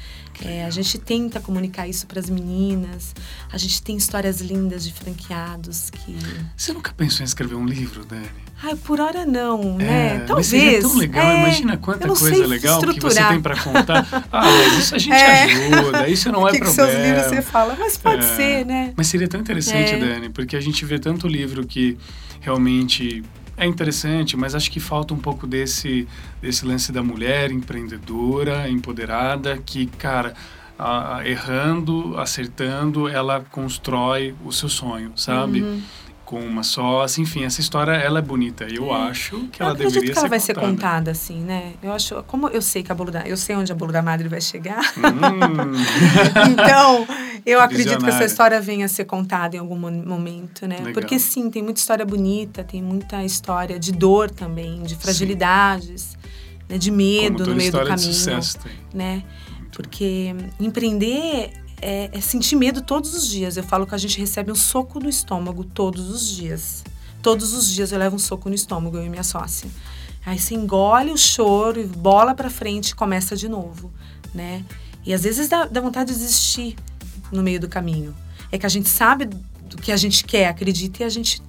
É, 0.42 0.64
a 0.64 0.70
gente 0.70 0.98
tenta 0.98 1.38
comunicar 1.38 1.86
isso 1.86 2.06
para 2.06 2.18
as 2.18 2.30
meninas. 2.30 3.14
A 3.52 3.58
gente 3.58 3.82
tem 3.82 3.94
histórias 3.96 4.40
lindas 4.40 4.84
de 4.84 4.92
franqueados 4.92 5.90
que. 5.90 6.16
Você 6.56 6.72
nunca 6.72 6.94
pensou 6.94 7.20
em 7.20 7.24
escrever 7.24 7.56
um 7.56 7.66
livro, 7.66 8.06
Dani? 8.06 8.30
Ai, 8.64 8.76
por 8.76 9.00
hora 9.00 9.26
não, 9.26 9.76
é, 9.80 9.84
né? 9.84 10.24
Talvez. 10.26 10.36
Mas 10.36 10.46
seria 10.46 10.80
tão 10.80 10.96
legal, 10.96 11.26
é, 11.26 11.40
imagina 11.40 11.76
quanta 11.76 12.06
coisa 12.06 12.46
legal 12.46 12.80
que 12.80 13.00
você 13.00 13.22
tem 13.26 13.40
para 13.40 13.56
contar. 13.60 14.06
Ah, 14.32 14.44
mas 14.44 14.78
isso 14.78 14.94
a 14.94 14.98
gente 14.98 15.12
é. 15.12 15.42
ajuda, 15.44 16.08
isso 16.08 16.32
não 16.32 16.48
é 16.48 16.52
que 16.52 16.58
problema. 16.58 16.86
Que 16.86 16.92
seus 16.92 17.06
livros 17.06 17.26
você 17.26 17.42
fala, 17.42 17.76
mas 17.78 17.98
pode 17.98 18.24
é. 18.24 18.36
ser, 18.36 18.64
né? 18.64 18.92
Mas 18.96 19.08
seria 19.08 19.28
tão 19.28 19.40
interessante, 19.40 19.92
é. 19.92 19.98
Dani, 19.98 20.30
porque 20.30 20.56
a 20.56 20.60
gente 20.60 20.84
vê 20.84 20.98
tanto 20.98 21.28
livro 21.28 21.66
que 21.66 21.98
realmente 22.42 23.22
é 23.56 23.64
interessante, 23.64 24.36
mas 24.36 24.54
acho 24.54 24.70
que 24.70 24.80
falta 24.80 25.14
um 25.14 25.18
pouco 25.18 25.46
desse, 25.46 26.06
desse 26.40 26.66
lance 26.66 26.92
da 26.92 27.02
mulher 27.02 27.50
empreendedora, 27.50 28.68
empoderada, 28.68 29.58
que, 29.64 29.86
cara, 29.86 30.34
a, 30.78 31.22
errando, 31.24 32.18
acertando, 32.18 33.08
ela 33.08 33.44
constrói 33.50 34.34
o 34.44 34.52
seu 34.52 34.68
sonho, 34.68 35.12
sabe? 35.16 35.62
Uhum 35.62 35.80
com 36.32 36.40
uma 36.40 36.62
sócia, 36.62 37.20
enfim, 37.20 37.44
essa 37.44 37.60
história 37.60 37.92
ela 37.92 38.20
é 38.20 38.22
bonita. 38.22 38.64
Eu 38.64 38.90
é. 38.90 39.02
acho 39.02 39.48
que 39.52 39.62
eu 39.62 39.66
ela 39.66 39.74
deveria 39.74 40.00
que 40.00 40.18
ela 40.18 40.20
ser 40.22 40.28
vai 40.30 40.38
contada. 40.38 40.40
ser 40.40 40.54
contada 40.54 41.10
assim, 41.10 41.40
né? 41.40 41.74
Eu 41.82 41.92
acho, 41.92 42.22
como 42.22 42.48
eu 42.48 42.62
sei 42.62 42.82
que 42.82 42.90
a 42.90 42.94
bolo 42.94 43.10
da, 43.10 43.28
eu 43.28 43.36
sei 43.36 43.54
onde 43.54 43.70
a 43.70 43.74
bolo 43.74 43.92
da 43.92 44.00
madre 44.00 44.28
vai 44.28 44.40
chegar. 44.40 44.80
Hum. 44.96 45.72
então, 46.50 47.06
eu 47.44 47.60
acredito 47.62 48.02
que 48.02 48.10
essa 48.10 48.24
história 48.24 48.60
venha 48.60 48.86
a 48.86 48.88
ser 48.88 49.04
contada 49.04 49.56
em 49.56 49.58
algum 49.58 49.76
momento, 49.76 50.66
né? 50.66 50.78
Legal. 50.78 50.92
Porque 50.92 51.18
sim, 51.18 51.50
tem 51.50 51.62
muita 51.62 51.80
história 51.80 52.04
bonita, 52.04 52.62
tem 52.64 52.82
muita 52.82 53.24
história 53.24 53.78
de 53.78 53.92
dor 53.92 54.30
também, 54.30 54.82
de 54.82 54.96
fragilidades, 54.96 56.16
né? 56.68 56.78
de 56.78 56.90
medo 56.90 57.46
no 57.46 57.54
meio 57.54 57.72
do 57.72 57.78
caminho, 57.78 57.96
de 57.96 58.14
sucesso 58.14 58.58
tem. 58.58 58.72
né? 58.92 59.24
Porque 59.72 60.34
empreender 60.60 61.52
é, 61.80 62.10
é, 62.12 62.20
sentir 62.20 62.54
medo 62.54 62.80
todos 62.80 63.12
os 63.14 63.28
dias. 63.28 63.56
Eu 63.56 63.64
falo 63.64 63.86
que 63.86 63.94
a 63.94 63.98
gente 63.98 64.18
recebe 64.18 64.52
um 64.52 64.54
soco 64.54 65.00
no 65.00 65.08
estômago 65.08 65.64
todos 65.64 66.08
os 66.08 66.28
dias. 66.28 66.84
Todos 67.20 67.52
os 67.52 67.68
dias 67.68 67.92
eu 67.92 67.98
levo 67.98 68.16
um 68.16 68.18
soco 68.18 68.48
no 68.48 68.54
estômago, 68.54 68.96
eu 68.96 69.04
e 69.04 69.08
minha 69.08 69.24
sócia. 69.24 69.68
Aí 70.24 70.38
você 70.38 70.54
engole 70.54 71.10
o 71.10 71.18
choro 71.18 71.80
e 71.80 71.84
bola 71.84 72.34
pra 72.34 72.48
frente 72.48 72.90
e 72.90 72.94
começa 72.94 73.34
de 73.34 73.48
novo, 73.48 73.90
né? 74.32 74.64
E 75.04 75.12
às 75.12 75.24
vezes 75.24 75.48
dá, 75.48 75.64
dá 75.64 75.80
vontade 75.80 76.12
de 76.12 76.18
desistir 76.18 76.76
no 77.32 77.42
meio 77.42 77.58
do 77.58 77.68
caminho. 77.68 78.14
É 78.50 78.58
que 78.58 78.66
a 78.66 78.68
gente 78.68 78.88
sabe 78.88 79.24
do 79.26 79.76
que 79.80 79.90
a 79.90 79.96
gente 79.96 80.22
quer, 80.24 80.46
acredita 80.48 81.02
e 81.02 81.06
a 81.06 81.08
gente 81.08 81.42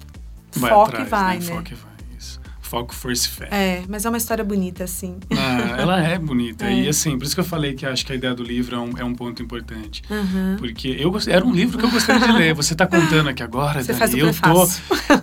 Vai 0.56 0.70
foca 0.70 1.02
atrás, 1.02 1.06
e 1.06 1.10
vai, 1.10 1.38
né? 1.38 1.44
né? 1.44 1.56
Foca 1.56 1.72
e 1.72 1.74
vai. 1.74 1.94
Isso. 2.18 2.40
Foco, 2.62 2.94
força 2.94 3.26
e 3.26 3.30
fé. 3.30 3.48
É, 3.50 3.82
mas 3.88 4.04
é 4.04 4.08
uma 4.08 4.16
história 4.16 4.42
bonita, 4.42 4.82
assim. 4.84 5.18
Ah, 5.30 5.76
ela 5.78 6.00
é 6.02 6.18
bonita. 6.18 6.64
É. 6.66 6.74
E 6.84 6.88
assim, 6.88 7.16
por 7.18 7.24
isso 7.24 7.34
que 7.34 7.40
eu 7.40 7.44
falei 7.44 7.74
que 7.74 7.84
acho 7.84 8.04
que 8.06 8.12
a 8.12 8.16
ideia 8.16 8.34
do 8.34 8.42
livro 8.42 8.74
é 8.74 8.78
um, 8.78 8.98
é 8.98 9.04
um 9.04 9.14
ponto 9.14 9.42
importante. 9.42 10.02
Uhum. 10.10 10.56
Porque 10.58 10.88
eu 10.98 11.12
era 11.28 11.44
um 11.44 11.52
livro 11.52 11.78
que 11.78 11.84
eu 11.84 11.90
gostaria 11.90 12.26
de 12.26 12.32
ler. 12.32 12.54
Você 12.54 12.72
está 12.72 12.86
contando 12.86 13.28
aqui 13.28 13.42
agora, 13.42 13.80
Você 13.82 13.88
Dani, 13.92 13.98
faz 13.98 14.14
o 14.14 14.18
eu 14.18 14.34
tô. 14.34 14.68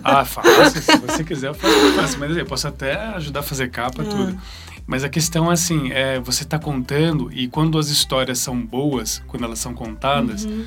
Ah, 0.04 0.24
faço. 0.24 0.80
Se 0.80 0.96
você 0.98 1.24
quiser, 1.24 1.48
eu 1.48 1.54
faço 1.54 1.74
o 1.76 1.80
prefácio. 1.92 2.20
Mas 2.20 2.36
eu 2.36 2.46
posso 2.46 2.68
até 2.68 2.94
ajudar 3.16 3.40
a 3.40 3.42
fazer 3.42 3.68
capa, 3.70 4.02
Ah. 4.02 4.06
tudo. 4.06 4.38
Mas 4.86 5.04
a 5.04 5.08
questão 5.08 5.50
é 5.50 5.54
assim, 5.54 5.90
é, 5.92 6.18
você 6.20 6.42
está 6.42 6.58
contando 6.58 7.30
e 7.32 7.48
quando 7.48 7.78
as 7.78 7.88
histórias 7.88 8.38
são 8.38 8.60
boas, 8.60 9.22
quando 9.26 9.44
elas 9.44 9.58
são 9.58 9.72
contadas, 9.74 10.44
Uhum. 10.44 10.64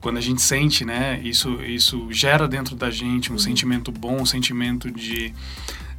quando 0.00 0.16
a 0.18 0.20
gente 0.20 0.42
sente, 0.42 0.84
né, 0.84 1.20
isso, 1.22 1.60
isso 1.62 2.08
gera 2.10 2.48
dentro 2.48 2.74
da 2.74 2.90
gente 2.90 3.30
Uhum. 3.30 3.36
um 3.36 3.38
sentimento 3.38 3.92
bom, 3.92 4.20
um 4.20 4.26
sentimento 4.26 4.90
de 4.90 5.32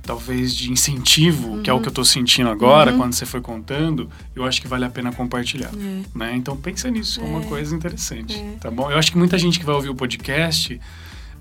talvez 0.02 0.54
de 0.54 0.70
incentivo, 0.70 1.62
que 1.62 1.70
é 1.70 1.74
o 1.74 1.78
Uhum. 1.78 1.82
que 1.82 1.88
eu 1.88 1.92
estou 1.92 2.04
sentindo 2.04 2.50
agora, 2.50 2.92
quando 2.92 3.14
você 3.14 3.26
foi 3.26 3.40
contando, 3.40 4.10
eu 4.36 4.44
acho 4.44 4.62
que 4.62 4.68
vale 4.68 4.84
a 4.84 4.90
pena 4.90 5.14
compartilhar, 5.14 5.72
É. 5.74 6.02
né? 6.14 6.36
Então 6.36 6.58
pensa 6.58 6.92
nisso, 6.92 7.22
é 7.22 7.24
uma 7.24 7.40
É. 7.40 7.46
coisa 7.46 7.74
interessante, 7.74 8.36
É. 8.36 8.58
tá 8.60 8.70
bom? 8.70 8.92
Eu 8.92 8.98
acho 8.98 9.10
que 9.10 9.18
muita 9.18 9.38
gente 9.38 9.58
que 9.58 9.66
vai 9.66 9.74
ouvir 9.74 9.88
o 9.90 9.96
podcast, 9.96 10.80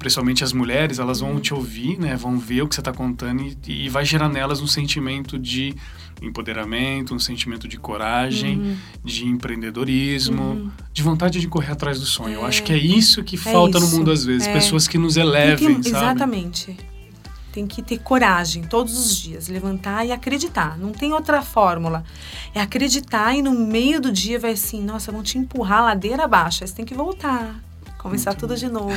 principalmente 0.02 0.42
as 0.42 0.52
mulheres, 0.52 0.98
elas 0.98 1.20
Uhum. 1.20 1.32
vão 1.34 1.40
te 1.40 1.54
ouvir, 1.54 1.96
né? 1.98 2.16
Vão 2.16 2.36
ver 2.36 2.62
o 2.62 2.68
que 2.68 2.74
você 2.74 2.80
está 2.80 2.92
contando 2.92 3.40
e, 3.42 3.84
e 3.84 3.88
vai 3.88 4.04
gerar 4.04 4.28
nelas 4.28 4.60
um 4.60 4.66
sentimento 4.66 5.38
de 5.38 5.74
empoderamento, 6.20 7.14
um 7.14 7.18
sentimento 7.18 7.66
de 7.68 7.76
coragem, 7.78 8.58
Uhum. 8.58 8.76
de 9.04 9.26
empreendedorismo, 9.26 10.70
de 10.92 11.02
vontade 11.02 11.40
de 11.40 11.46
correr 11.48 11.72
atrás 11.72 12.00
do 12.00 12.06
sonho. 12.06 12.34
Eu 12.34 12.44
É. 12.44 12.48
acho 12.48 12.62
que 12.62 12.72
é 12.72 12.76
isso 12.76 13.22
que 13.22 13.36
falta 13.36 13.78
no 13.78 13.86
isso. 13.86 13.96
mundo 13.96 14.10
às 14.10 14.24
vezes, 14.24 14.46
É. 14.48 14.52
pessoas 14.52 14.86
que 14.88 14.98
nos 14.98 15.16
elevem, 15.16 15.80
que- 15.80 15.90
sabe? 15.90 16.04
Exatamente. 16.04 16.76
Tem 17.52 17.66
que 17.66 17.82
ter 17.82 17.98
coragem 17.98 18.62
todos 18.62 18.96
os 18.98 19.16
dias, 19.16 19.46
levantar 19.48 20.06
e 20.06 20.10
acreditar. 20.12 20.78
Não 20.78 20.90
tem 20.90 21.12
outra 21.12 21.42
fórmula. 21.42 22.02
É 22.54 22.60
acreditar 22.60 23.34
e 23.36 23.42
no 23.42 23.52
meio 23.52 24.00
do 24.00 24.10
dia 24.10 24.38
vai 24.38 24.52
assim, 24.52 24.82
nossa, 24.82 25.12
vão 25.12 25.22
te 25.22 25.36
empurrar 25.38 25.80
a 25.80 25.82
ladeira 25.82 26.24
abaixo. 26.24 26.64
Aí 26.64 26.68
você 26.68 26.74
tem 26.74 26.84
que 26.84 26.94
voltar, 26.94 27.62
começar 28.02 28.34
tudo 28.34 28.56
de 28.56 28.68
novo. 28.68 28.92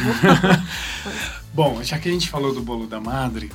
Bom, 1.53 1.81
já 1.83 1.99
que 1.99 2.09
a 2.09 2.11
gente 2.11 2.27
falou 2.29 2.53
do 2.53 2.61
bolo 2.61 2.87
da 2.87 2.99
madre, 2.99 3.51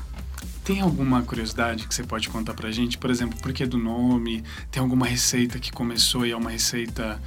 tem 0.65 0.81
alguma 0.81 1.23
curiosidade 1.23 1.89
que 1.89 1.95
você 1.95 2.05
pode 2.05 2.29
contar 2.29 2.55
pra 2.55 2.71
gente? 2.71 2.97
Por 2.97 3.11
exemplo, 3.11 3.39
por 3.41 3.53
que 3.53 3.67
do 3.67 3.77
nome? 3.77 4.45
Tem 4.71 4.81
alguma 4.81 5.07
receita 5.07 5.59
que 5.59 5.73
começou 5.73 6.25
e 6.25 6.31
é 6.31 6.37
uma 6.37 6.51
receita, 6.51 7.21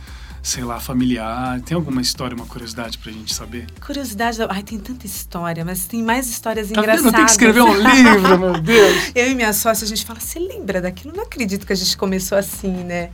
sei 0.45 0.63
lá, 0.65 0.77
familiar? 0.79 1.61
Tem 1.61 1.73
alguma 1.73 2.01
história, 2.01 2.35
uma 2.35 2.45
curiosidade 2.45 2.97
pra 2.97 3.09
gente 3.11 3.33
saber? 3.33 3.65
Curiosidade, 3.83 4.37
da- 4.37 4.47
ai, 4.49 4.61
tem 4.61 4.77
tanta 4.77 5.05
história, 5.05 5.63
mas 5.63 5.85
tem 5.85 6.03
mais 6.03 6.27
histórias 6.29 6.69
Tá 6.69 6.81
engraçadas. 6.81 7.03
vendo? 7.05 7.15
Tem 7.15 7.25
que 7.25 7.31
escrever 7.31 7.61
um 7.61 7.73
livro, 7.73 8.37
meu 8.37 8.59
Deus! 8.61 9.11
Eu 9.15 9.31
e 9.31 9.35
minha 9.35 9.53
sócia, 9.53 9.85
a 9.85 9.87
gente 9.87 10.05
fala, 10.05 10.19
você 10.19 10.37
lembra 10.39 10.81
daquilo? 10.81 11.13
Não 11.15 11.23
acredito 11.23 11.65
que 11.65 11.71
a 11.71 11.75
gente 11.75 11.95
começou 11.95 12.37
assim, 12.37 12.71
né? 12.83 13.09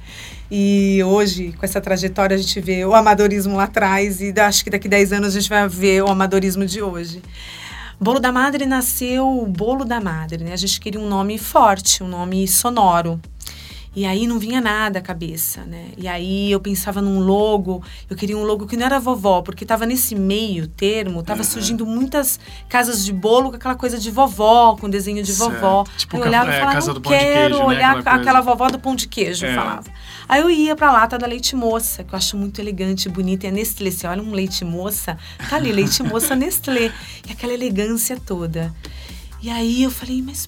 E 0.50 1.04
hoje, 1.06 1.54
com 1.58 1.64
essa 1.64 1.80
trajetória, 1.80 2.34
a 2.36 2.40
gente 2.40 2.60
vê 2.60 2.84
o 2.84 2.96
amadorismo 2.96 3.56
lá 3.56 3.66
atrás 3.66 4.20
e 4.22 4.34
acho 4.40 4.64
que 4.64 4.72
daqui 4.72 4.90
10 4.90 5.14
anos 5.14 5.28
a 5.36 5.40
gente 5.40 5.48
vai 5.50 5.68
ver 5.70 6.04
o 6.04 6.08
amadorismo 6.08 6.66
de 6.66 6.82
hoje. 6.82 7.22
Bolo 8.02 8.20
da 8.20 8.32
Madre 8.32 8.66
nasceu 8.66 9.28
o 9.28 9.46
Bolo 9.46 9.86
da 9.86 10.00
Madre, 10.02 10.44
né? 10.44 10.54
A 10.54 10.58
gente 10.58 10.80
queria 10.80 11.00
um 11.00 11.08
nome 11.08 11.38
forte, 11.38 12.02
um 12.02 12.08
nome 12.08 12.48
sonoro. 12.48 13.22
E 14.00 14.06
aí 14.06 14.26
não 14.26 14.40
vinha 14.40 14.62
nada 14.62 15.00
à 15.00 15.02
cabeça, 15.02 15.66
né? 15.66 15.88
E 15.98 16.08
aí 16.08 16.50
eu 16.50 16.62
pensava 16.62 17.02
num 17.02 17.20
logo, 17.20 17.84
eu 18.10 18.16
queria 18.16 18.38
um 18.38 18.44
logo 18.44 18.66
que 18.66 18.78
não 18.78 18.86
era 18.86 18.98
vovó, 18.98 19.42
porque 19.42 19.66
tava 19.66 19.86
nesse 19.86 20.16
meio 20.16 20.70
termo, 20.70 21.22
tava 21.22 21.42
Aham. 21.42 21.50
surgindo 21.50 21.86
muitas 21.86 22.40
casas 22.70 23.04
de 23.04 23.12
bolo 23.12 23.50
com 23.50 23.58
aquela 23.58 23.76
coisa 23.76 24.00
de 24.00 24.10
vovó, 24.10 24.78
com 24.78 24.90
desenho 24.90 25.22
de 25.22 25.34
Certo. 25.34 25.52
vovó. 25.52 25.84
Tipo 25.98 26.16
aí 26.16 26.22
eu 26.22 26.28
olhava 26.30 26.50
é, 26.50 26.56
e 26.56 26.60
falava, 26.62 26.76
casa 26.76 26.94
não 26.94 27.02
quero 27.02 27.34
queijo, 27.34 27.60
né? 27.60 27.66
olhar 27.66 27.90
Aquela 27.98 28.04
coisa. 28.04 28.22
aquela 28.22 28.42
vovó 28.42 28.70
do 28.70 28.80
pão 28.80 28.96
de 28.96 29.06
queijo, 29.10 29.46
eu 29.46 29.52
É. 29.52 29.56
falava. 29.56 29.84
Aí 30.30 30.40
eu 30.40 30.50
ia 30.50 30.78
pra 30.78 30.94
lata 30.94 31.18
da 31.18 31.28
leite 31.28 31.54
moça, 31.58 32.02
que 32.02 32.14
eu 32.14 32.18
acho 32.18 32.38
muito 32.38 32.62
elegante, 32.62 33.10
bonita, 33.10 33.48
é 33.48 33.52
Nestlé. 33.52 33.92
Você 33.92 34.08
olha 34.08 34.24
um 34.24 34.32
leite 34.32 34.64
moça, 34.64 35.18
tá 35.50 35.58
ali, 35.58 35.74
leite 35.74 36.02
moça 36.04 36.38
Nestlé. 36.38 36.94
E 37.28 37.34
aquela 37.34 37.52
elegância 37.54 38.18
toda. 38.26 38.74
E 39.42 39.50
aí 39.50 39.84
eu 39.84 39.92
falei, 39.92 40.22
mas 40.22 40.48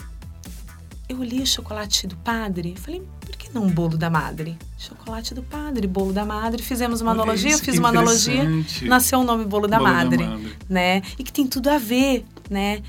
eu 1.11 1.19
olhei 1.19 1.41
o 1.41 1.45
chocolate 1.47 2.07
do 2.07 2.15
padre, 2.17 2.75
falei, 2.77 3.01
por 3.19 3.35
que 3.35 3.53
não 3.53 3.67
bolo 3.67 3.97
da 3.97 4.09
madre? 4.09 4.57
Chocolate 4.77 5.33
do 5.33 5.43
padre, 5.43 5.85
bolo 5.87 6.11
da 6.13 6.25
madre. 6.25 6.61
Fizemos 6.63 7.01
uma 7.01 7.11
Olha 7.11 7.21
analogia, 7.21 7.51
eu 7.51 7.55
isso, 7.55 7.63
fiz 7.63 7.73
que 7.73 7.79
uma 7.79 7.89
analogia, 7.89 8.43
nasceu 8.83 9.19
o 9.19 9.23
nome 9.23 9.45
bolo 9.45 9.67
da 9.67 9.77
Bolo 9.77 9.89
da 9.89 9.95
madre, 9.95 10.23
Madre. 10.23 10.57
né? 10.69 11.01
E 11.19 11.23
que 11.23 11.31
tem 11.31 11.45
tudo 11.47 11.69
a 11.69 11.77
ver, 11.77 12.25
né? 12.49 12.81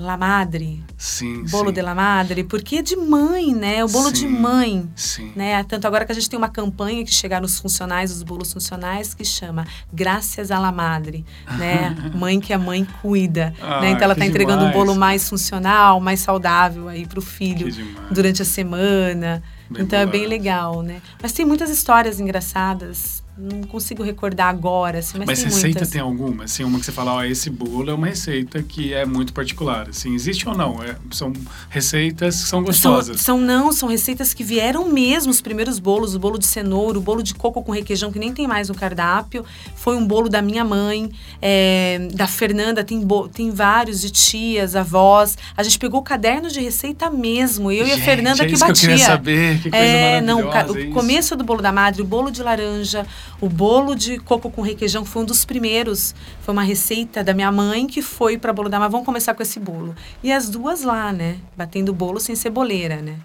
La 0.00 0.16
Madre, 0.16 0.82
Sim, 0.96 1.44
bolo 1.50 1.68
sim. 1.68 1.74
de 1.74 1.82
la 1.82 1.94
Madre, 1.94 2.42
porque 2.44 2.76
é 2.76 2.82
de 2.82 2.96
mãe, 2.96 3.54
né? 3.54 3.84
O 3.84 3.88
bolo 3.88 4.10
de 4.10 4.20
Sim. 4.20 4.28
mãe. 4.28 4.88
Sim. 4.96 5.32
Né? 5.36 5.62
Tanto 5.64 5.86
agora 5.86 6.04
que 6.04 6.12
a 6.12 6.14
gente 6.14 6.28
tem 6.28 6.38
uma 6.38 6.48
campanha 6.48 7.04
que 7.04 7.12
chegar 7.12 7.40
nos 7.40 7.58
funcionais, 7.58 8.10
os 8.10 8.22
bolos 8.22 8.52
funcionais, 8.52 9.12
que 9.14 9.24
chama 9.24 9.66
Graças 9.92 10.50
a 10.50 10.58
la 10.58 10.72
Madre, 10.72 11.24
né? 11.58 11.94
mãe 12.14 12.40
que 12.40 12.52
a 12.52 12.58
mãe 12.58 12.86
cuida, 13.02 13.54
Ah, 13.60 13.80
né? 13.82 13.90
Então 13.90 14.04
ela 14.04 14.14
está 14.14 14.24
entregando 14.26 14.64
um 14.64 14.68
demais. 14.70 14.86
bolo 14.86 14.94
mais 14.98 15.28
funcional, 15.28 16.00
mais 16.00 16.20
saudável 16.20 16.88
aí 16.88 17.06
para 17.06 17.18
o 17.18 17.22
filho 17.22 17.68
durante 18.10 18.42
a 18.42 18.44
semana. 18.44 19.42
Bem 19.70 19.82
então 19.84 19.98
é 19.98 20.06
bem 20.06 20.26
legal, 20.26 20.82
né? 20.82 21.00
Mas 21.22 21.32
tem 21.32 21.44
muitas 21.46 21.70
histórias 21.70 22.18
engraçadas. 22.18 23.22
Não 23.38 23.62
consigo 23.62 24.02
recordar 24.02 24.48
agora, 24.48 24.98
assim, 24.98 25.16
mas, 25.18 25.26
Mas 25.28 25.38
tem 25.38 25.46
receita 25.48 25.66
muitas. 25.78 25.88
tem 25.90 26.00
alguma? 26.00 26.44
Assim, 26.44 26.62
uma 26.62 26.78
que 26.78 26.84
você 26.84 26.92
fala, 26.92 27.14
ó, 27.14 27.24
esse 27.24 27.48
bolo 27.48 27.88
é 27.90 27.94
uma 27.94 28.06
receita 28.08 28.62
que 28.62 28.92
é 28.92 29.06
muito 29.06 29.32
particular. 29.32 29.88
Assim, 29.88 30.14
existe 30.14 30.46
ou 30.46 30.54
não? 30.54 30.82
É, 30.82 30.94
são 31.10 31.32
receitas 31.70 32.34
que 32.42 32.48
são 32.48 32.58
São, 32.60 32.62
gostosas. 32.64 33.20
são 33.20 33.38
não, 33.38 33.72
são 33.72 33.88
receitas 33.88 34.34
que 34.34 34.44
vieram 34.44 34.88
mesmo, 34.90 35.30
os 35.30 35.40
primeiros 35.40 35.78
bolos, 35.78 36.14
o 36.14 36.18
bolo 36.18 36.38
de 36.38 36.46
cenoura, 36.46 36.98
o 36.98 37.00
bolo 37.00 37.22
de 37.22 37.32
coco 37.34 37.62
com 37.62 37.72
requeijão, 37.72 38.12
que 38.12 38.18
nem 38.18 38.32
tem 38.32 38.46
mais 38.46 38.68
no 38.68 38.74
cardápio. 38.74 39.44
Foi 39.74 39.96
um 39.96 40.06
bolo 40.06 40.28
da 40.28 40.42
minha 40.42 40.64
mãe, 40.64 41.10
é, 41.40 42.08
da 42.12 42.26
Fernanda, 42.26 42.84
tem, 42.84 43.00
bo- 43.00 43.28
tem 43.28 43.50
vários, 43.50 44.00
de 44.02 44.10
tias, 44.10 44.76
avós. 44.76 45.38
A 45.56 45.62
gente 45.62 45.78
pegou 45.78 46.00
o 46.00 46.02
caderno 46.02 46.50
de 46.50 46.60
receita 46.60 47.08
mesmo, 47.08 47.70
eu 47.72 47.86
e 47.86 47.92
a 47.92 47.94
Gente, 47.94 48.04
Fernanda 48.04 48.42
é 48.44 48.46
que 48.46 48.58
batia. 48.58 48.74
Que 48.74 48.84
eu 48.84 48.88
queria 48.90 49.06
saber, 49.06 49.58
que 49.62 49.70
coisa 49.70 49.84
É, 49.84 50.20
não, 50.20 50.52
é 50.52 50.66
o 50.70 50.78
isso. 50.78 50.90
começo 50.92 51.36
do 51.36 51.44
bolo 51.44 51.62
da 51.62 51.72
madre, 51.72 52.02
o 52.02 52.04
bolo 52.04 52.30
de 52.30 52.42
laranja, 52.42 53.06
o 53.40 53.48
bolo 53.48 53.94
de 53.94 54.18
coco 54.18 54.50
com 54.50 54.62
requeijão 54.62 55.04
foi 55.04 55.22
um 55.22 55.24
dos 55.26 55.44
primeiros. 55.44 56.14
Foi 56.42 56.52
uma 56.52 56.62
receita 56.62 57.22
da 57.22 57.34
minha 57.34 57.52
mãe 57.52 57.86
que 57.86 58.00
foi 58.02 58.38
para 58.38 58.52
bolo 58.52 58.68
da 58.68 58.78
madre. 58.78 58.92
Vamos 58.92 59.06
começar 59.06 59.34
com 59.34 59.42
esse 59.42 59.58
bolo. 59.60 59.94
E 60.22 60.32
as 60.32 60.48
duas 60.48 60.82
lá, 60.82 61.12
né? 61.12 61.36
Batendo 61.56 61.92
bolo 61.92 62.18
sem 62.20 62.34
ceboleira, 62.36 62.96
né? 63.02 63.16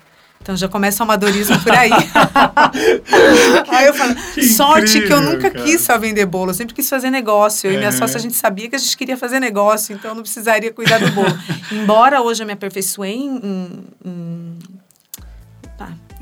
Então 0.42 0.56
já 0.56 0.68
começa 0.68 1.02
o 1.02 1.06
amadorismo 1.06 1.60
por 1.64 1.72
aí. 1.74 1.90
aí 3.70 3.86
eu 3.88 3.94
falo, 3.94 4.16
Que 4.34 4.44
sorte 4.44 4.92
que 5.02 5.12
eu 5.12 5.18
incrível, 5.18 5.22
nunca 5.34 5.50
cara. 5.50 5.64
quis 5.66 5.82
só 5.82 5.98
vender 5.98 6.26
bolo, 6.28 6.52
eu 6.52 6.54
sempre 6.54 6.76
quis 6.76 6.88
fazer 6.90 7.10
negócio. 7.10 7.68
Eu 7.68 7.74
e 7.74 7.78
minha 7.78 7.90
É. 7.90 7.92
sócia, 7.92 8.18
a 8.18 8.22
gente 8.22 8.36
sabia 8.36 8.70
que 8.70 8.76
a 8.76 8.80
gente 8.80 8.96
queria 8.96 9.18
fazer 9.18 9.40
negócio, 9.40 9.96
então 9.96 10.12
eu 10.12 10.16
não 10.16 10.22
precisaria 10.22 10.72
cuidar 10.72 11.00
do 11.00 11.10
bolo. 11.12 11.36
Embora 11.72 12.22
hoje 12.22 12.44
eu 12.44 12.48
me 12.48 12.54
aperfeiçoei 12.54 13.16
em. 13.16 13.36
em- 13.38 13.84
em- 14.06 14.60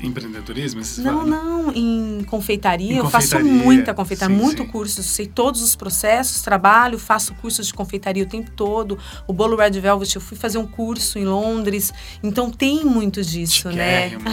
Empreendedorismo? 0.00 0.82
Não, 0.98 1.04
falam? 1.20 1.26
não, 1.26 1.72
em 1.72 2.24
confeitaria. 2.24 2.94
Em 2.94 2.96
eu 2.96 3.08
faço 3.08 3.30
confeitaria, 3.30 3.64
muita 3.64 3.94
confeitaria, 3.94 4.36
sim, 4.36 4.42
muito 4.42 4.62
sim. 4.62 4.68
curso. 4.68 5.02
Sei 5.02 5.26
todos 5.26 5.62
os 5.62 5.74
processos, 5.76 6.42
trabalho, 6.42 6.98
faço 6.98 7.34
cursos 7.34 7.66
de 7.68 7.74
confeitaria 7.74 8.22
o 8.22 8.26
tempo 8.26 8.50
todo. 8.50 8.98
O 9.26 9.32
bolo 9.32 9.56
Red 9.56 9.78
Velvet, 9.80 10.14
eu 10.14 10.20
fui 10.20 10.36
fazer 10.36 10.58
um 10.58 10.66
curso 10.66 11.18
em 11.18 11.24
Londres. 11.24 11.92
Então 12.22 12.50
tem 12.50 12.84
muito 12.84 13.22
disso, 13.22 13.70
né? 13.70 14.12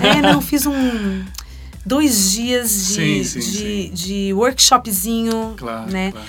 É, 0.00 0.22
não, 0.22 0.40
fiz 0.40 0.64
um. 0.66 1.24
Dois 1.86 2.32
dias 2.32 2.70
de, 2.88 2.94
Sim, 2.94 3.24
sim, 3.24 3.38
de, 3.40 3.44
sim. 3.44 3.90
de 3.92 4.32
workshopzinho, 4.32 5.52
Claro, 5.56 5.90
né? 5.92 6.12
claro. 6.12 6.26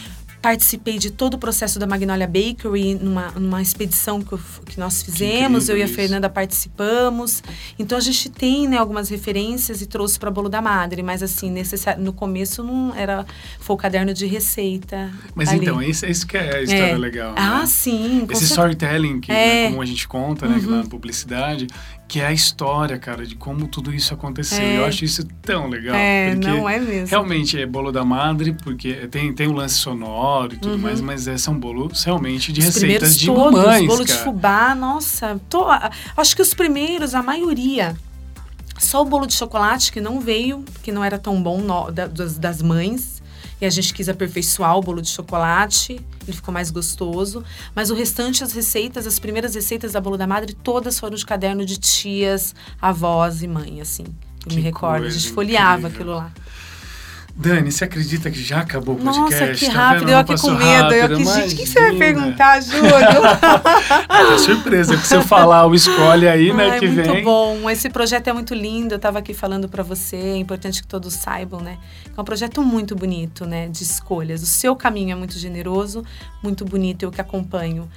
Participei 0.49 0.99
de 0.99 1.09
todo 1.09 1.33
o 1.33 1.37
processo 1.39 1.79
da 1.79 1.87
Magnolia 1.87 2.27
Bakery 2.27 2.93
numa, 3.01 3.31
numa 3.31 3.63
expedição 3.63 4.21
que, 4.21 4.33
eu 4.33 4.39
que 4.63 4.79
nós 4.79 5.01
fizemos. 5.01 5.69
eu 5.69 5.75
e 5.75 5.81
a. 5.81 5.87
Fernanda 5.87 6.29
participamos. 6.29 7.41
Então 7.79 7.97
a 7.97 8.01
gente 8.01 8.29
tem 8.29 8.67
né, 8.67 8.77
algumas 8.77 9.09
referências 9.09 9.81
e 9.81 9.87
trouxe 9.87 10.19
para 10.19 10.29
bolo 10.29 10.47
da 10.47 10.61
madre, 10.61 11.01
mas 11.01 11.23
assim, 11.23 11.49
necessari- 11.49 11.99
no 11.99 12.13
começo 12.13 12.61
não 12.63 12.93
era. 12.95 13.25
Foi 13.59 13.73
o 13.73 13.77
caderno 13.77 14.13
de 14.13 14.27
receita. 14.27 15.11
Mas 15.33 15.49
ali. 15.49 15.61
então, 15.65 15.81
isso, 15.81 16.05
isso 16.05 16.27
que 16.27 16.37
é 16.37 16.57
a 16.57 16.61
história 16.61 16.91
É. 16.91 16.95
legal. 16.97 17.33
Ah, 17.35 17.61
né? 17.61 17.65
sim. 17.65 18.19
com 18.27 18.31
Esse 18.33 18.45
certeza. 18.45 18.45
storytelling, 18.45 19.21
que, 19.21 19.31
É. 19.31 19.63
né, 19.63 19.69
como 19.69 19.81
a 19.81 19.85
gente 19.85 20.07
conta, 20.07 20.47
né, 20.47 20.61
na 20.63 20.83
publicidade, 20.83 21.65
que 22.07 22.19
é 22.19 22.27
a 22.27 22.31
história, 22.31 22.97
cara, 22.99 23.25
de 23.25 23.35
como 23.35 23.67
tudo 23.67 23.93
isso 23.93 24.13
aconteceu. 24.13 24.61
É. 24.63 24.77
Eu 24.77 24.85
acho 24.85 25.03
isso 25.03 25.25
tão 25.41 25.67
legal. 25.67 25.95
É, 25.95 26.31
porque 26.35 26.47
não 26.47 26.69
é 26.69 26.79
mesmo. 26.79 27.07
Realmente 27.07 27.59
é 27.59 27.65
bolo 27.65 27.91
da 27.91 28.05
madre, 28.05 28.53
porque 28.63 28.93
tem, 29.07 29.33
tem 29.33 29.47
o 29.47 29.53
lance 29.53 29.75
sonoro 29.75 30.53
e 30.53 30.57
tudo 30.57 30.73
Uhum. 30.75 30.81
mais, 30.81 31.01
mas 31.01 31.27
é, 31.27 31.37
são 31.37 31.57
bolos 31.59 32.03
realmente 32.03 32.53
de 32.53 32.59
Os 32.61 32.67
receitas 32.67 33.17
de 33.17 33.25
todos, 33.25 33.53
mamães, 33.59 33.87
bolo 33.87 34.05
de 34.05 34.11
cara. 34.13 34.23
fubá, 34.23 34.75
nossa. 34.75 35.41
tô- 35.49 35.65
acho 36.15 36.35
que 36.35 36.41
os 36.41 36.53
primeiros, 36.53 37.15
a 37.15 37.23
maioria. 37.23 37.95
Só 38.77 39.01
o 39.01 39.05
bolo 39.05 39.25
de 39.25 39.33
chocolate 39.33 39.91
que 39.91 40.01
não 40.01 40.19
veio, 40.19 40.63
que 40.83 40.91
não 40.91 41.03
era 41.03 41.17
tão 41.17 41.41
bom 41.41 41.59
no- 41.61 41.91
da- 41.91 42.07
das, 42.07 42.37
das 42.37 42.61
mães. 42.61 43.14
E 43.61 43.65
a 43.65 43.69
gente 43.69 43.93
quis 43.93 44.09
aperfeiçoar 44.09 44.77
o 44.77 44.81
bolo 44.81 45.01
de 45.01 45.07
chocolate, 45.09 45.93
ele 46.27 46.35
ficou 46.35 46.53
mais 46.53 46.69
gostoso. 46.71 47.43
Mas 47.73 47.89
o 47.89 47.95
restante, 47.95 48.43
as 48.43 48.51
receitas, 48.51 49.07
as 49.07 49.17
primeiras 49.17 49.55
receitas 49.55 49.93
da 49.93 50.01
bolo 50.01 50.17
da 50.17 50.27
madre, 50.27 50.53
todas 50.53 50.99
foram 50.99 51.15
de 51.15 51.25
caderno 51.25 51.65
de 51.65 51.77
tias, 51.77 52.53
avós 52.81 53.41
e 53.41 53.47
mãe, 53.47 53.79
assim. 53.79 54.03
Eu 54.03 54.49
Que 54.49 54.55
me 54.57 54.61
recordo, 54.61 55.05
a 55.05 55.09
gente 55.09 55.31
folheava 55.31 55.87
incrível. 55.87 55.95
aquilo 55.95 56.15
lá. 56.17 56.31
Dani, 57.37 57.69
você 57.69 57.83
acredita 57.83 58.31
que 58.31 58.41
já 58.41 58.61
acabou 58.61 58.95
o 58.95 58.97
podcast? 58.97 59.41
Nossa, 59.41 59.53
que 59.53 59.65
Tá 59.65 59.73
rápido, 59.89 60.09
eu 60.09 60.17
aqui 60.17 60.35
com 60.39 60.51
medo. 60.51 60.63
Eu 60.93 61.01
rápido, 61.01 61.13
aqui, 61.15 61.25
gente, 61.25 61.53
o 61.53 61.57
que 61.57 61.67
você 61.67 61.79
vai 61.81 61.95
perguntar, 61.97 62.61
Júlio? 62.61 62.81
Ah, 64.07 64.37
surpresa, 64.37 64.93
porque 64.93 65.07
se 65.07 65.15
eu 65.15 65.21
falar 65.21 65.65
o 65.67 65.75
escolhe 65.75 66.27
aí, 66.27 66.53
né, 66.53 66.71
Ai, 66.71 66.79
que 66.79 66.87
muito 66.87 67.11
vem. 67.11 67.23
bom. 67.23 67.69
Esse 67.69 67.89
projeto 67.89 68.27
é 68.29 68.33
muito 68.33 68.53
lindo. 68.53 68.93
Eu 68.93 68.97
estava 68.97 69.19
aqui 69.19 69.33
falando 69.33 69.67
para 69.67 69.83
você. 69.83 70.15
É 70.15 70.37
importante 70.37 70.81
que 70.81 70.87
todos 70.87 71.13
saibam, 71.13 71.59
né? 71.59 71.77
É 72.15 72.19
um 72.21 72.23
projeto 72.23 72.63
muito 72.63 72.95
bonito, 72.95 73.45
né? 73.45 73.67
De 73.67 73.83
escolhas. 73.83 74.41
O 74.41 74.45
seu 74.45 74.75
caminho 74.75 75.11
é 75.11 75.15
muito 75.15 75.37
generoso, 75.37 76.03
muito 76.41 76.63
bonito. 76.63 77.03
Eu 77.03 77.11
que 77.11 77.19
acompanho. 77.19 77.89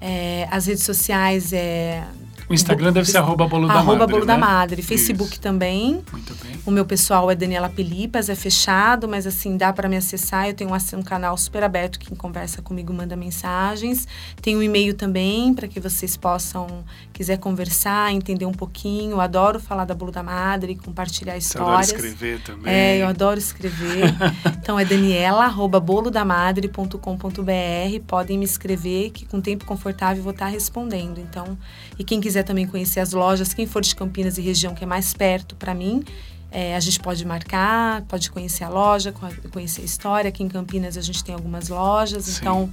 É, 0.00 0.46
as 0.48 0.66
redes 0.66 0.84
sociais 0.84 1.52
é 1.52 2.04
O 2.48 2.54
Instagram 2.54 2.92
deve 2.92 3.10
ser 3.10 3.18
arroba 3.18 3.48
Bolo 3.48 3.66
da 3.66 3.74
arroba 3.74 3.98
Madre, 3.98 4.12
Bolo 4.12 4.24
da 4.24 4.34
né? 4.34 4.40
Madre, 4.40 4.82
Facebook 4.82 5.32
Isso. 5.32 5.40
também. 5.40 6.00
Muito 6.12 6.34
bem. 6.44 6.56
O 6.64 6.70
meu 6.70 6.84
pessoal 6.84 7.28
é 7.30 7.34
Daniela 7.34 7.68
Pelipas, 7.68 8.28
é 8.28 8.36
fechado, 8.36 9.08
mas 9.08 9.26
assim, 9.26 9.56
dá 9.56 9.72
para 9.72 9.88
me 9.88 9.96
acessar. 9.96 10.48
Eu 10.48 10.54
tenho 10.54 10.70
um, 10.70 10.98
um 10.98 11.02
canal 11.02 11.36
super 11.36 11.64
aberto, 11.64 11.98
quem 11.98 12.16
conversa 12.16 12.62
comigo 12.62 12.92
manda 12.92 13.16
mensagens. 13.16 14.06
Tem 14.40 14.56
um 14.56 14.62
e-mail 14.62 14.94
também, 14.94 15.52
para 15.54 15.66
que 15.66 15.80
vocês 15.80 16.16
possam, 16.16 16.84
quiser 17.12 17.38
conversar, 17.38 18.12
entender 18.12 18.46
um 18.46 18.52
pouquinho. 18.52 19.12
Eu 19.12 19.20
adoro 19.20 19.58
falar 19.58 19.84
da 19.84 19.94
Bolo 19.94 20.12
da 20.12 20.22
Madre, 20.22 20.76
compartilhar 20.76 21.40
Você 21.40 21.58
adora 21.58 21.82
histórias. 21.82 22.06
escrever 22.06 22.40
também. 22.42 22.72
É, 22.72 23.02
eu 23.02 23.08
adoro 23.08 23.38
escrever. 23.38 24.14
então 24.62 24.78
é 24.78 24.84
daniela, 24.84 25.44
arroba 25.44 25.80
bolodamadre.com.br. 25.80 28.00
Podem 28.06 28.38
me 28.38 28.44
escrever, 28.44 29.10
que 29.10 29.26
com 29.26 29.40
tempo 29.40 29.64
confortável 29.64 30.18
eu 30.18 30.22
vou 30.22 30.32
estar 30.32 30.46
respondendo. 30.46 31.18
Então, 31.18 31.58
e 31.98 32.04
quem 32.04 32.20
quiser 32.20 32.35
também 32.42 32.66
conhecer 32.66 33.00
as 33.00 33.12
lojas, 33.12 33.52
quem 33.54 33.66
for 33.66 33.82
de 33.82 33.94
Campinas 33.94 34.38
e 34.38 34.40
região 34.42 34.74
que 34.74 34.84
é 34.84 34.86
mais 34.86 35.12
perto 35.14 35.54
para 35.56 35.74
mim, 35.74 36.02
é, 36.50 36.74
a 36.76 36.80
gente 36.80 36.98
pode 37.00 37.24
marcar, 37.24 38.02
pode 38.02 38.30
conhecer 38.30 38.64
a 38.64 38.68
loja, 38.68 39.12
co- 39.12 39.26
conhecer 39.52 39.82
a 39.82 39.84
história. 39.84 40.28
Aqui 40.28 40.42
em 40.42 40.48
Campinas 40.48 40.96
a 40.96 41.00
gente 41.02 41.22
tem 41.24 41.34
algumas 41.34 41.68
lojas, 41.68 42.24
Sim. 42.24 42.38
então 42.40 42.72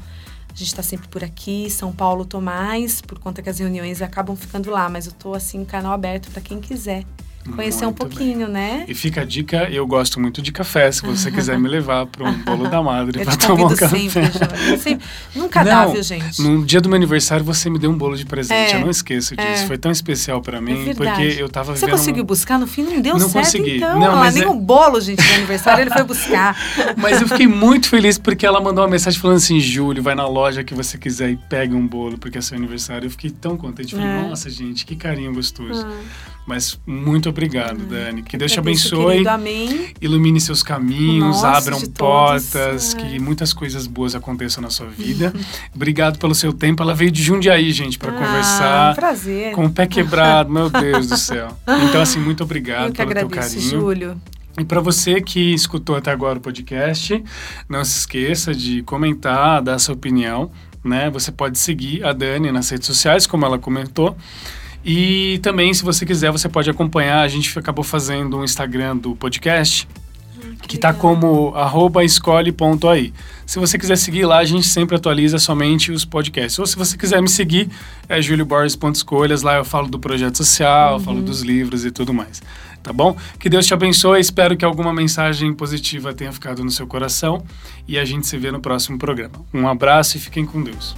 a 0.49 0.55
gente 0.55 0.68
está 0.68 0.84
sempre 0.84 1.07
por 1.07 1.24
aqui. 1.24 1.70
São 1.70 1.91
Paulo 1.91 2.24
tô 2.26 2.39
mais, 2.39 3.01
por 3.01 3.20
conta 3.20 3.41
que 3.41 3.49
as 3.49 3.59
reuniões 3.59 4.01
acabam 4.01 4.36
ficando 4.36 4.70
lá, 4.70 4.88
mas 4.89 5.07
eu 5.07 5.11
tô 5.11 5.34
assim, 5.34 5.66
canal 5.66 5.91
aberto 5.93 6.30
para 6.32 6.41
quem 6.41 6.59
quiser 6.61 7.03
conhecer 7.56 7.84
um 7.86 7.88
Muito 7.88 8.06
bem. 8.06 8.10
pouquinho, 8.10 8.48
né? 8.48 8.86
E 8.88 8.94
fica 8.96 9.22
a 9.22 9.26
dica, 9.26 9.70
eu 9.70 9.86
gosto 9.86 10.20
muito 10.20 10.41
de 10.41 10.52
café, 10.52 10.91
se 10.91 11.02
você 11.02 11.30
quiser 11.32 11.60
me 11.60 11.68
levar 11.68 12.06
para 12.06 12.30
um 12.30 12.34
bolo 12.44 12.70
da 12.70 12.82
madre 12.82 13.24
para 13.24 13.36
tomar 13.36 13.66
um 13.66 13.76
café. 13.76 13.98
sempre. 13.98 14.78
Sempre- 14.78 15.06
Nunca 15.36 15.64
dá, 15.64 15.86
Não, 15.86 15.94
viu, 15.94 16.04
gente? 16.04 16.41
No 16.41 16.64
dia 16.66 16.80
do 16.82 16.89
meu 16.89 16.96
aniversário 16.96 17.44
você 17.44 17.70
me 17.70 17.78
deu 17.80 17.91
um 17.91 17.98
bolo 17.98 18.16
de 18.16 18.26
presente, 18.26 18.74
É, 18.74 18.76
eu 18.78 18.82
não 18.82 18.89
esqueço 18.89 19.36
disso. 19.36 19.48
é. 19.64 19.68
Foi 19.68 19.78
tão 19.78 19.91
especial 19.91 20.41
para 20.41 20.58
É 20.58 20.62
mim, 20.62 20.86
verdade. 20.86 21.22
porque 21.22 21.41
eu 21.41 21.50
tava 21.50 21.76
Você 21.76 21.88
conseguiu 21.88 22.24
buscar 22.24 22.58
no 22.58 22.68
fim? 22.68 22.84
Não 22.84 23.02
deu 23.02 23.14
Não 23.18 23.30
certo, 23.30 23.46
consegui. 23.46 23.78
então. 23.78 24.00
Não, 24.00 24.08
Ela 24.08 24.16
mas 24.18 24.36
nem 24.36 24.44
é- 24.44 24.48
o 24.48 24.54
bolo, 24.56 25.00
gente, 25.02 25.22
de 25.22 25.34
aniversário, 25.34 25.82
ele 25.84 25.89
foi 25.91 26.04
buscar. 26.04 26.56
Mas 26.98 27.22
eu 27.22 27.28
fiquei 27.28 27.48
muito 27.48 27.88
feliz 27.89 28.18
porque 28.18 28.46
ela 28.46 28.62
mandou 28.62 28.84
uma 28.84 28.89
mensagem 28.89 29.20
falando 29.20 29.38
assim: 29.38 29.60
Júlio, 29.60 30.02
vai 30.02 30.16
na 30.16 30.28
loja 30.28 30.64
que 30.64 30.74
você 30.74 30.98
quiser 30.98 31.30
e 31.32 31.36
pega 31.38 31.76
um 31.76 31.86
bolo, 31.88 32.18
porque 32.18 32.38
é 32.38 32.41
seu 32.41 32.58
aniversário. 32.58 33.06
Eu 33.08 33.12
fiquei 33.12 33.30
tão 33.30 33.58
contente. 33.58 33.96
Falei, 33.96 34.10
É. 34.10 34.22
nossa, 34.30 34.50
gente, 34.50 34.86
que 34.86 34.96
carinho 34.96 35.34
gostoso. 35.34 35.86
Ah, 35.86 35.91
Mas 36.46 36.78
muito 36.86 37.30
obrigado, 37.30 37.78
Dani. 37.78 38.22
Que 38.22 38.36
Deus 38.36 38.52
te 38.52 38.60
agradeço, 38.60 38.88
abençoe. 38.96 39.12
querido, 39.14 39.30
amém. 39.30 39.94
ilumine 40.02 40.41
seus 40.41 40.62
caminhos, 40.62 41.41
Nossa, 41.41 41.58
abram 41.58 41.80
portas, 41.91 42.94
é. 42.94 42.98
que 42.98 43.20
muitas 43.20 43.54
coisas 43.54 43.88
boas 43.88 44.14
aconteçam 44.14 44.62
na 44.62 44.70
sua 44.70 44.88
vida. 44.88 45.34
Obrigado 45.74 46.20
pelo 46.20 46.36
seu 46.36 46.52
tempo. 46.52 46.84
Ela 46.84 46.94
veio 46.94 47.12
de 47.12 47.24
Jundiaí, 47.24 47.72
gente, 47.72 47.98
para 47.98 48.12
Ah, 48.12 48.16
conversar. 48.18 48.96
prazer. 48.96 49.54
Com 49.54 49.66
o 49.68 49.72
pé 49.72 49.88
quebrado, 49.88 50.52
meu 50.52 50.70
Deus 50.70 51.08
do 51.08 51.18
céu. 51.18 51.58
Então, 51.89 52.02
assim, 52.02 52.20
muito 52.20 52.44
obrigado 52.44 52.88
Eu 52.88 52.91
que 52.91 52.98
pelo 52.98 53.12
teu 53.14 53.26
agradeço, 53.28 53.56
carinho. 53.56 53.70
Júlio. 53.82 54.22
E 54.60 54.66
para 54.66 54.82
você 54.82 55.22
que 55.22 55.54
escutou 55.54 55.96
até 55.96 56.12
agora 56.12 56.38
o 56.38 56.41
podcast, 56.41 57.24
não 57.70 57.84
se 57.86 58.00
esqueça 58.00 58.54
de 58.54 58.84
comentar, 58.84 59.62
dar 59.62 59.80
sua 59.80 59.96
opinião, 59.96 60.52
né? 60.84 61.10
Você 61.10 61.32
pode 61.32 61.58
seguir 61.58 62.04
a 62.04 62.12
Dani 62.14 62.52
nas 62.52 62.70
redes 62.70 62.86
sociais, 62.86 63.26
como 63.26 63.46
ela 63.46 63.58
comentou. 63.58 64.16
E 64.86 65.39
também, 65.41 65.73
se 65.73 65.84
você 65.84 66.05
quiser, 66.05 66.31
você 66.31 66.49
pode 66.49 66.69
acompanhar. 66.69 67.21
A 67.21 67.27
gente 67.27 67.57
acabou 67.57 67.84
fazendo 67.84 68.38
um 68.38 68.43
Instagram 68.43 68.97
do 68.97 69.15
podcast, 69.15 69.88
que 70.67 70.75
está 70.75 70.89
legal. 70.89 71.01
como 71.01 71.55
arroba 71.55 72.03
escolhe.ai. 72.03 73.13
Se 73.45 73.59
você 73.59 73.77
quiser 73.77 73.97
seguir 73.97 74.25
lá, 74.25 74.39
a 74.39 74.45
gente 74.45 74.67
sempre 74.67 74.95
atualiza 74.95 75.39
somente 75.39 75.91
os 75.91 76.03
podcasts. 76.03 76.59
Ou 76.59 76.65
se 76.65 76.75
você 76.75 76.97
quiser 76.97 77.21
me 77.21 77.29
seguir, 77.29 77.69
é 78.09 78.21
julioborges.escolhas. 78.21 79.41
Lá 79.41 79.55
eu 79.55 79.65
falo 79.65 79.88
do 79.88 79.99
projeto 79.99 80.38
social, 80.38 80.99
falo 80.99 81.21
dos 81.21 81.41
livros 81.41 81.86
e 81.86 81.91
tudo 81.91 82.13
mais. 82.13 82.41
Tá 82.81 82.91
bom? 82.91 83.15
Que 83.39 83.49
Deus 83.49 83.65
te 83.65 83.73
abençoe. 83.73 84.19
Espero 84.19 84.57
que 84.57 84.65
alguma 84.65 84.93
mensagem 84.93 85.53
positiva 85.53 86.13
tenha 86.13 86.34
ficado 86.34 86.61
no 86.61 86.69
seu 86.69 86.86
coração. 86.86 87.41
E 87.88 87.97
a 87.97 88.03
gente 88.03 88.27
se 88.27 88.38
vê 88.38 88.51
no 88.51 88.59
próximo 88.59 88.99
programa. 88.99 89.36
Um 89.53 89.65
abraço 89.65 90.17
e 90.17 90.19
fiquem 90.19 90.45
com 90.45 90.61
Deus. 90.61 90.93